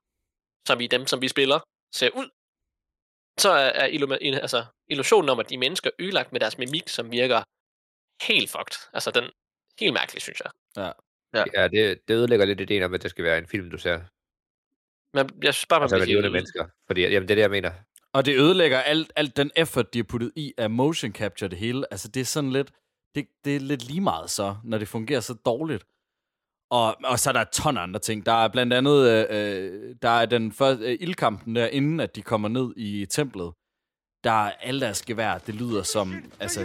[0.66, 1.60] som i dem, som vi spiller,
[1.94, 2.28] ser ud.
[3.38, 3.70] Så er,
[4.42, 7.42] altså, illusionen om, at de mennesker er ødelagt med deres mimik, som virker
[8.28, 8.88] helt fucked.
[8.92, 9.24] Altså, den
[9.80, 10.50] helt mærkelig, synes jeg.
[11.54, 14.00] ja, det, det ødelægger lidt ideen om, at det skal være en film, du ser.
[15.16, 16.66] Men jeg synes bare, man Altså bliver mennesker.
[16.86, 17.72] Fordi, jamen, det er det, jeg mener.
[18.12, 21.58] Og det ødelægger alt, alt den effort, de har puttet i af motion capture det
[21.58, 21.84] hele.
[21.90, 22.72] Altså, det er sådan lidt...
[23.14, 25.84] Det, det er lidt lige meget så, når det fungerer så dårligt.
[26.74, 28.26] Og, og så er der ton af andre ting.
[28.26, 29.10] Der er blandt andet...
[29.10, 33.06] Øh, øh, der er den første øh, ildkampen der, inden at de kommer ned i
[33.06, 33.52] templet.
[34.24, 35.38] Der er alle deres gevær.
[35.38, 36.14] Det lyder som...
[36.40, 36.60] Altså,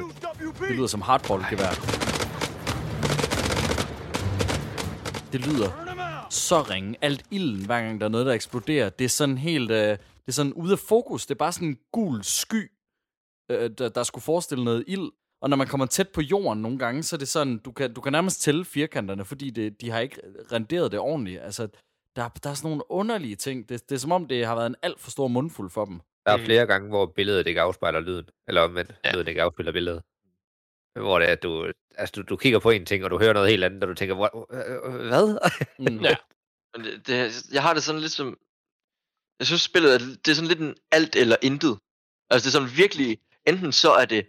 [0.68, 1.72] det lyder som hardball-gevær.
[5.32, 5.70] Det lyder
[6.30, 6.96] så ringe.
[7.02, 9.72] Alt ilden, hver gang der er noget, der eksploderer, det er sådan helt...
[9.72, 11.26] Øh, det er sådan ude af fokus.
[11.26, 12.72] Det er bare sådan en gul sky,
[13.52, 15.10] øh, der, der skulle forestille noget ild.
[15.42, 17.94] Og når man kommer tæt på jorden nogle gange, så er det sådan, du kan,
[17.94, 20.22] du kan nærmest tælle firkanterne, fordi det, de har ikke
[20.52, 21.42] renderet det ordentligt.
[21.42, 21.68] Altså,
[22.16, 23.70] der, der er sådan nogle underlige ting.
[23.70, 26.00] Det, det er som om, det har været en alt for stor mundfuld for dem.
[26.26, 26.44] Der er Mm.
[26.46, 28.26] flere gange, hvor billedet ikke afspejler lyden.
[28.48, 29.12] Eller omvendt, Ja.
[29.14, 30.02] lyden ikke afspejler billedet.
[31.06, 33.34] Hvor det er, at du, altså, du, du kigger på en ting, og du hører
[33.34, 34.46] noget helt andet, og du tænker, "Hvor-
[35.08, 35.26] hvad?
[35.80, 36.02] Mm.
[36.04, 36.16] Ja.
[36.76, 38.38] Men det, det, jeg har det sådan lidt som...
[39.40, 41.80] Jeg synes spillet, er, det er sådan lidt en alt eller intet.
[42.30, 43.18] Altså det er sådan virkelig,
[43.48, 44.22] enten så er det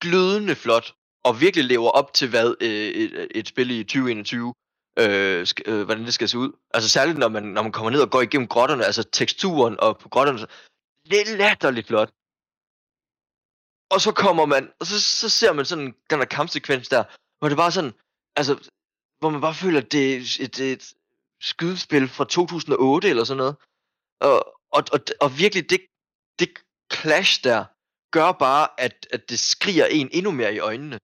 [0.00, 0.94] glødende flot,
[1.24, 4.54] og virkelig lever op til, hvad øh, et, et spil i 2021,
[4.98, 6.52] øh, sk- øh, hvordan det skal se ud.
[6.74, 9.98] Altså særligt, når man, når man kommer ned og går igennem grotterne, altså teksturen og
[9.98, 10.38] på grotterne,
[11.10, 12.10] det er latterligt flot.
[13.94, 17.04] Og så kommer man, og så, så ser man sådan den der kampsekvens der,
[17.38, 17.94] hvor det bare sådan,
[18.36, 18.52] altså,
[19.18, 20.94] hvor man bare føler, at det er et, et, et
[21.40, 23.56] skydespil fra 2008 eller sådan noget.
[24.20, 24.36] Og,
[24.76, 25.80] og, og, og virkelig, det,
[26.38, 26.48] det
[26.92, 27.64] clash der,
[28.10, 30.98] gør bare, at, at det skriger en endnu mere i øjnene.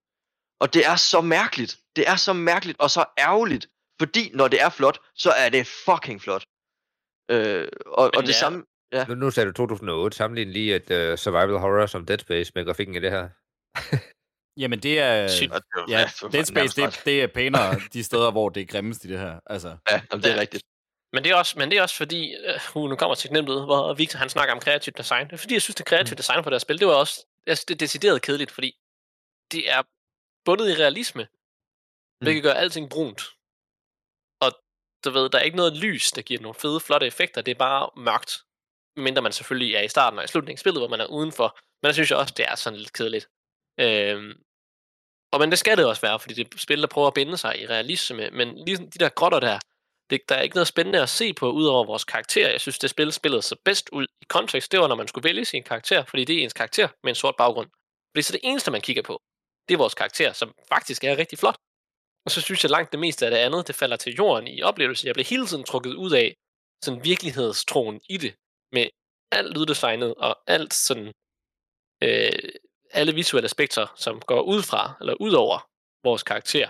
[0.59, 1.79] Og det er så mærkeligt.
[1.95, 3.67] Det er så mærkeligt og så ærgerligt.
[4.01, 6.43] Fordi når det er flot, så er det fucking flot.
[7.31, 8.33] Øh, og, og det ja.
[8.33, 8.63] samme...
[8.91, 9.05] Ja.
[9.05, 10.17] Nu, nu sagde du 2008.
[10.17, 13.29] Sammenlign lige et uh, survival horror som Dead Space med grafikken i det her.
[14.61, 15.49] Jamen, det er...
[15.49, 19.07] Var- Ja, Dead Space, det, det er pænere de steder, hvor det er grimmest i
[19.07, 19.39] det her.
[19.45, 20.63] Altså, Ja, jamen, det er rigtigt.
[21.13, 22.35] Men det er også, men det er også fordi,
[22.75, 25.27] uh, nu kommer til ud, hvor Victor han snakker om kreativt design.
[25.27, 26.17] Det er fordi, jeg synes, det kreative Mm.
[26.17, 28.79] design på deres spil, det var også jeg synes, det er decideret kedeligt, fordi
[29.51, 29.81] det er
[30.45, 31.27] bundet i realisme,
[32.23, 33.21] hvilket gør alting brunt.
[34.39, 34.51] Og
[35.05, 37.41] du ved, der er ikke noget lys, der giver nogle fede, flotte effekter.
[37.41, 38.43] Det er bare mørkt.
[38.95, 41.59] Mindre man selvfølgelig er i starten og i slutningen af spillet, hvor man er udenfor.
[41.81, 43.29] Men der synes jeg også, det er sådan lidt kedeligt.
[43.79, 44.33] Øhm,
[45.31, 47.37] og men det skal det også være, fordi det er spil, der prøver at binde
[47.37, 48.29] sig i realisme.
[48.29, 49.59] Men ligesom de der grotter der,
[50.09, 52.49] det, der er ikke noget spændende at se på, udover vores karakter.
[52.49, 54.71] Jeg synes, det spil spillede sig bedst ud i kontekst.
[54.71, 57.15] Det var, når man skulle vælge sin karakter, fordi det er ens karakter med en
[57.15, 57.69] sort baggrund.
[58.11, 59.21] Fordi så det eneste, man kigger på,
[59.67, 61.57] det er vores karakter, som faktisk er rigtig flot.
[62.25, 64.61] Og så synes jeg langt det meste af det andet, det falder til jorden i
[64.61, 65.07] oplevelsen.
[65.07, 66.35] Jeg blev hele tiden trukket ud af
[66.83, 68.35] sådan virkelighedstroen i det,
[68.71, 68.87] med
[69.31, 71.13] alt lyddesignet og alt sådan,
[72.03, 72.49] øh,
[72.91, 75.69] alle visuelle aspekter, som går ud fra, eller ud over
[76.03, 76.69] vores karakter.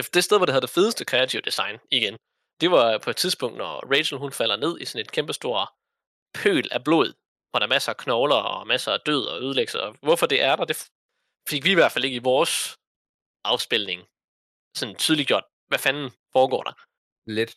[0.00, 2.16] Det, det sted, hvor det havde det fedeste kreative design igen,
[2.60, 5.68] det var på et tidspunkt, når Rachel hun falder ned i sådan et kæmpestort
[6.34, 7.12] pøl af blod,
[7.50, 9.82] hvor der er masser af knogler og masser af død og ødelæggelse.
[9.82, 10.90] Og hvorfor det er der, det
[11.48, 12.76] fik vi i hvert fald ikke i vores
[13.44, 14.08] afspilning
[14.76, 16.72] sådan tydeligt gjort, hvad fanden foregår der.
[17.26, 17.56] Lidt.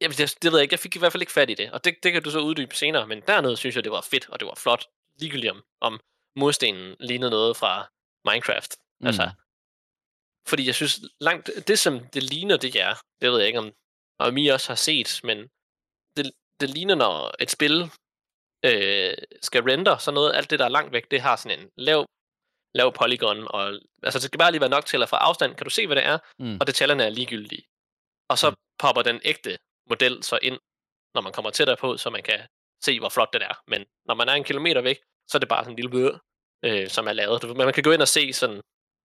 [0.00, 0.72] Jamen, det, det ved jeg ikke.
[0.72, 1.72] Jeg fik i hvert fald ikke fat i det.
[1.72, 3.06] Og det, det kan du så uddybe senere.
[3.06, 4.86] Men dernede synes jeg, det var fedt, og det var flot.
[5.20, 6.00] Ligegyldigt om, om
[6.36, 7.90] murstenen lignede noget fra
[8.24, 8.76] Minecraft.
[9.00, 9.06] Mm.
[9.06, 9.30] Altså,
[10.48, 13.72] fordi jeg synes, langt, det som det ligner, det er, det ved jeg ikke, om,
[14.18, 15.38] om I også har set, men
[16.16, 17.90] det, det ligner, når et spil
[18.64, 21.70] øh, skal render, så noget, alt det, der er langt væk, det har sådan en
[21.76, 22.06] lav,
[22.74, 23.62] lav polygon, og
[24.02, 25.96] altså, det skal bare lige være nok til at fra afstand, kan du se, hvad
[25.96, 26.56] det er, Mm.
[26.60, 27.64] og detaljerne er ligegyldige.
[28.28, 30.58] Og så popper den ægte model så ind,
[31.14, 32.40] når man kommer tættere på, så man kan
[32.84, 33.62] se, hvor flot det er.
[33.66, 36.18] Men når man er en kilometer væk, så er det bare sådan en lille bøger,
[36.64, 37.56] øh, som er lavet.
[37.56, 38.60] Man kan gå ind og se sådan,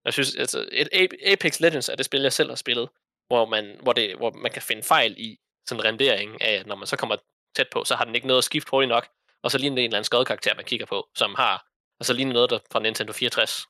[0.06, 0.90] jeg synes, altså, et
[1.26, 2.90] Apex Legends er det spil, jeg selv har spillet,
[3.28, 6.76] hvor man, hvor det, hvor man kan finde fejl i sådan rendering af, at når
[6.76, 7.16] man så kommer
[7.56, 9.08] tæt på, så har den ikke noget at skifte hurtigt nok,
[9.44, 11.68] og så ligner det en eller anden skøjet karakter, man kigger på, som har,
[12.00, 13.68] altså ligner noget der fra Nintendo 64.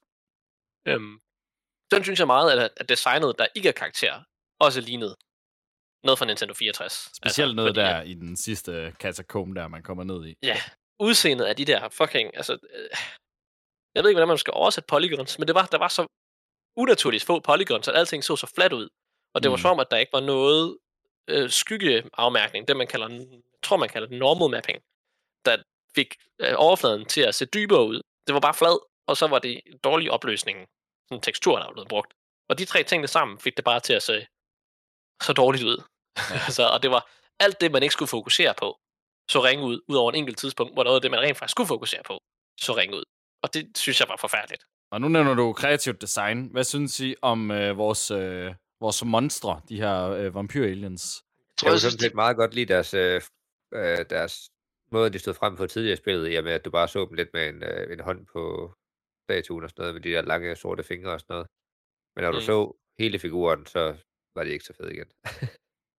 [0.87, 1.19] Øhm,
[1.91, 4.23] den synes jeg meget, at, at designet, der ikke er karakter,
[4.59, 5.15] også lignede
[6.03, 6.93] noget fra Nintendo 64.
[6.93, 10.35] Specielt altså, noget fordi, der i den sidste katakombe, der man kommer ned i.
[10.43, 10.57] Ja,
[10.99, 12.89] udseendet af de der fucking, altså, øh,
[13.95, 16.07] jeg ved ikke, hvordan man skal oversætte polygons, men det var, der var så
[16.75, 18.89] unaturligt få polygons, at alting så så fladt ud.
[19.33, 19.61] Og det var Mm.
[19.61, 20.77] som om, at der ikke var noget
[21.27, 23.25] øh, skyggeafmærkning, det man kalder,
[23.63, 24.79] tror man kalder normal mapping,
[25.45, 25.57] der
[25.95, 28.01] fik øh, overfladen til at se dybere ud.
[28.27, 30.67] Det var bare flad, og så var det dårlig opløsning,
[31.09, 32.13] sådan tekstur, der var blevet brugt.
[32.49, 34.27] Og de tre ting sammen fik det bare til at se
[35.23, 35.83] så dårligt ud.
[36.17, 36.35] Ja.
[36.47, 38.79] altså, og det var alt det, man ikke skulle fokusere på,
[39.29, 41.51] så ringe ud, ud over en enkelt tidspunkt, hvor noget af det, man rent faktisk
[41.51, 42.23] skulle fokusere på,
[42.61, 43.03] så ringe ud.
[43.43, 44.63] Og det synes jeg var forfærdeligt.
[44.91, 46.47] Og nu nævner du kreativt design.
[46.51, 51.23] Hvad synes I om øh, vores, øh, vores monstre, de her øh, vampyr-aliens?
[51.63, 53.21] Jeg kunne sådan set meget godt lide deres, øh,
[53.73, 54.49] øh, deres
[54.91, 57.05] måde, de stod frem på tidligere i spillet, i og med, at du bare så
[57.05, 58.73] dem lidt med en, øh, en hånd på
[59.25, 61.47] statuen og sådan noget, med de der lange sorte fingre og sådan noget.
[62.15, 62.41] Men når du Mm.
[62.45, 63.97] så hele figuren, så
[64.35, 65.07] var det ikke så fedt igen.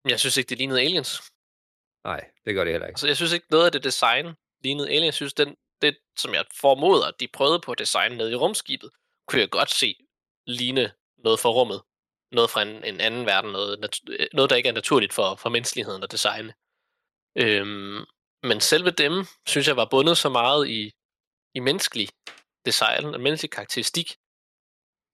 [0.04, 1.22] Men jeg synes ikke, det lignede aliens.
[2.04, 2.94] Nej, det gør det heller ikke.
[2.94, 4.26] Altså, jeg synes ikke, noget af det design
[4.64, 5.06] lignede aliens.
[5.06, 8.90] Jeg synes, den, det, som jeg formoder, de prøvede på at designe nede i rumskibet,
[9.28, 9.96] kunne jeg godt se
[10.46, 11.82] ligne noget fra rummet.
[12.32, 13.52] Noget fra en, en anden verden.
[13.52, 16.54] Noget, nat- noget, der ikke er naturligt for, for menneskeligheden at designe.
[17.38, 18.04] Øhm,
[18.42, 20.92] men selve dem, synes jeg, var bundet så meget i,
[21.54, 22.08] i menneskelig
[22.66, 24.16] design, en menneskelig karakteristik,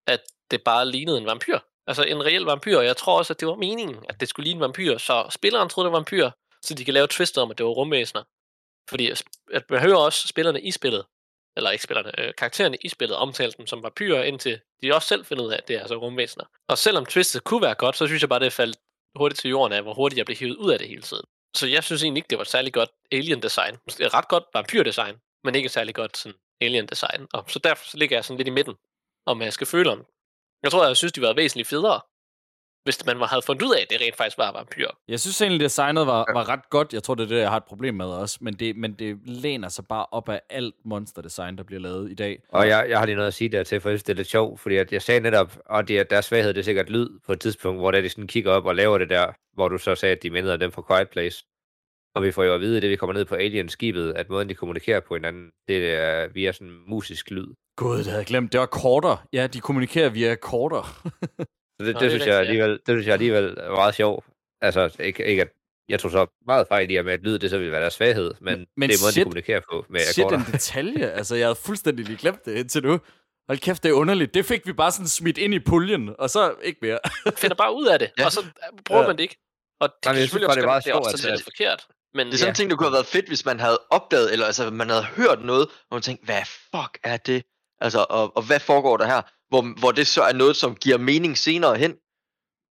[0.06, 1.58] at det bare lignede en vampyr.
[1.86, 4.44] Altså en reel vampyr, og jeg tror også, at det var meningen, at det skulle
[4.44, 6.30] ligne en vampyr, så spilleren troede, det var vampyr,
[6.62, 8.24] så de kan lave twistet om, at det var rumvæsener.
[8.88, 9.10] Fordi
[9.52, 11.04] at man hører også spillerne i spillet,
[11.56, 15.24] eller ikke spillerne, øh, karaktererne i spillet omtale dem som vampyrer, indtil de også selv
[15.24, 16.44] finder ud af, at det er altså rumvæsener.
[16.68, 18.76] Og selvom twistet kunne være godt, så synes jeg bare, det faldt
[19.16, 21.24] hurtigt til jorden af, hvor hurtigt jeg blev hivet ud af det hele tiden.
[21.56, 23.76] Så jeg synes egentlig ikke, det var et særlig godt alien design.
[23.86, 27.26] Det er ret godt vampyr design, men ikke et særlig godt sådan, alien design.
[27.32, 28.74] Og så derfor så ligger jeg sådan lidt i midten,
[29.26, 30.06] om jeg skal føle om.
[30.62, 32.00] Jeg tror, jeg synes, de var væsentligt federe,
[32.88, 34.88] hvis man havde fundet ud af, at det rent faktisk var vampyr.
[35.08, 36.92] Jeg synes egentlig, designet var, var ret godt.
[36.92, 38.38] Jeg tror, det er det, jeg har et problem med også.
[38.40, 42.14] Men det, men det læner sig bare op af alt monsterdesign, der bliver lavet i
[42.14, 42.42] dag.
[42.48, 44.16] Og jeg, jeg har lige noget at sige der til, for jeg synes, det er
[44.16, 46.90] lidt sjovt, fordi at jeg sagde netop, og det, er- deres svaghed, det er sikkert
[46.90, 49.32] lyd på et tidspunkt, hvor det er, de sådan kigger op og laver det der,
[49.54, 51.44] hvor du så sagde, at de mindede dem fra Quiet Place.
[52.14, 54.54] Og vi får jo at vide, det vi kommer ned på Alien-skibet, at måden, de
[54.54, 57.46] kommunikerer på hinanden, det er via sådan musisk lyd.
[57.76, 58.52] Gud, det havde jeg glemt.
[58.52, 59.26] Det var korter.
[59.32, 60.82] Ja, de kommunikerer via korter.
[61.80, 63.94] Så det, Nå, det, det synes er jeg alligevel, det synes jeg alligevel er meget
[63.94, 64.26] sjovt.
[64.60, 65.48] Altså, ikke, ikke at
[65.88, 67.94] jeg tror så meget fejl i, at med at lyd, det så ville være deres
[67.94, 70.44] svaghed, men, men det er måden, shit- de kommunikerer på med Shit, akkorder.
[70.46, 71.10] en detalje.
[71.10, 73.00] Altså, jeg havde fuldstændig lige glemt det indtil nu.
[73.48, 74.34] Hold kæft, det er underligt.
[74.34, 76.98] Det fik vi bare sådan smidt ind i puljen, og så ikke mere.
[77.36, 78.24] finder bare ud af det, Ja.
[78.24, 78.40] og så
[78.84, 79.06] bruger Ja.
[79.08, 79.36] man det ikke.
[79.80, 81.10] Og det Nej, men kan jeg synes bare, også det er meget det er også
[81.18, 81.86] sjovt, lidt at- forkert.
[82.14, 83.78] Men Det er sådan en ja, ting, der kunne have været fedt, hvis man havde
[83.90, 87.42] opdaget, eller altså, man havde hørt noget, og man tænkte, hvad fuck er det?
[87.80, 89.22] Altså, og, og hvad foregår der her?
[89.48, 91.92] Hvor, hvor det så er noget, som giver mening senere hen.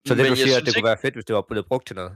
[0.07, 1.43] Så det, Men du jeg siger, at det kunne ikke- være fedt, hvis det var
[1.51, 2.13] blevet brugt til noget.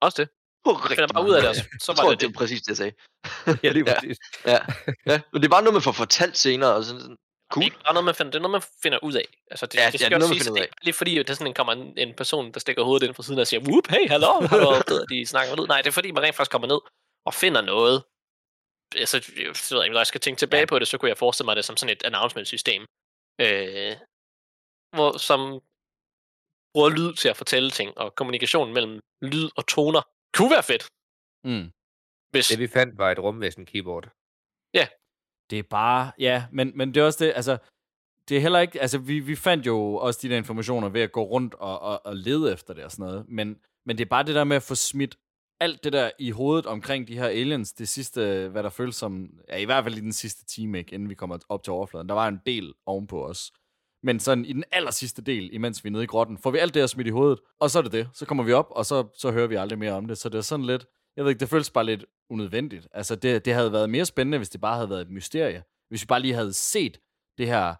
[0.00, 0.28] også det.
[0.64, 2.20] på Finder rigtig bare ud af det, og mange- så, så Jeg var tror, det
[2.20, 2.34] det det.
[2.34, 2.92] er præcis det, jeg sagde.
[3.64, 3.94] Ja, lige Ja.
[3.94, 4.18] præcis.
[4.46, 4.58] Ja,
[5.10, 5.16] ja.
[5.32, 6.74] Men det er bare noget, man får fortalt senere.
[6.74, 7.64] Og sådan, sådan, Det cool.
[7.64, 9.26] er bare noget, man finder, det er noget, man finder ud af.
[9.50, 10.84] Altså, det, Ja, det ja, skal det er også noget, finder ud det er ikke
[10.88, 13.40] lige fordi, der sådan en, kommer en, en person, der stikker hovedet ind fra siden
[13.40, 15.66] og siger, whoop, hey, hallo, at de snakker lyd?
[15.66, 16.80] Nej, det er fordi, man rent faktisk kommer ned
[17.28, 17.96] og finder noget.
[19.02, 21.46] Altså, jeg ved ikke, når jeg skal tænke tilbage på det, så kunne jeg forestille
[21.46, 22.82] mig det som sådan et announcement-system.
[23.40, 23.96] Øh,
[24.96, 25.40] hvor, som
[26.74, 30.02] bruger lyd til at fortælle ting, og kommunikationen mellem lyd og toner
[30.36, 30.88] kunne være fedt,
[31.44, 31.70] Mm.
[32.30, 32.48] hvis...
[32.48, 34.08] Det vi fandt var et rumvæsen keyboard.
[35.50, 37.58] Det er bare, ja, men, men det er også det, altså,
[38.28, 41.12] det er heller ikke, altså, vi, vi fandt jo også de der informationer ved at
[41.12, 44.08] gå rundt og, og, og lede efter det og sådan noget, men, men det er
[44.08, 45.16] bare det der med at få smidt
[45.60, 49.30] alt det der i hovedet omkring de her aliens, det sidste, hvad der føles som,
[49.48, 52.08] ja, i hvert fald i den sidste time, ikke, inden vi kommer op til overfladen.
[52.08, 53.52] Der var en del ovenpå os.
[54.02, 56.58] Men sådan i den aller sidste del, imens vi er nede i grotten, får vi
[56.58, 58.08] alt det her smidt i hovedet, og så er det det.
[58.14, 60.18] Så kommer vi op, og så, så hører vi aldrig mere om det.
[60.18, 60.86] Så det er sådan lidt,
[61.16, 62.88] jeg ved ikke, det føles bare lidt unødvendigt.
[62.92, 65.62] Altså, det, det havde været mere spændende, hvis det bare havde været et mysterie.
[65.88, 67.00] Hvis vi bare lige havde set
[67.38, 67.74] det her,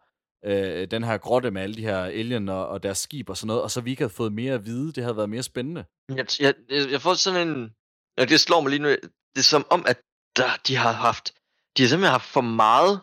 [0.45, 3.47] øh, den her grotte med alle de her alien og, og deres skib og sådan
[3.47, 5.85] noget, og så vi ikke havde fået mere at vide, det havde været mere spændende.
[6.09, 6.55] Jeg, jeg,
[6.91, 7.75] jeg får sådan en...
[8.19, 8.89] Ja, det slår mig lige nu.
[8.89, 9.99] Det er som om, at
[10.37, 11.33] der, de har haft...
[11.77, 13.01] De har simpelthen haft for meget...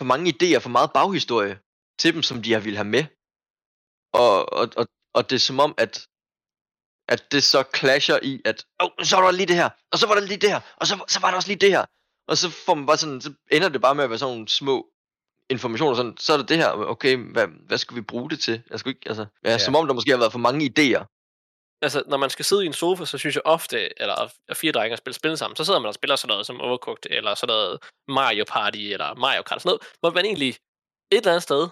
[0.00, 1.58] For mange idéer, for meget baghistorie
[1.98, 3.04] til dem, som de har ville have med.
[4.12, 6.08] Og, og, og, og det er som om, at
[7.08, 10.06] at det så clasher i, at oh, så var der lige det her, og så
[10.06, 11.84] var der lige det her, og så, så var der også lige det her.
[12.28, 14.48] Og så får man bare sådan, så ender det bare med at være sådan nogle
[14.48, 14.86] små
[15.52, 18.62] informationer, sådan, så er det det her, okay, hvad, hvad skal vi bruge det til?
[18.70, 19.58] Jeg skulle ikke, altså, ja, ja.
[19.58, 21.04] som om der måske har været for mange idéer.
[21.82, 24.72] altså, når man skal sidde i en sofa, så synes jeg ofte, eller at fire
[24.72, 27.34] drenge og spille spil sammen, så sidder man og spiller sådan noget som Overcooked, eller
[27.34, 27.78] sådan noget
[28.08, 30.56] Mario Party, eller Mario Kart, sådan noget, hvor man egentlig et
[31.10, 31.68] eller andet sted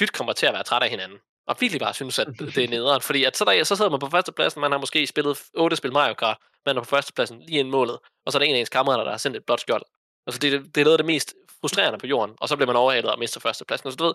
[0.00, 1.18] dyt kommer til at være træt af hinanden.
[1.46, 3.00] Og virkelig bare synes, at det er nederen.
[3.00, 5.92] Fordi at så, der, så sidder man på førstepladsen, man har måske spillet otte spil
[5.92, 8.60] Mario Kart, man er på førstepladsen lige inden målet, og så er der en af
[8.60, 9.82] ens kammerater, der har sendt et blåt skjold.
[10.30, 12.76] Altså det, det er noget af det mest frustrerende på jorden, og så bliver man
[12.76, 13.86] overhalet og mister førstepladsen.
[13.86, 14.14] Og så du ved,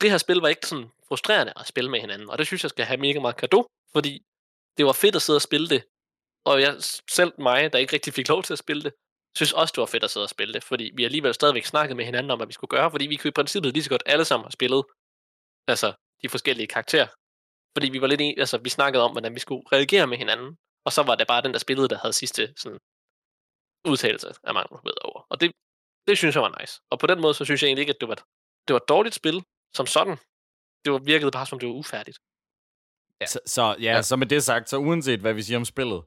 [0.00, 2.70] det her spil var ikke sådan frustrerende at spille med hinanden, og det synes jeg
[2.70, 4.22] skal have mega meget kado, fordi
[4.76, 5.84] det var fedt at sidde og spille det.
[6.44, 6.76] Og jeg,
[7.10, 8.92] selv mig, der ikke rigtig fik lov til at spille det,
[9.36, 11.96] synes også, det var fedt at sidde og spille det, fordi vi alligevel stadigvæk snakket
[11.96, 14.02] med hinanden om, hvad vi skulle gøre, fordi vi kunne i princippet lige så godt
[14.06, 14.84] alle sammen have spillet
[15.68, 15.92] altså,
[16.22, 17.08] de forskellige karakterer.
[17.76, 20.56] Fordi vi var lidt en, altså, vi snakkede om, hvordan vi skulle reagere med hinanden,
[20.84, 22.78] og så var det bare den, der spillede, der havde sidste sådan,
[23.84, 25.07] udtalelse af mange bedre.
[25.30, 25.52] Og det,
[26.08, 26.80] det synes jeg var nice.
[26.90, 28.14] Og på den måde, så synes jeg egentlig ikke, at det var,
[28.66, 30.16] det var et dårligt spil som sådan.
[30.84, 32.18] Det var virkede bare, som det var ufærdigt.
[33.20, 33.26] Ja.
[33.26, 36.02] Så, så ja, ja, så med det sagt, så uanset hvad vi siger om spillet,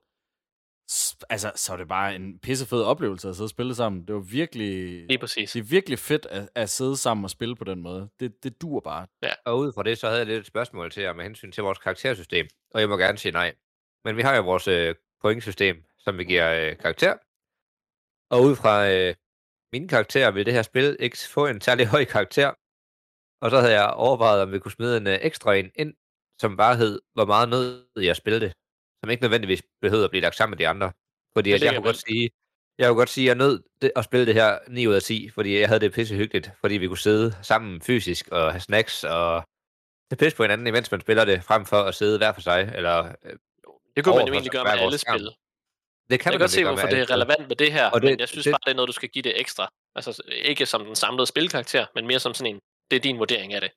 [1.30, 4.08] altså, så er det bare en pissefed oplevelse at sidde og spille sammen.
[4.08, 5.06] Det var virkelig...
[5.08, 5.52] Lige præcis.
[5.52, 8.10] Det er virkelig fedt at, at sidde sammen og spille på den måde.
[8.20, 9.08] Det, det dur bare.
[9.22, 9.34] Ja.
[9.46, 11.64] Og ud fra det, så havde jeg lidt et spørgsmål til jer med hensyn til
[11.64, 12.48] vores karaktersystem.
[12.74, 13.54] Og jeg må gerne sige nej.
[14.04, 17.18] Men vi har jo vores øh, pointsystem, som vi giver øh, karakter.
[18.32, 19.16] Og ud fra øh,
[19.74, 22.50] mine karakterer vil det her spil ikke få en særlig høj karakter.
[23.42, 25.94] Og så havde jeg overvejet, om vi kunne smide en øh, ekstra en ind,
[26.42, 28.54] som bare hed, hvor meget nød jeg at spille det.
[29.04, 30.92] Som ikke nødvendigvis behøvede at blive lagt sammen med de andre.
[31.36, 32.30] Fordi at jeg kunne godt sige,
[32.78, 35.02] jeg kunne godt sige, at jeg nød det, at spille det her 9 ud af
[35.02, 38.62] 10, fordi jeg havde det pisse hyggeligt, fordi vi kunne sidde sammen fysisk og have
[38.62, 39.44] snacks og
[40.10, 42.72] det pisse på hinanden, imens man spiller det, frem for at sidde hver for sig.
[42.76, 43.38] Eller, øh,
[43.96, 45.30] Det kunne man jo egentlig gøre med alle spil.
[46.10, 47.14] Det Jeg kan kan man godt se, hvorfor det er spil.
[47.16, 48.88] relevant med det her, Og det, men det- jeg synes det- bare, det er noget,
[48.88, 49.70] du skal give det ekstra.
[49.96, 52.60] Altså ikke som den samlede spilkarakter, men mere som sådan en,
[52.92, 53.72] det er din vurdering af det.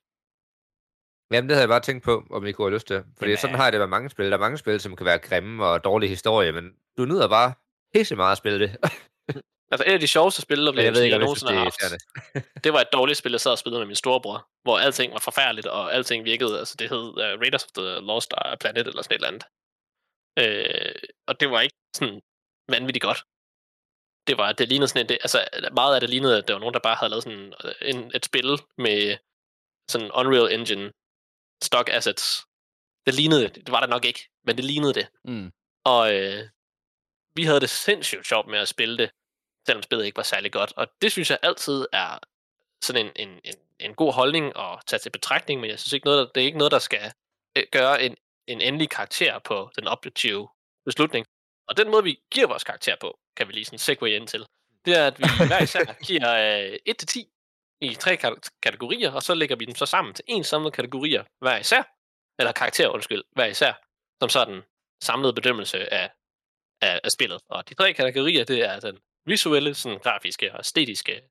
[1.33, 3.03] Jamen, det havde jeg bare tænkt på, om I kunne have lyst til.
[3.17, 4.25] Fordi Jamen, sådan har jeg det med mange spil.
[4.25, 6.65] Der er mange spil, som kan være grimme og dårlige historie, men
[6.97, 7.53] du nyder bare
[7.93, 8.75] pisse meget at spille det.
[9.71, 11.63] Altså, et af de sjoveste spil, Men jeg ved ikke, jeg jeg nogensinde det har
[11.63, 12.61] haft, irriterende.
[12.63, 15.19] det var et dårligt spil, jeg sad og spillede med min storebror, hvor alting var
[15.19, 19.15] forfærdeligt, og alting virkede, altså det hed uh, Raiders of the Lost Planet, eller sådan
[19.15, 19.43] et eller andet.
[20.39, 20.95] Øh,
[21.27, 22.21] og det var ikke sådan
[22.69, 23.21] vanvittigt godt.
[24.27, 25.39] Det var, det lignede sådan et, altså
[25.73, 28.11] meget af det lignede, at der var nogen, der bare havde lavet sådan øh, en,
[28.15, 29.17] et spil med
[29.91, 30.91] sådan Unreal Engine
[31.63, 32.45] stock assets.
[33.05, 35.07] Det lignede, det var der nok ikke, men det lignede det.
[35.23, 35.51] Mm.
[35.85, 36.49] Og øh,
[37.35, 39.09] vi havde det sindssygt sjovt med at spille det,
[39.67, 40.73] selvom spillet ikke var særlig godt.
[40.77, 42.19] Og det synes jeg altid er
[42.83, 46.05] sådan en, en, en, en god holdning at tage til betragtning, men jeg synes ikke
[46.05, 47.13] noget, det er ikke noget, der skal
[47.57, 48.15] øh, gøre en,
[48.47, 50.49] en endelig karakter på den objektive
[50.85, 51.25] beslutning.
[51.67, 54.45] Og den måde, vi giver vores karakter på, kan vi lige sådan segue ind til,
[54.85, 57.31] det er, at vi hver især giver øh, 1-10
[57.81, 61.23] i tre kate- kategorier, og så lægger vi dem så sammen til en samlet kategorier
[61.39, 61.83] hver især,
[62.39, 63.73] eller karakter, undskyld, hver især,
[64.21, 64.61] som så er den
[65.03, 66.11] samlede bedømmelse af,
[66.81, 67.41] af, af spillet.
[67.49, 71.21] Og de tre kategorier, det er den visuelle, sådan grafiske og æstetiske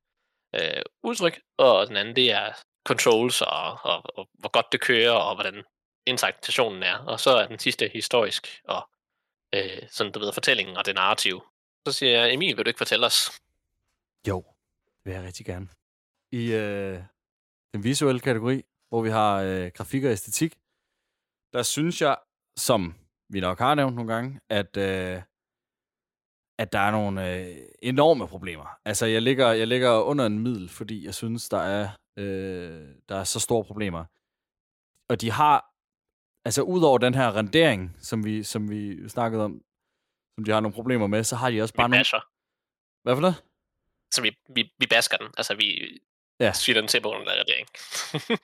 [0.55, 2.53] øh, udtryk, og den anden, det er
[2.87, 5.63] controls, og, og, og hvor godt det kører, og hvordan
[6.05, 6.97] interaktionen er.
[6.97, 8.89] Og så er den sidste historisk, og
[9.55, 11.41] øh, sådan, du ved, fortællingen og det narrative.
[11.87, 13.41] Så siger jeg, Emil, vil du ikke fortælle os?
[14.27, 14.45] Jo,
[14.85, 15.67] det vil jeg rigtig gerne.
[16.31, 16.99] I øh,
[17.73, 20.55] den visuelle kategori, hvor vi har øh, grafik og æstetik,
[21.53, 22.17] der synes jeg,
[22.57, 22.95] som
[23.29, 25.21] vi nok har nævnt nogle gange, at, øh,
[26.57, 28.79] at der er nogle øh, enorme problemer.
[28.85, 33.15] Altså, jeg ligger, jeg ligger under en middel, fordi jeg synes, der er, øh, der
[33.15, 34.05] er så store problemer.
[35.09, 35.74] Og de har,
[36.45, 39.61] altså udover den her rendering, som vi, som vi snakkede om,
[40.37, 41.99] som de har nogle problemer med, så har de også Vi bare nogle...
[41.99, 42.19] basher.
[43.03, 43.43] Hvad for noget?
[44.13, 45.27] Så vi, vi, vi basker den.
[45.37, 45.99] Altså, vi
[46.39, 46.53] Ja.
[46.53, 47.67] syger den til på grund af regering.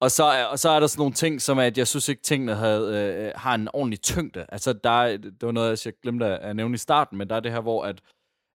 [0.00, 2.08] Og så, er, og så er der sådan nogle ting, som er, at jeg synes
[2.08, 4.46] ikke, tingene havde, øh, har en ordentlig tyngde.
[4.48, 7.36] Altså, der er, det var noget, jeg glemte at, at nævne i starten, men der
[7.36, 8.00] er det her, hvor at,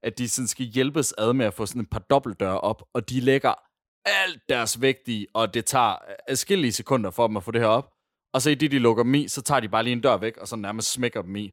[0.03, 3.09] at de sådan skal hjælpes ad med at få sådan et par dobbeltdøre op, og
[3.09, 3.53] de lægger
[4.05, 5.95] alt deres vægt i, og det tager
[6.27, 7.93] adskillige sekunder for dem at få det her op.
[8.33, 10.17] Og så i det, de lukker dem i, så tager de bare lige en dør
[10.17, 11.51] væk, og så nærmest smækker dem i.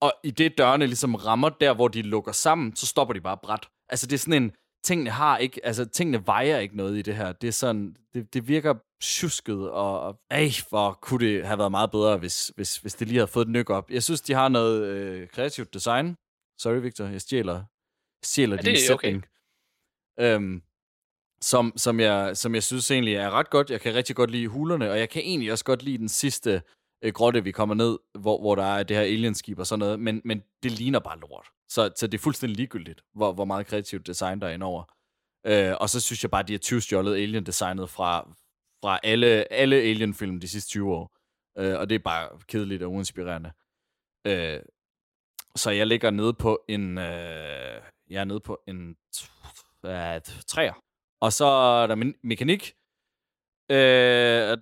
[0.00, 3.38] Og i det dørene ligesom rammer der, hvor de lukker sammen, så stopper de bare
[3.42, 3.68] bræt.
[3.88, 4.52] Altså det er sådan en,
[4.84, 7.32] tingene har ikke, altså tingene vejer ikke noget i det her.
[7.32, 11.70] Det er sådan, det, det virker tjusket, og, og ej, hvor kunne det have været
[11.70, 13.90] meget bedre, hvis, hvis, hvis det lige havde fået et nyk op.
[13.90, 16.16] Jeg synes, de har noget øh, kreativt design.
[16.58, 17.64] Sorry, Victor, jeg stjæler,
[18.24, 19.08] stjæler Ja, din det er okay.
[19.08, 19.24] sætning.
[20.20, 20.62] Øhm,
[21.42, 23.70] som, som, jeg, som jeg synes egentlig er ret godt.
[23.70, 26.62] Jeg kan rigtig godt lide hulerne, og jeg kan egentlig også godt lide den sidste
[27.04, 30.00] øh, grotte, vi kommer ned, hvor, hvor der er det her alienskib og sådan noget,
[30.00, 31.46] men, men det ligner bare lort.
[31.68, 34.84] Så, så det er fuldstændig ligegyldigt, hvor, hvor meget kreativt design der er indover.
[35.46, 38.20] Øh, og så synes jeg bare, at de har 20 stjålet alien-designet fra,
[38.82, 41.16] fra alle, alle alien-film de sidste 20 år.
[41.58, 43.52] Øh, og det er bare kedeligt og uinspirerende.
[44.26, 44.60] Øh,
[45.56, 46.98] så jeg ligger nede på en...
[46.98, 48.96] Øh, jeg er nede på en
[49.84, 50.72] Øh, træer.
[51.20, 52.74] Og så er der me- mekanik.
[53.70, 53.76] Øh,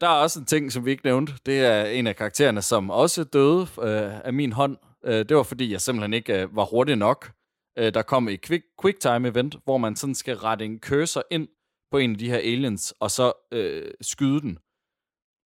[0.00, 1.32] der er også en ting, som vi ikke nævnte.
[1.46, 4.76] Det er en af karaktererne, som også døde øh, af min hånd.
[5.04, 7.32] Øh, det var, fordi jeg simpelthen ikke øh, var hurtig nok.
[7.78, 11.48] Øh, der kom et quick, quicktime event, hvor man sådan skal rette en cursor ind
[11.90, 14.58] på en af de her aliens, og så øh, skyde den.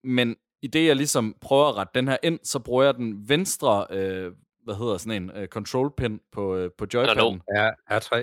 [0.04, 3.30] Men i det, jeg ligesom prøver at rette den her ind, så bruger jeg den
[3.30, 4.32] venstre, øh,
[4.64, 7.42] hvad hedder sådan en, øh, control pin på, øh, på joypadden.
[7.56, 8.16] Ja, R3.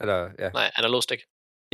[0.00, 0.50] Eller, ja.
[0.50, 1.22] Nej, analog stick.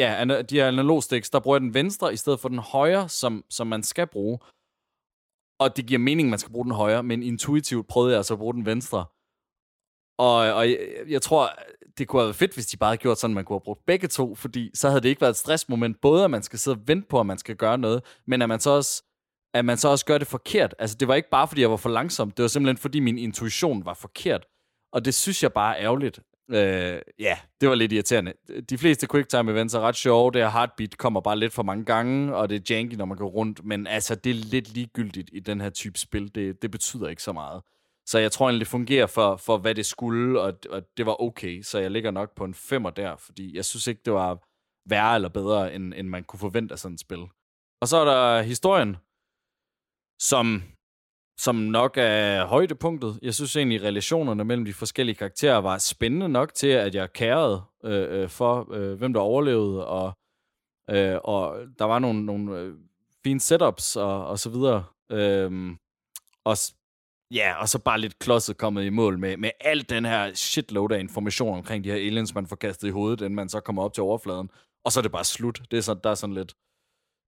[0.00, 3.08] Ja, de her analog sticks, der bruger jeg den venstre i stedet for den højre,
[3.08, 4.38] som, som man skal bruge.
[5.58, 8.34] Og det giver mening, at man skal bruge den højre, men intuitivt prøvede jeg altså
[8.34, 9.06] at bruge den venstre.
[10.18, 10.78] Og, og jeg,
[11.08, 11.50] jeg tror,
[11.98, 13.64] det kunne have været fedt, hvis de bare havde gjort sådan, at man kunne have
[13.64, 16.58] brugt begge to, fordi så havde det ikke været et stressmoment, både at man skal
[16.58, 19.02] sidde og vente på, at man skal gøre noget, men at man så også,
[19.54, 20.74] at man så også gør det forkert.
[20.78, 23.18] Altså, det var ikke bare, fordi jeg var for langsom, det var simpelthen, fordi min
[23.18, 24.46] intuition var forkert.
[24.92, 26.20] Og det synes jeg bare er ærgerligt.
[26.52, 28.32] Øh, ja, det var lidt irriterende.
[28.70, 30.32] De fleste quicktime events er ret sjove.
[30.32, 33.16] Det her heartbeat kommer bare lidt for mange gange, og det er janky, når man
[33.16, 33.64] går rundt.
[33.64, 36.34] Men altså, det er lidt ligegyldigt i den her type spil.
[36.34, 37.62] Det, det betyder ikke så meget.
[38.06, 41.22] Så jeg tror egentlig, det fungerer for, for hvad det skulle, og, og det var
[41.22, 41.62] okay.
[41.62, 44.38] Så jeg ligger nok på en femmer der, fordi jeg synes ikke, det var
[44.88, 47.24] værre eller bedre, end, end man kunne forvente af sådan et spil.
[47.80, 48.96] Og så er der historien,
[50.20, 50.62] som,
[51.40, 53.18] som nok er højdepunktet.
[53.22, 57.62] Jeg synes egentlig, relationerne mellem de forskellige karakterer var spændende nok til, at jeg kærede
[57.84, 60.12] øh, øh for, øh, hvem der overlevede, og,
[60.90, 62.74] øh, og der var nogle, nogle øh,
[63.24, 64.84] fine setups og, og så videre.
[65.10, 65.76] Øh,
[66.44, 66.56] og
[67.30, 70.92] ja, og så bare lidt klodset kommet i mål med, med alt den her shitload
[70.92, 73.82] af information omkring de her aliens, man får kastet i hovedet, inden man så kommer
[73.82, 74.50] op til overfladen.
[74.84, 75.62] Og så er det bare slut.
[75.70, 76.54] Det er så, der er sådan lidt...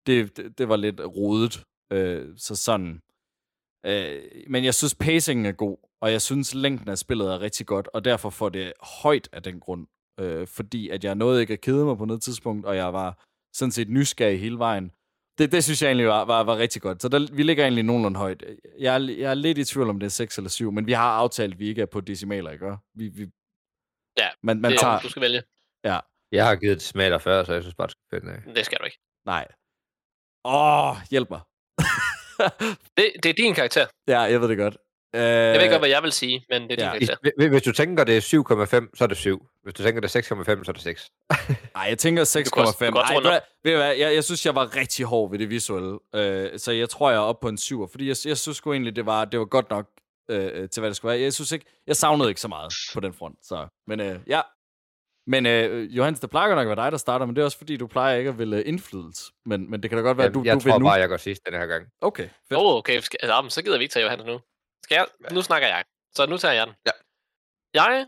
[0.06, 1.64] Det, det, det var lidt rodet.
[1.92, 3.00] Øh, så sådan...
[3.86, 7.66] Øh, men jeg synes, pacingen er god, og jeg synes, længden af spillet er rigtig
[7.66, 8.72] godt, og derfor får det
[9.02, 9.86] højt af den grund
[10.20, 13.24] øh, fordi at jeg nåede ikke at kede mig på noget tidspunkt, og jeg var
[13.54, 14.90] sådan set nysgerrig hele vejen.
[15.38, 17.02] Det, det synes jeg egentlig var, var, var rigtig godt.
[17.02, 18.44] Så der, vi ligger egentlig nogenlunde højt.
[18.78, 20.92] Jeg, er- jeg er lidt i tvivl om det er 6 eller 7, men vi
[20.92, 22.76] har aftalt, at vi ikke er på decimaler, ikke?
[22.94, 23.30] Vi, vi,
[24.18, 25.42] Ja, man, man det, tager, du skal vælge.
[25.84, 25.98] ja,
[26.32, 28.54] Jeg har givet det smaler før, så jeg synes bare, det skal finde af.
[28.54, 28.98] Det skal du ikke.
[29.26, 29.48] nej.
[30.44, 31.40] Åh, hjælp mig.
[32.96, 33.86] Det, det er din karakter.
[34.08, 34.76] ja, jeg ved det godt.
[35.14, 36.84] Øh, Jeg ved godt, hvad jeg vil sige, men det er din ja.
[37.08, 37.48] karakter.
[37.48, 39.46] Hvis- du tænker, det er 7,5, så er det 7.
[39.62, 41.10] Hvis du tænker, det er 6,5, så er det 6.
[41.74, 42.86] Nej, jeg tænker Du kan også- 6,5.
[42.86, 43.42] du kan også Ej, runde ved, op.
[43.64, 45.98] du ved du hvad, jeg, jeg synes, jeg var rigtig hård ved det visuelle.
[46.14, 47.88] Øh, så jeg tror, jeg er oppe på en 7'er.
[47.90, 49.86] Fordi jeg, jeg synes sgu egentlig, det var, det var godt nok
[50.30, 51.20] øh, til, hvad det skulle være.
[51.22, 53.38] Jeg synes ikke, jeg savnede ikke så meget på den front.
[53.42, 53.66] Så.
[53.86, 54.40] Men øh, ja.
[55.26, 57.58] Men øh, Johannes, det plejer nok at være dig, der starter, men det er også
[57.58, 59.32] fordi, du plejer ikke at ville indflydelse.
[59.44, 60.86] Men, men det kan da godt være, at du, jeg jeg du vil tror nu.
[60.86, 61.86] bare, jeg går sidst den her gang.
[62.00, 62.60] Okay, fedt.
[62.60, 63.00] Åh, oh, okay.
[63.00, 64.40] Skal, altså, så gider vi ikke tage Johannes nu.
[64.84, 65.06] Skal jeg?
[65.32, 65.84] Nu snakker jeg.
[66.14, 66.74] Så nu tager jeg den.
[66.86, 66.90] Ja.
[67.74, 68.06] Jeg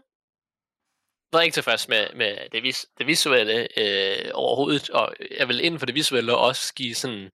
[1.32, 5.78] var ikke tilfreds med, med det, vis, det visuelle øh, overhovedet, og jeg vil inden
[5.78, 7.30] for det visuelle også give sådan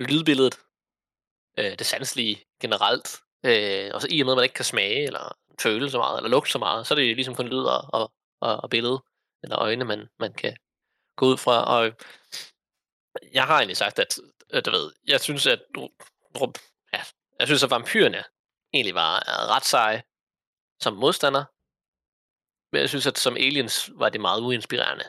[0.00, 0.58] lydbilledet,
[1.58, 5.06] øh, det sanselige generelt, øh, og så i og med, at man ikke kan smage,
[5.06, 7.82] eller føle så meget, eller lugte så meget, så er det ligesom kun lyd og,
[7.92, 9.02] og, og, og billede,
[9.42, 10.56] eller øjne, man, man kan
[11.16, 11.92] gå ud fra, og
[13.32, 14.18] jeg har egentlig sagt, at,
[14.50, 15.62] at du ved, jeg synes, at
[16.92, 17.02] ja,
[17.38, 18.24] jeg synes, at vampyrerne
[18.72, 20.02] egentlig var ret seje
[20.80, 21.44] som modstander.
[22.72, 25.04] Men jeg synes, at som aliens var det meget uinspirerende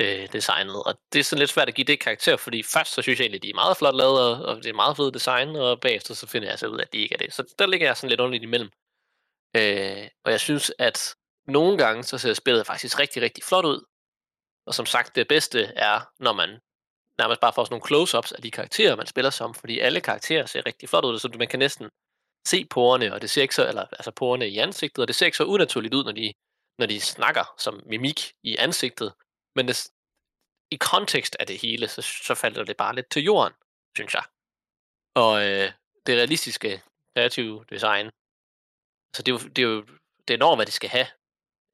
[0.00, 0.82] øh, designet.
[0.82, 3.24] Og det er sådan lidt svært at give det karakter, fordi først så synes jeg
[3.24, 5.80] egentlig, at de er meget flot lavet, og, og det er meget fedt design, og
[5.80, 7.32] bagefter så finder jeg så ud af, at de ikke er det.
[7.32, 8.70] Så der ligger jeg sådan lidt underligt imellem.
[9.56, 11.14] Øh, og jeg synes, at
[11.46, 13.84] nogle gange så ser spillet faktisk rigtig, rigtig flot ud.
[14.66, 16.60] Og som sagt, det bedste er, når man
[17.18, 20.46] nærmest bare får sådan nogle close-ups af de karakterer, man spiller som, fordi alle karakterer
[20.46, 21.90] ser rigtig flot ud, så man kan næsten
[22.46, 25.26] se porerne, og det ser ikke så, eller, altså porerne i ansigtet, og det ser
[25.26, 26.32] ikke så unaturligt ud, når de,
[26.78, 29.12] når de snakker som mimik i ansigtet,
[29.56, 29.90] men det,
[30.70, 33.52] i kontekst af det hele, så, så falder det bare lidt til jorden,
[33.96, 34.24] synes jeg.
[35.14, 35.72] Og øh,
[36.06, 36.82] det realistiske
[37.14, 38.10] kreative design,
[39.16, 39.86] så det er jo, det er jo
[40.28, 41.06] det er enormt, hvad de skal have.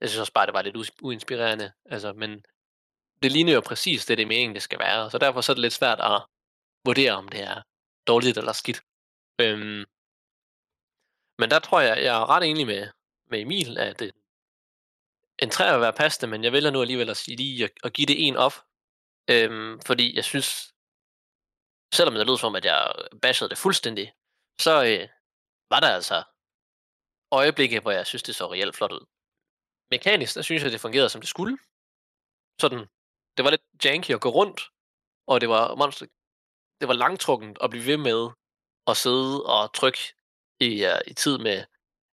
[0.00, 2.44] Jeg synes også bare, det var lidt uinspirerende, altså, men
[3.22, 5.54] det ligner jo præcis det, det er meningen, det skal være, så derfor så er
[5.54, 6.22] det lidt svært at
[6.84, 7.62] vurdere, om det er
[8.06, 8.82] dårligt eller skidt.
[9.40, 9.84] Øhm,
[11.38, 12.88] men der tror jeg, jeg er ret enig med,
[13.30, 14.14] med Emil, at øh, det,
[15.38, 17.92] en træ vil være passende, men jeg vælger nu alligevel at sige lige at, at
[17.92, 18.52] give det en op.
[19.30, 20.74] Øhm, fordi jeg synes,
[21.94, 22.92] selvom det lød som, at jeg
[23.22, 24.12] bashede det fuldstændig,
[24.60, 25.08] så øh,
[25.70, 26.22] var der altså
[27.30, 29.06] øjeblikke, hvor jeg synes, det så reelt flot ud.
[29.90, 31.58] Mekanisk, der synes jeg, det fungerede, som det skulle.
[32.60, 32.86] Sådan,
[33.36, 34.60] det var lidt janky at gå rundt,
[35.26, 36.06] og det var, monster,
[36.80, 38.30] det var langtrukket at blive ved med
[38.86, 39.98] at sidde og trykke
[40.60, 41.64] i, uh, i tid med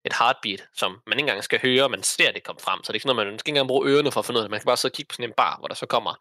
[0.06, 2.84] et heartbeat, som man ikke engang skal høre, man ser det komme frem.
[2.84, 4.38] Så det er ikke sådan at man skal ikke engang bruge ørerne for at finde
[4.38, 4.52] ud af det.
[4.52, 6.14] Man kan bare sidde og kigge på sådan en bar, hvor der så kommer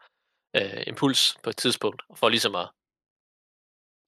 [0.57, 2.68] øh, impuls på et tidspunkt, for ligesom at...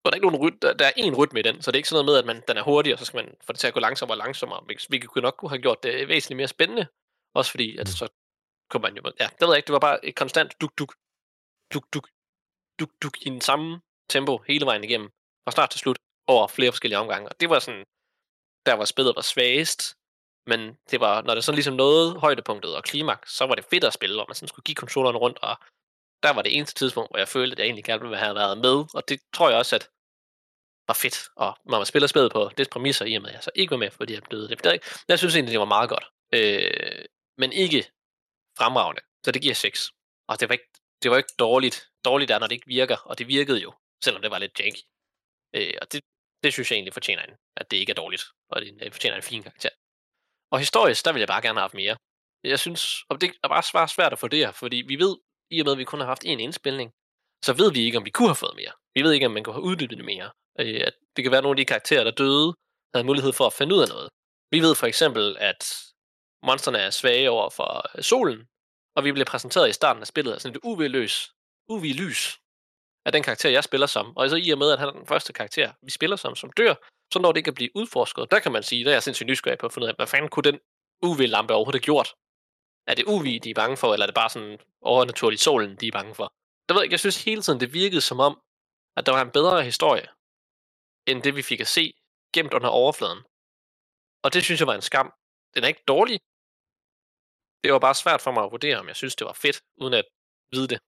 [0.03, 1.78] For der er ikke nogen ryt, der, er én rytme i den, så det er
[1.78, 3.61] ikke sådan noget med, at man, den er hurtig, og så skal man få det
[3.61, 6.49] til at gå langsommere og langsommere, hvilket kunne nok kunne have gjort det væsentligt mere
[6.49, 6.86] spændende.
[7.35, 8.09] Også fordi, at så
[8.70, 9.03] kunne man jo...
[9.20, 10.95] Ja, det ved jeg ikke, det var bare et konstant duk, duk,
[11.74, 12.09] duk, duk,
[12.80, 13.80] duk, duk i den samme
[14.11, 15.09] tempo hele vejen igennem,
[15.45, 17.28] fra start til slut, over flere forskellige omgange.
[17.28, 17.85] Og det var sådan,
[18.66, 19.97] der hvor spillet var svagest,
[20.47, 23.85] men det var, når det sådan ligesom nåede højdepunktet og klimaks, så var det fedt
[23.85, 25.57] at spille, hvor man sådan skulle give controlleren rundt, og
[26.22, 28.59] der var det eneste tidspunkt, hvor jeg følte, at jeg egentlig gerne ville have været
[28.59, 29.91] med, og det tror jeg også, at
[30.89, 33.43] var fedt, og når man spiller spillet på det præmisser, i og med at jeg
[33.43, 35.05] så ikke var med, fordi jeg døde det.
[35.09, 37.05] Jeg synes egentlig, det var meget godt, øh,
[37.39, 37.82] men ikke
[38.59, 39.91] fremragende, så det giver 6.
[40.28, 40.70] Og det var ikke,
[41.03, 41.89] det var ikke dårligt.
[42.05, 43.72] Dårligt er, når det ikke virker, og det virkede jo,
[44.05, 44.82] selvom det var lidt janky.
[45.55, 46.01] Øh, og det,
[46.43, 49.16] det synes jeg egentlig fortjener en, at det ikke er dårligt, og det øh, fortjener
[49.16, 49.70] en fin karakter.
[50.51, 51.97] Og historisk, der vil jeg bare gerne have haft mere.
[52.45, 55.16] Jeg synes, og det er bare svært at få det her, fordi vi ved,
[55.51, 56.93] i og med at vi kun har haft én indspilning,
[57.45, 58.72] så ved vi ikke, om vi kunne have fået mere.
[58.95, 60.30] Vi ved ikke, om man kunne have uddybet det mere.
[60.61, 62.55] Øh, at det kan være nogle af de karakterer, der døde,
[62.95, 64.09] havde mulighed for at finde ud af noget.
[64.51, 65.62] Vi ved for eksempel, at
[66.45, 68.49] monsterne er svage over for øh, solen,
[68.97, 71.32] og vi bliver præsenteret i starten af spillet af sådan et UV-løs,
[71.68, 72.40] UV-lys
[73.07, 74.16] af den karakter, jeg spiller som.
[74.16, 76.53] Og så i og med, at han er den første karakter, vi spiller som, som
[76.53, 76.74] dør,
[77.12, 79.26] så når det ikke at blive udforsket, der kan man sige, der er jeg sindssygt
[79.26, 80.59] nysgerrig på at finde ud af, hvad fanden kunne den
[81.03, 82.14] UV-lampe overhovedet have gjort?
[82.86, 85.86] Er det UV, de er bange for, eller er det bare sådan overnaturligt solen, de
[85.86, 86.34] er bange for?
[86.68, 88.40] Der ved jeg, jeg synes hele tiden, det virkede som om,
[88.97, 90.07] at der var en bedre historie,
[91.07, 91.95] end det vi fik at se
[92.34, 93.22] gemt under overfladen.
[94.24, 95.12] Og det synes jeg var en skam.
[95.55, 96.20] Den er ikke dårlig.
[97.65, 99.95] Det var bare svært for mig at vurdere, om jeg synes, det var fedt, uden
[99.95, 100.05] at
[100.53, 100.79] vide det.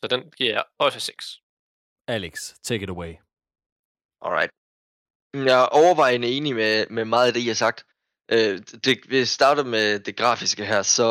[0.00, 1.40] Så den giver jeg også 6.
[2.08, 3.12] Alex, take it away.
[4.20, 4.50] Alright.
[5.34, 7.86] Jeg er overvejende enig med, med meget af det, I har sagt.
[8.32, 11.08] Øh, det, vi starter med det grafiske her, så...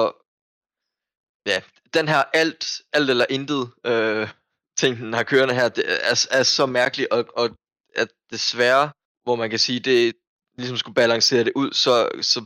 [1.46, 1.62] Ja,
[1.94, 4.30] den her alt, alt eller intet øh,
[4.78, 7.50] ting, den har kørende her, det er, er så mærkeligt, og, og
[7.96, 8.92] at desværre,
[9.24, 10.16] hvor man kan sige, det
[10.58, 12.46] ligesom skulle balancere det ud, så, så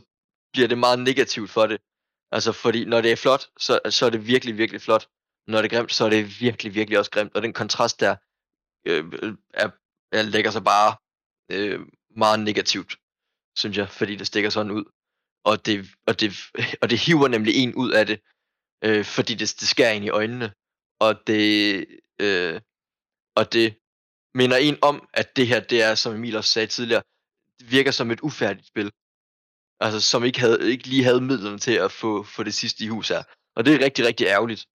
[0.52, 1.80] bliver det meget negativt for det.
[2.30, 5.08] Altså, fordi når det er flot, så, så er det virkelig, virkelig flot.
[5.46, 7.36] Når det er grimt, så er det virkelig, virkelig også grimt.
[7.36, 8.16] Og den kontrast der,
[8.84, 9.04] øh,
[9.54, 9.70] er,
[10.12, 10.96] er, lægger sig bare
[11.50, 11.80] øh,
[12.16, 12.96] meget negativt,
[13.56, 14.84] synes jeg, fordi det stikker sådan ud.
[15.44, 16.32] Og det, og det,
[16.82, 18.20] og det hiver nemlig en ud af det,
[18.84, 20.52] øh, fordi det, det skærer ind i øjnene.
[21.00, 21.86] Og det,
[22.20, 22.60] øh,
[23.36, 23.78] og det
[24.34, 27.02] minder en om, at det her, det er, som Emil også sagde tidligere,
[27.58, 28.92] det virker som et ufærdigt spil.
[29.80, 32.88] Altså, som ikke, havde, ikke lige havde midlerne til at få, få det sidste i
[32.88, 33.22] hus her.
[33.56, 34.66] Og det er rigtig, rigtig ærgerligt.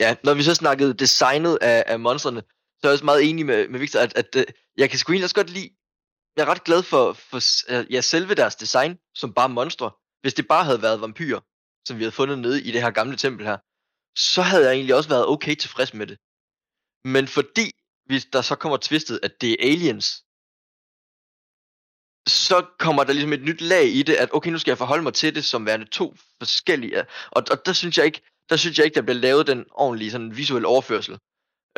[0.00, 3.46] Ja, når vi så snakkede designet af, af monstrene, så er jeg også meget enig
[3.46, 5.70] med, med Victor, at, at, at jeg kan sgu egentlig også godt lide,
[6.36, 7.40] jeg er ret glad for, for
[7.72, 9.90] øh, ja, selve deres design, som bare monstre.
[10.20, 11.40] Hvis det bare havde været vampyrer,
[11.88, 13.58] som vi havde fundet nede i det her gamle tempel her,
[14.16, 16.18] så havde jeg egentlig også været okay tilfreds med det.
[17.04, 17.70] Men fordi
[18.06, 20.24] hvis der så kommer twistet, at det er aliens,
[22.28, 25.02] så kommer der ligesom et nyt lag i det, at okay, nu skal jeg forholde
[25.02, 27.00] mig til det som værende to forskellige.
[27.30, 28.20] Og, og der synes jeg ikke,
[28.50, 31.18] der synes jeg ikke, der bliver lavet den ordentlige sådan visuel overførsel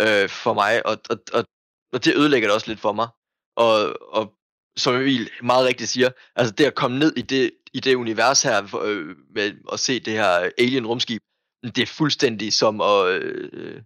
[0.00, 1.44] øh, for mig, og, og, og,
[1.92, 3.08] og det ødelægger det også lidt for mig.
[3.56, 4.34] Og, og
[4.76, 8.42] som Emil meget rigtigt siger, altså det at komme ned i det, i det univers
[8.42, 11.22] her, for, øh, med at se det her alien rumskib,
[11.62, 13.82] det er fuldstændig som at, øh,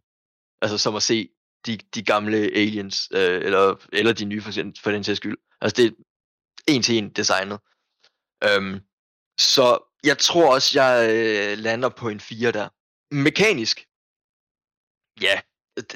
[0.63, 1.29] altså som at se
[1.67, 4.53] de, de gamle aliens, øh, eller, eller de nye for,
[4.83, 5.37] for den sags skyld.
[5.61, 5.97] Altså det
[6.69, 7.59] en til en designet.
[8.45, 8.81] Øhm,
[9.39, 9.65] så
[10.05, 12.69] jeg tror også, jeg øh, lander på en 4 der.
[13.15, 13.87] Mekanisk,
[15.21, 15.41] ja,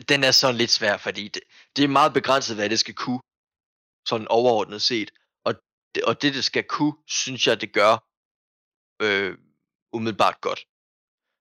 [0.09, 1.43] den er sådan lidt svær, fordi det,
[1.77, 3.23] det er meget begrænset, hvad det skal kunne,
[4.09, 5.11] sådan overordnet set.
[5.45, 5.55] Og
[5.95, 7.93] det, og det, det skal kunne, synes jeg, det gør
[9.05, 9.39] øh,
[9.93, 10.61] umiddelbart godt.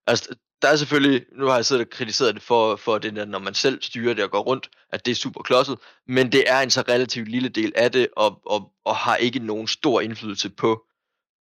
[0.08, 3.26] Altså, der er selvfølgelig, nu har jeg siddet og kritiseret det for, for det der,
[3.26, 6.50] når man selv styrer det og går rundt, at det er super klodset, men det
[6.50, 10.02] er en så relativt lille del af det, og, og, og har ikke nogen stor
[10.02, 10.86] indflydelse på,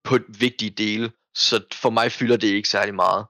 [0.04, 3.26] på vigtige dele, så for mig fylder det ikke særlig meget.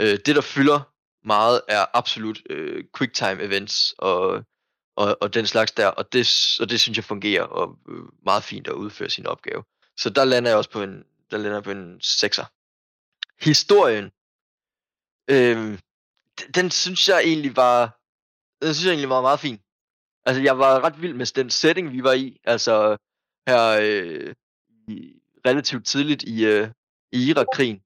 [0.00, 0.80] Øh, det, der fylder
[1.26, 4.44] meget, er absolut øh, quicktime events og,
[4.96, 8.44] og, og den slags der, og det, og det synes jeg fungerer og øh, meget
[8.44, 9.64] fint at udføre sin opgave.
[9.96, 12.44] Så der lander jeg også på en, der lander jeg på en 6'er.
[13.40, 14.10] Historien
[15.30, 15.78] Øh,
[16.54, 17.98] den synes jeg egentlig var,
[18.62, 19.60] den synes jeg egentlig var meget fin.
[20.26, 22.40] Altså, jeg var ret vild med den setting, vi var i.
[22.44, 22.96] Altså,
[23.48, 24.34] her øh,
[24.88, 26.68] i, relativt tidligt i, øh,
[27.12, 27.80] i Irak-krigen.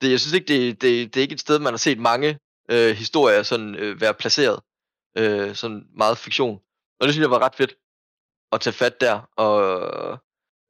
[0.00, 2.38] Det, jeg synes ikke, det, det, det er ikke et sted, man har set mange
[2.70, 4.60] øh, historier sådan øh, være placeret.
[5.18, 6.60] Øh, sådan meget fiktion.
[7.00, 7.74] Og det synes jeg var ret fedt
[8.52, 9.20] at tage fat der.
[9.36, 9.54] Og,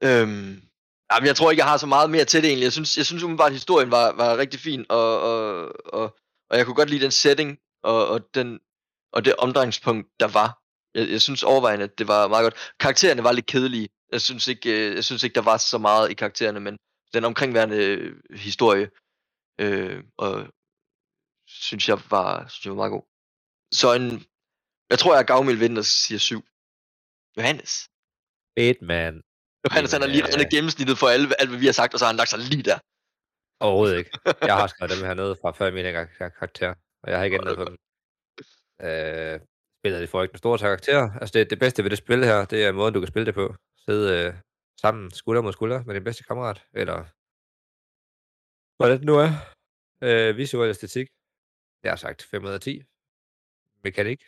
[0.05, 0.59] øh,
[1.15, 2.65] Jamen, jeg tror ikke, jeg har så meget mere til det egentlig.
[2.65, 6.17] Jeg synes, jeg synes umiddelbart, at historien var, var rigtig fin, og, og, og,
[6.51, 8.61] og jeg kunne godt lide den setting, og, og, den,
[9.13, 10.59] og det omdrejningspunkt, der var.
[10.95, 12.75] Jeg, jeg synes overvejende, at det var meget godt.
[12.81, 13.89] Karaktererne var lidt kedelige.
[14.13, 16.77] Jeg synes ikke, øh, jeg synes ikke der var så meget i karaktererne, men
[17.15, 18.91] den omkringværende øh, historie,
[19.61, 20.47] øh, og
[21.47, 23.05] synes jeg var, synes jeg var meget god.
[23.73, 24.25] Så en,
[24.91, 26.43] jeg tror, jeg er gavmild vinder, siger syv.
[27.37, 27.89] Johannes.
[28.57, 29.23] Batman.
[29.65, 32.05] Johannes, han har lige rendet gennemsnittet for alle, alt, hvad vi har sagt, og så
[32.05, 32.79] har han lagt sig lige der.
[33.67, 34.11] Overhovedet ikke.
[34.49, 35.85] Jeg har skrevet dem her nede fra før min
[36.39, 36.71] karakter,
[37.03, 37.77] og jeg har ikke ændret på dem.
[38.87, 39.41] Øh,
[39.79, 41.01] spillet det får ikke den store karakter.
[41.21, 43.35] Altså det, det bedste ved det spil her, det er måden, du kan spille det
[43.35, 43.55] på.
[43.85, 44.35] Sidde øh,
[44.81, 46.99] sammen skulder mod skulder med din bedste kammerat, eller
[48.77, 49.31] hvad det nu er.
[50.07, 51.09] Øh, visuel æstetik.
[51.83, 52.83] Jeg har sagt 5 ud af 10.
[53.85, 54.21] Mekanik.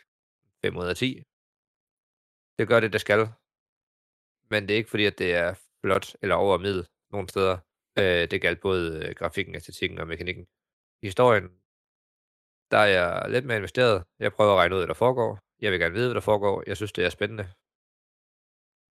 [0.65, 1.23] 5 ud af 10.
[2.59, 3.29] Det gør det, det skal
[4.55, 5.51] men det er ikke fordi, at det er
[5.83, 7.57] flot eller over middel nogle steder.
[7.99, 10.45] Øh, det galt både øh, grafikken, æstetikken og mekanikken.
[11.03, 11.45] Historien,
[12.71, 14.05] der er jeg lidt mere investeret.
[14.19, 15.39] Jeg prøver at regne ud, hvad der foregår.
[15.63, 16.63] Jeg vil gerne vide, hvad der foregår.
[16.67, 17.47] Jeg synes, det er spændende.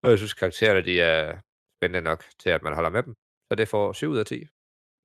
[0.03, 1.39] Og jeg synes, karaktererne de er
[1.77, 3.13] spændende nok til, at man holder med dem.
[3.47, 4.41] Så det får 7 ud af 10.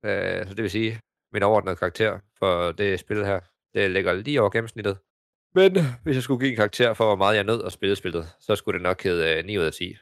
[0.05, 1.01] Øh, så det vil sige,
[1.33, 3.39] min overordnede karakter for det spil her,
[3.73, 4.97] det ligger lige over gennemsnittet.
[5.55, 5.71] Men
[6.03, 8.55] hvis jeg skulle give en karakter for, hvor meget jeg nød at spille spillet, så
[8.55, 9.97] skulle det nok hedde øh, 9 ud af 10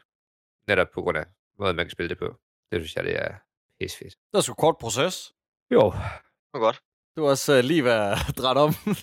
[0.68, 1.24] netop på grund af
[1.58, 2.34] måden, man kan spille det på.
[2.72, 3.28] Det synes jeg, det er
[3.80, 4.10] pisse fedt.
[4.10, 5.32] Det var sgu kort proces.
[5.70, 5.84] Jo.
[5.90, 6.82] Det var godt.
[7.14, 8.74] Det var også uh, lige hvad dræt om.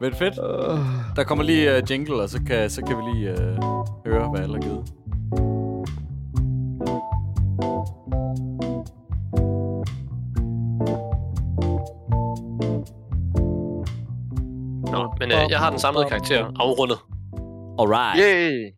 [0.00, 0.38] Men fedt.
[0.38, 1.16] Uh.
[1.16, 3.38] Der kommer lige uh, jingle, og så kan, så kan vi lige uh,
[4.06, 4.84] høre, hvad alle har givet.
[14.92, 16.98] Nå, men øh, jeg har den samlede karakter afrundet.
[17.82, 18.20] Alright.
[18.20, 18.72] Yay!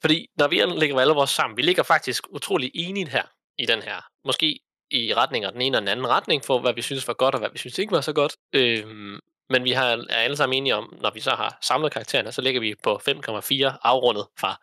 [0.00, 3.22] Fordi når vi lægger alle vores sammen, vi ligger faktisk utrolig enige her
[3.58, 4.00] i den her.
[4.24, 7.34] Måske i retninger den ene og den anden retning, for hvad vi synes var godt,
[7.34, 8.36] og hvad vi synes ikke var så godt.
[8.52, 9.18] Øhm,
[9.50, 12.40] men vi har, er alle sammen enige om, når vi så har samlet karaktererne, så
[12.40, 14.60] ligger vi på 5,4 afrundet fra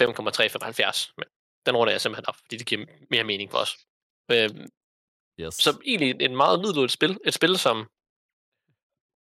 [0.00, 1.12] 5,375.
[1.16, 1.24] Men
[1.66, 3.78] den runder jeg simpelthen op, fordi det giver mere mening for os.
[4.32, 4.68] Øhm,
[5.40, 5.54] Yes.
[5.54, 7.18] så egentlig et meget middelmådigt spil.
[7.24, 7.76] Et spil, som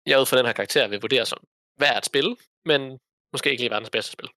[0.06, 1.38] jeg ud fra den her karakter vil vurdere som
[1.78, 2.98] værd at spille, men
[3.32, 4.28] måske ikke lige verdens bedste spil.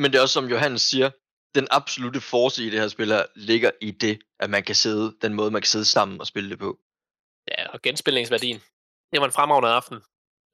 [0.00, 1.10] Men det er også som Johannes siger,
[1.54, 5.16] den absolute force i det her spil her, ligger i det, at man kan sidde,
[5.22, 6.78] den måde man kan sidde sammen og spille det på.
[7.48, 8.58] Ja, og genspilningsværdien.
[9.12, 9.98] Det var en fremragende aften,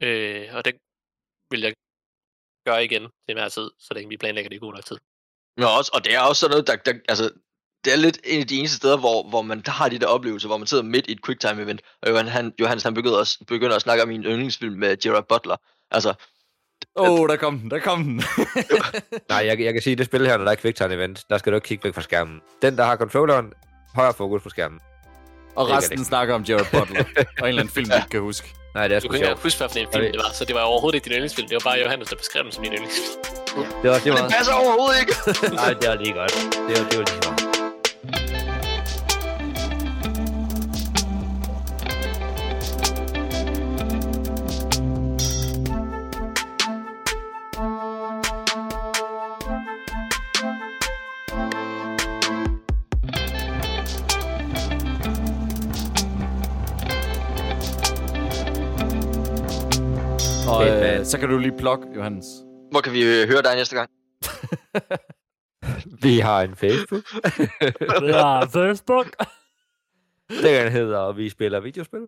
[0.06, 0.74] øh, og det
[1.50, 1.72] vil jeg
[2.66, 4.98] gøre igen til hver tid, så længe vi planlægger det i god nok tid.
[5.60, 7.26] Ja, også, og det er også sådan noget, der, der altså,
[7.84, 10.48] det er lidt en af de eneste steder, hvor, hvor man har de der oplevelser,
[10.48, 13.36] hvor man sidder midt i et quicktime event, og Johan, han, Johannes han begynder, at,
[13.46, 15.56] begynder at snakke om min yndlingsfilm med Gerard Butler.
[15.90, 16.14] Altså,
[16.96, 18.22] Åh, oh, der kom den, der kom den.
[19.30, 21.38] Nej, jeg, jeg kan sige, at det spil her, når der er quicktime event, der
[21.38, 22.40] skal du ikke kigge væk fra skærmen.
[22.62, 23.52] Den, der har controlleren,
[23.94, 24.80] højere fokus på skærmen.
[25.56, 26.06] Og Det kan resten det.
[26.06, 27.04] snakker om Jared Butler.
[27.40, 28.54] og en eller anden film, vi ikke kan huske.
[28.74, 29.42] Nej, det er Du sgu kan ikke engang sjovt.
[29.42, 31.48] huske, hvad for en film det var, så det var overhovedet ikke din yndlingsfilm.
[31.48, 33.22] Det var bare Johannes, der beskrev den som din yndlingsfilm.
[33.82, 35.12] Det var, det var, det passer overhovedet ikke!
[35.60, 36.32] nej, det var lige godt.
[36.68, 37.45] Det var, det var lige godt.
[60.56, 62.26] Og Fedt, øh, så kan du lige plukke, Johannes.
[62.70, 63.90] Hvor kan vi øh, høre dig næste gang?
[66.02, 67.04] Vi har en Facebook.
[68.14, 69.06] Ja, Facebook.
[70.42, 72.06] Den hedder, Vi spiller videospil.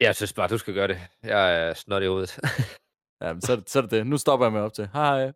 [0.00, 1.00] Jeg synes bare, du skal gøre det.
[1.22, 2.38] Jeg er snot i hovedet.
[3.22, 4.06] Ja, så, er det- så er det det.
[4.06, 4.88] Nu stopper jeg med op til.
[4.92, 5.32] Hej.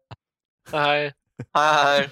[0.70, 1.12] Hej.
[1.54, 2.08] Hej hej.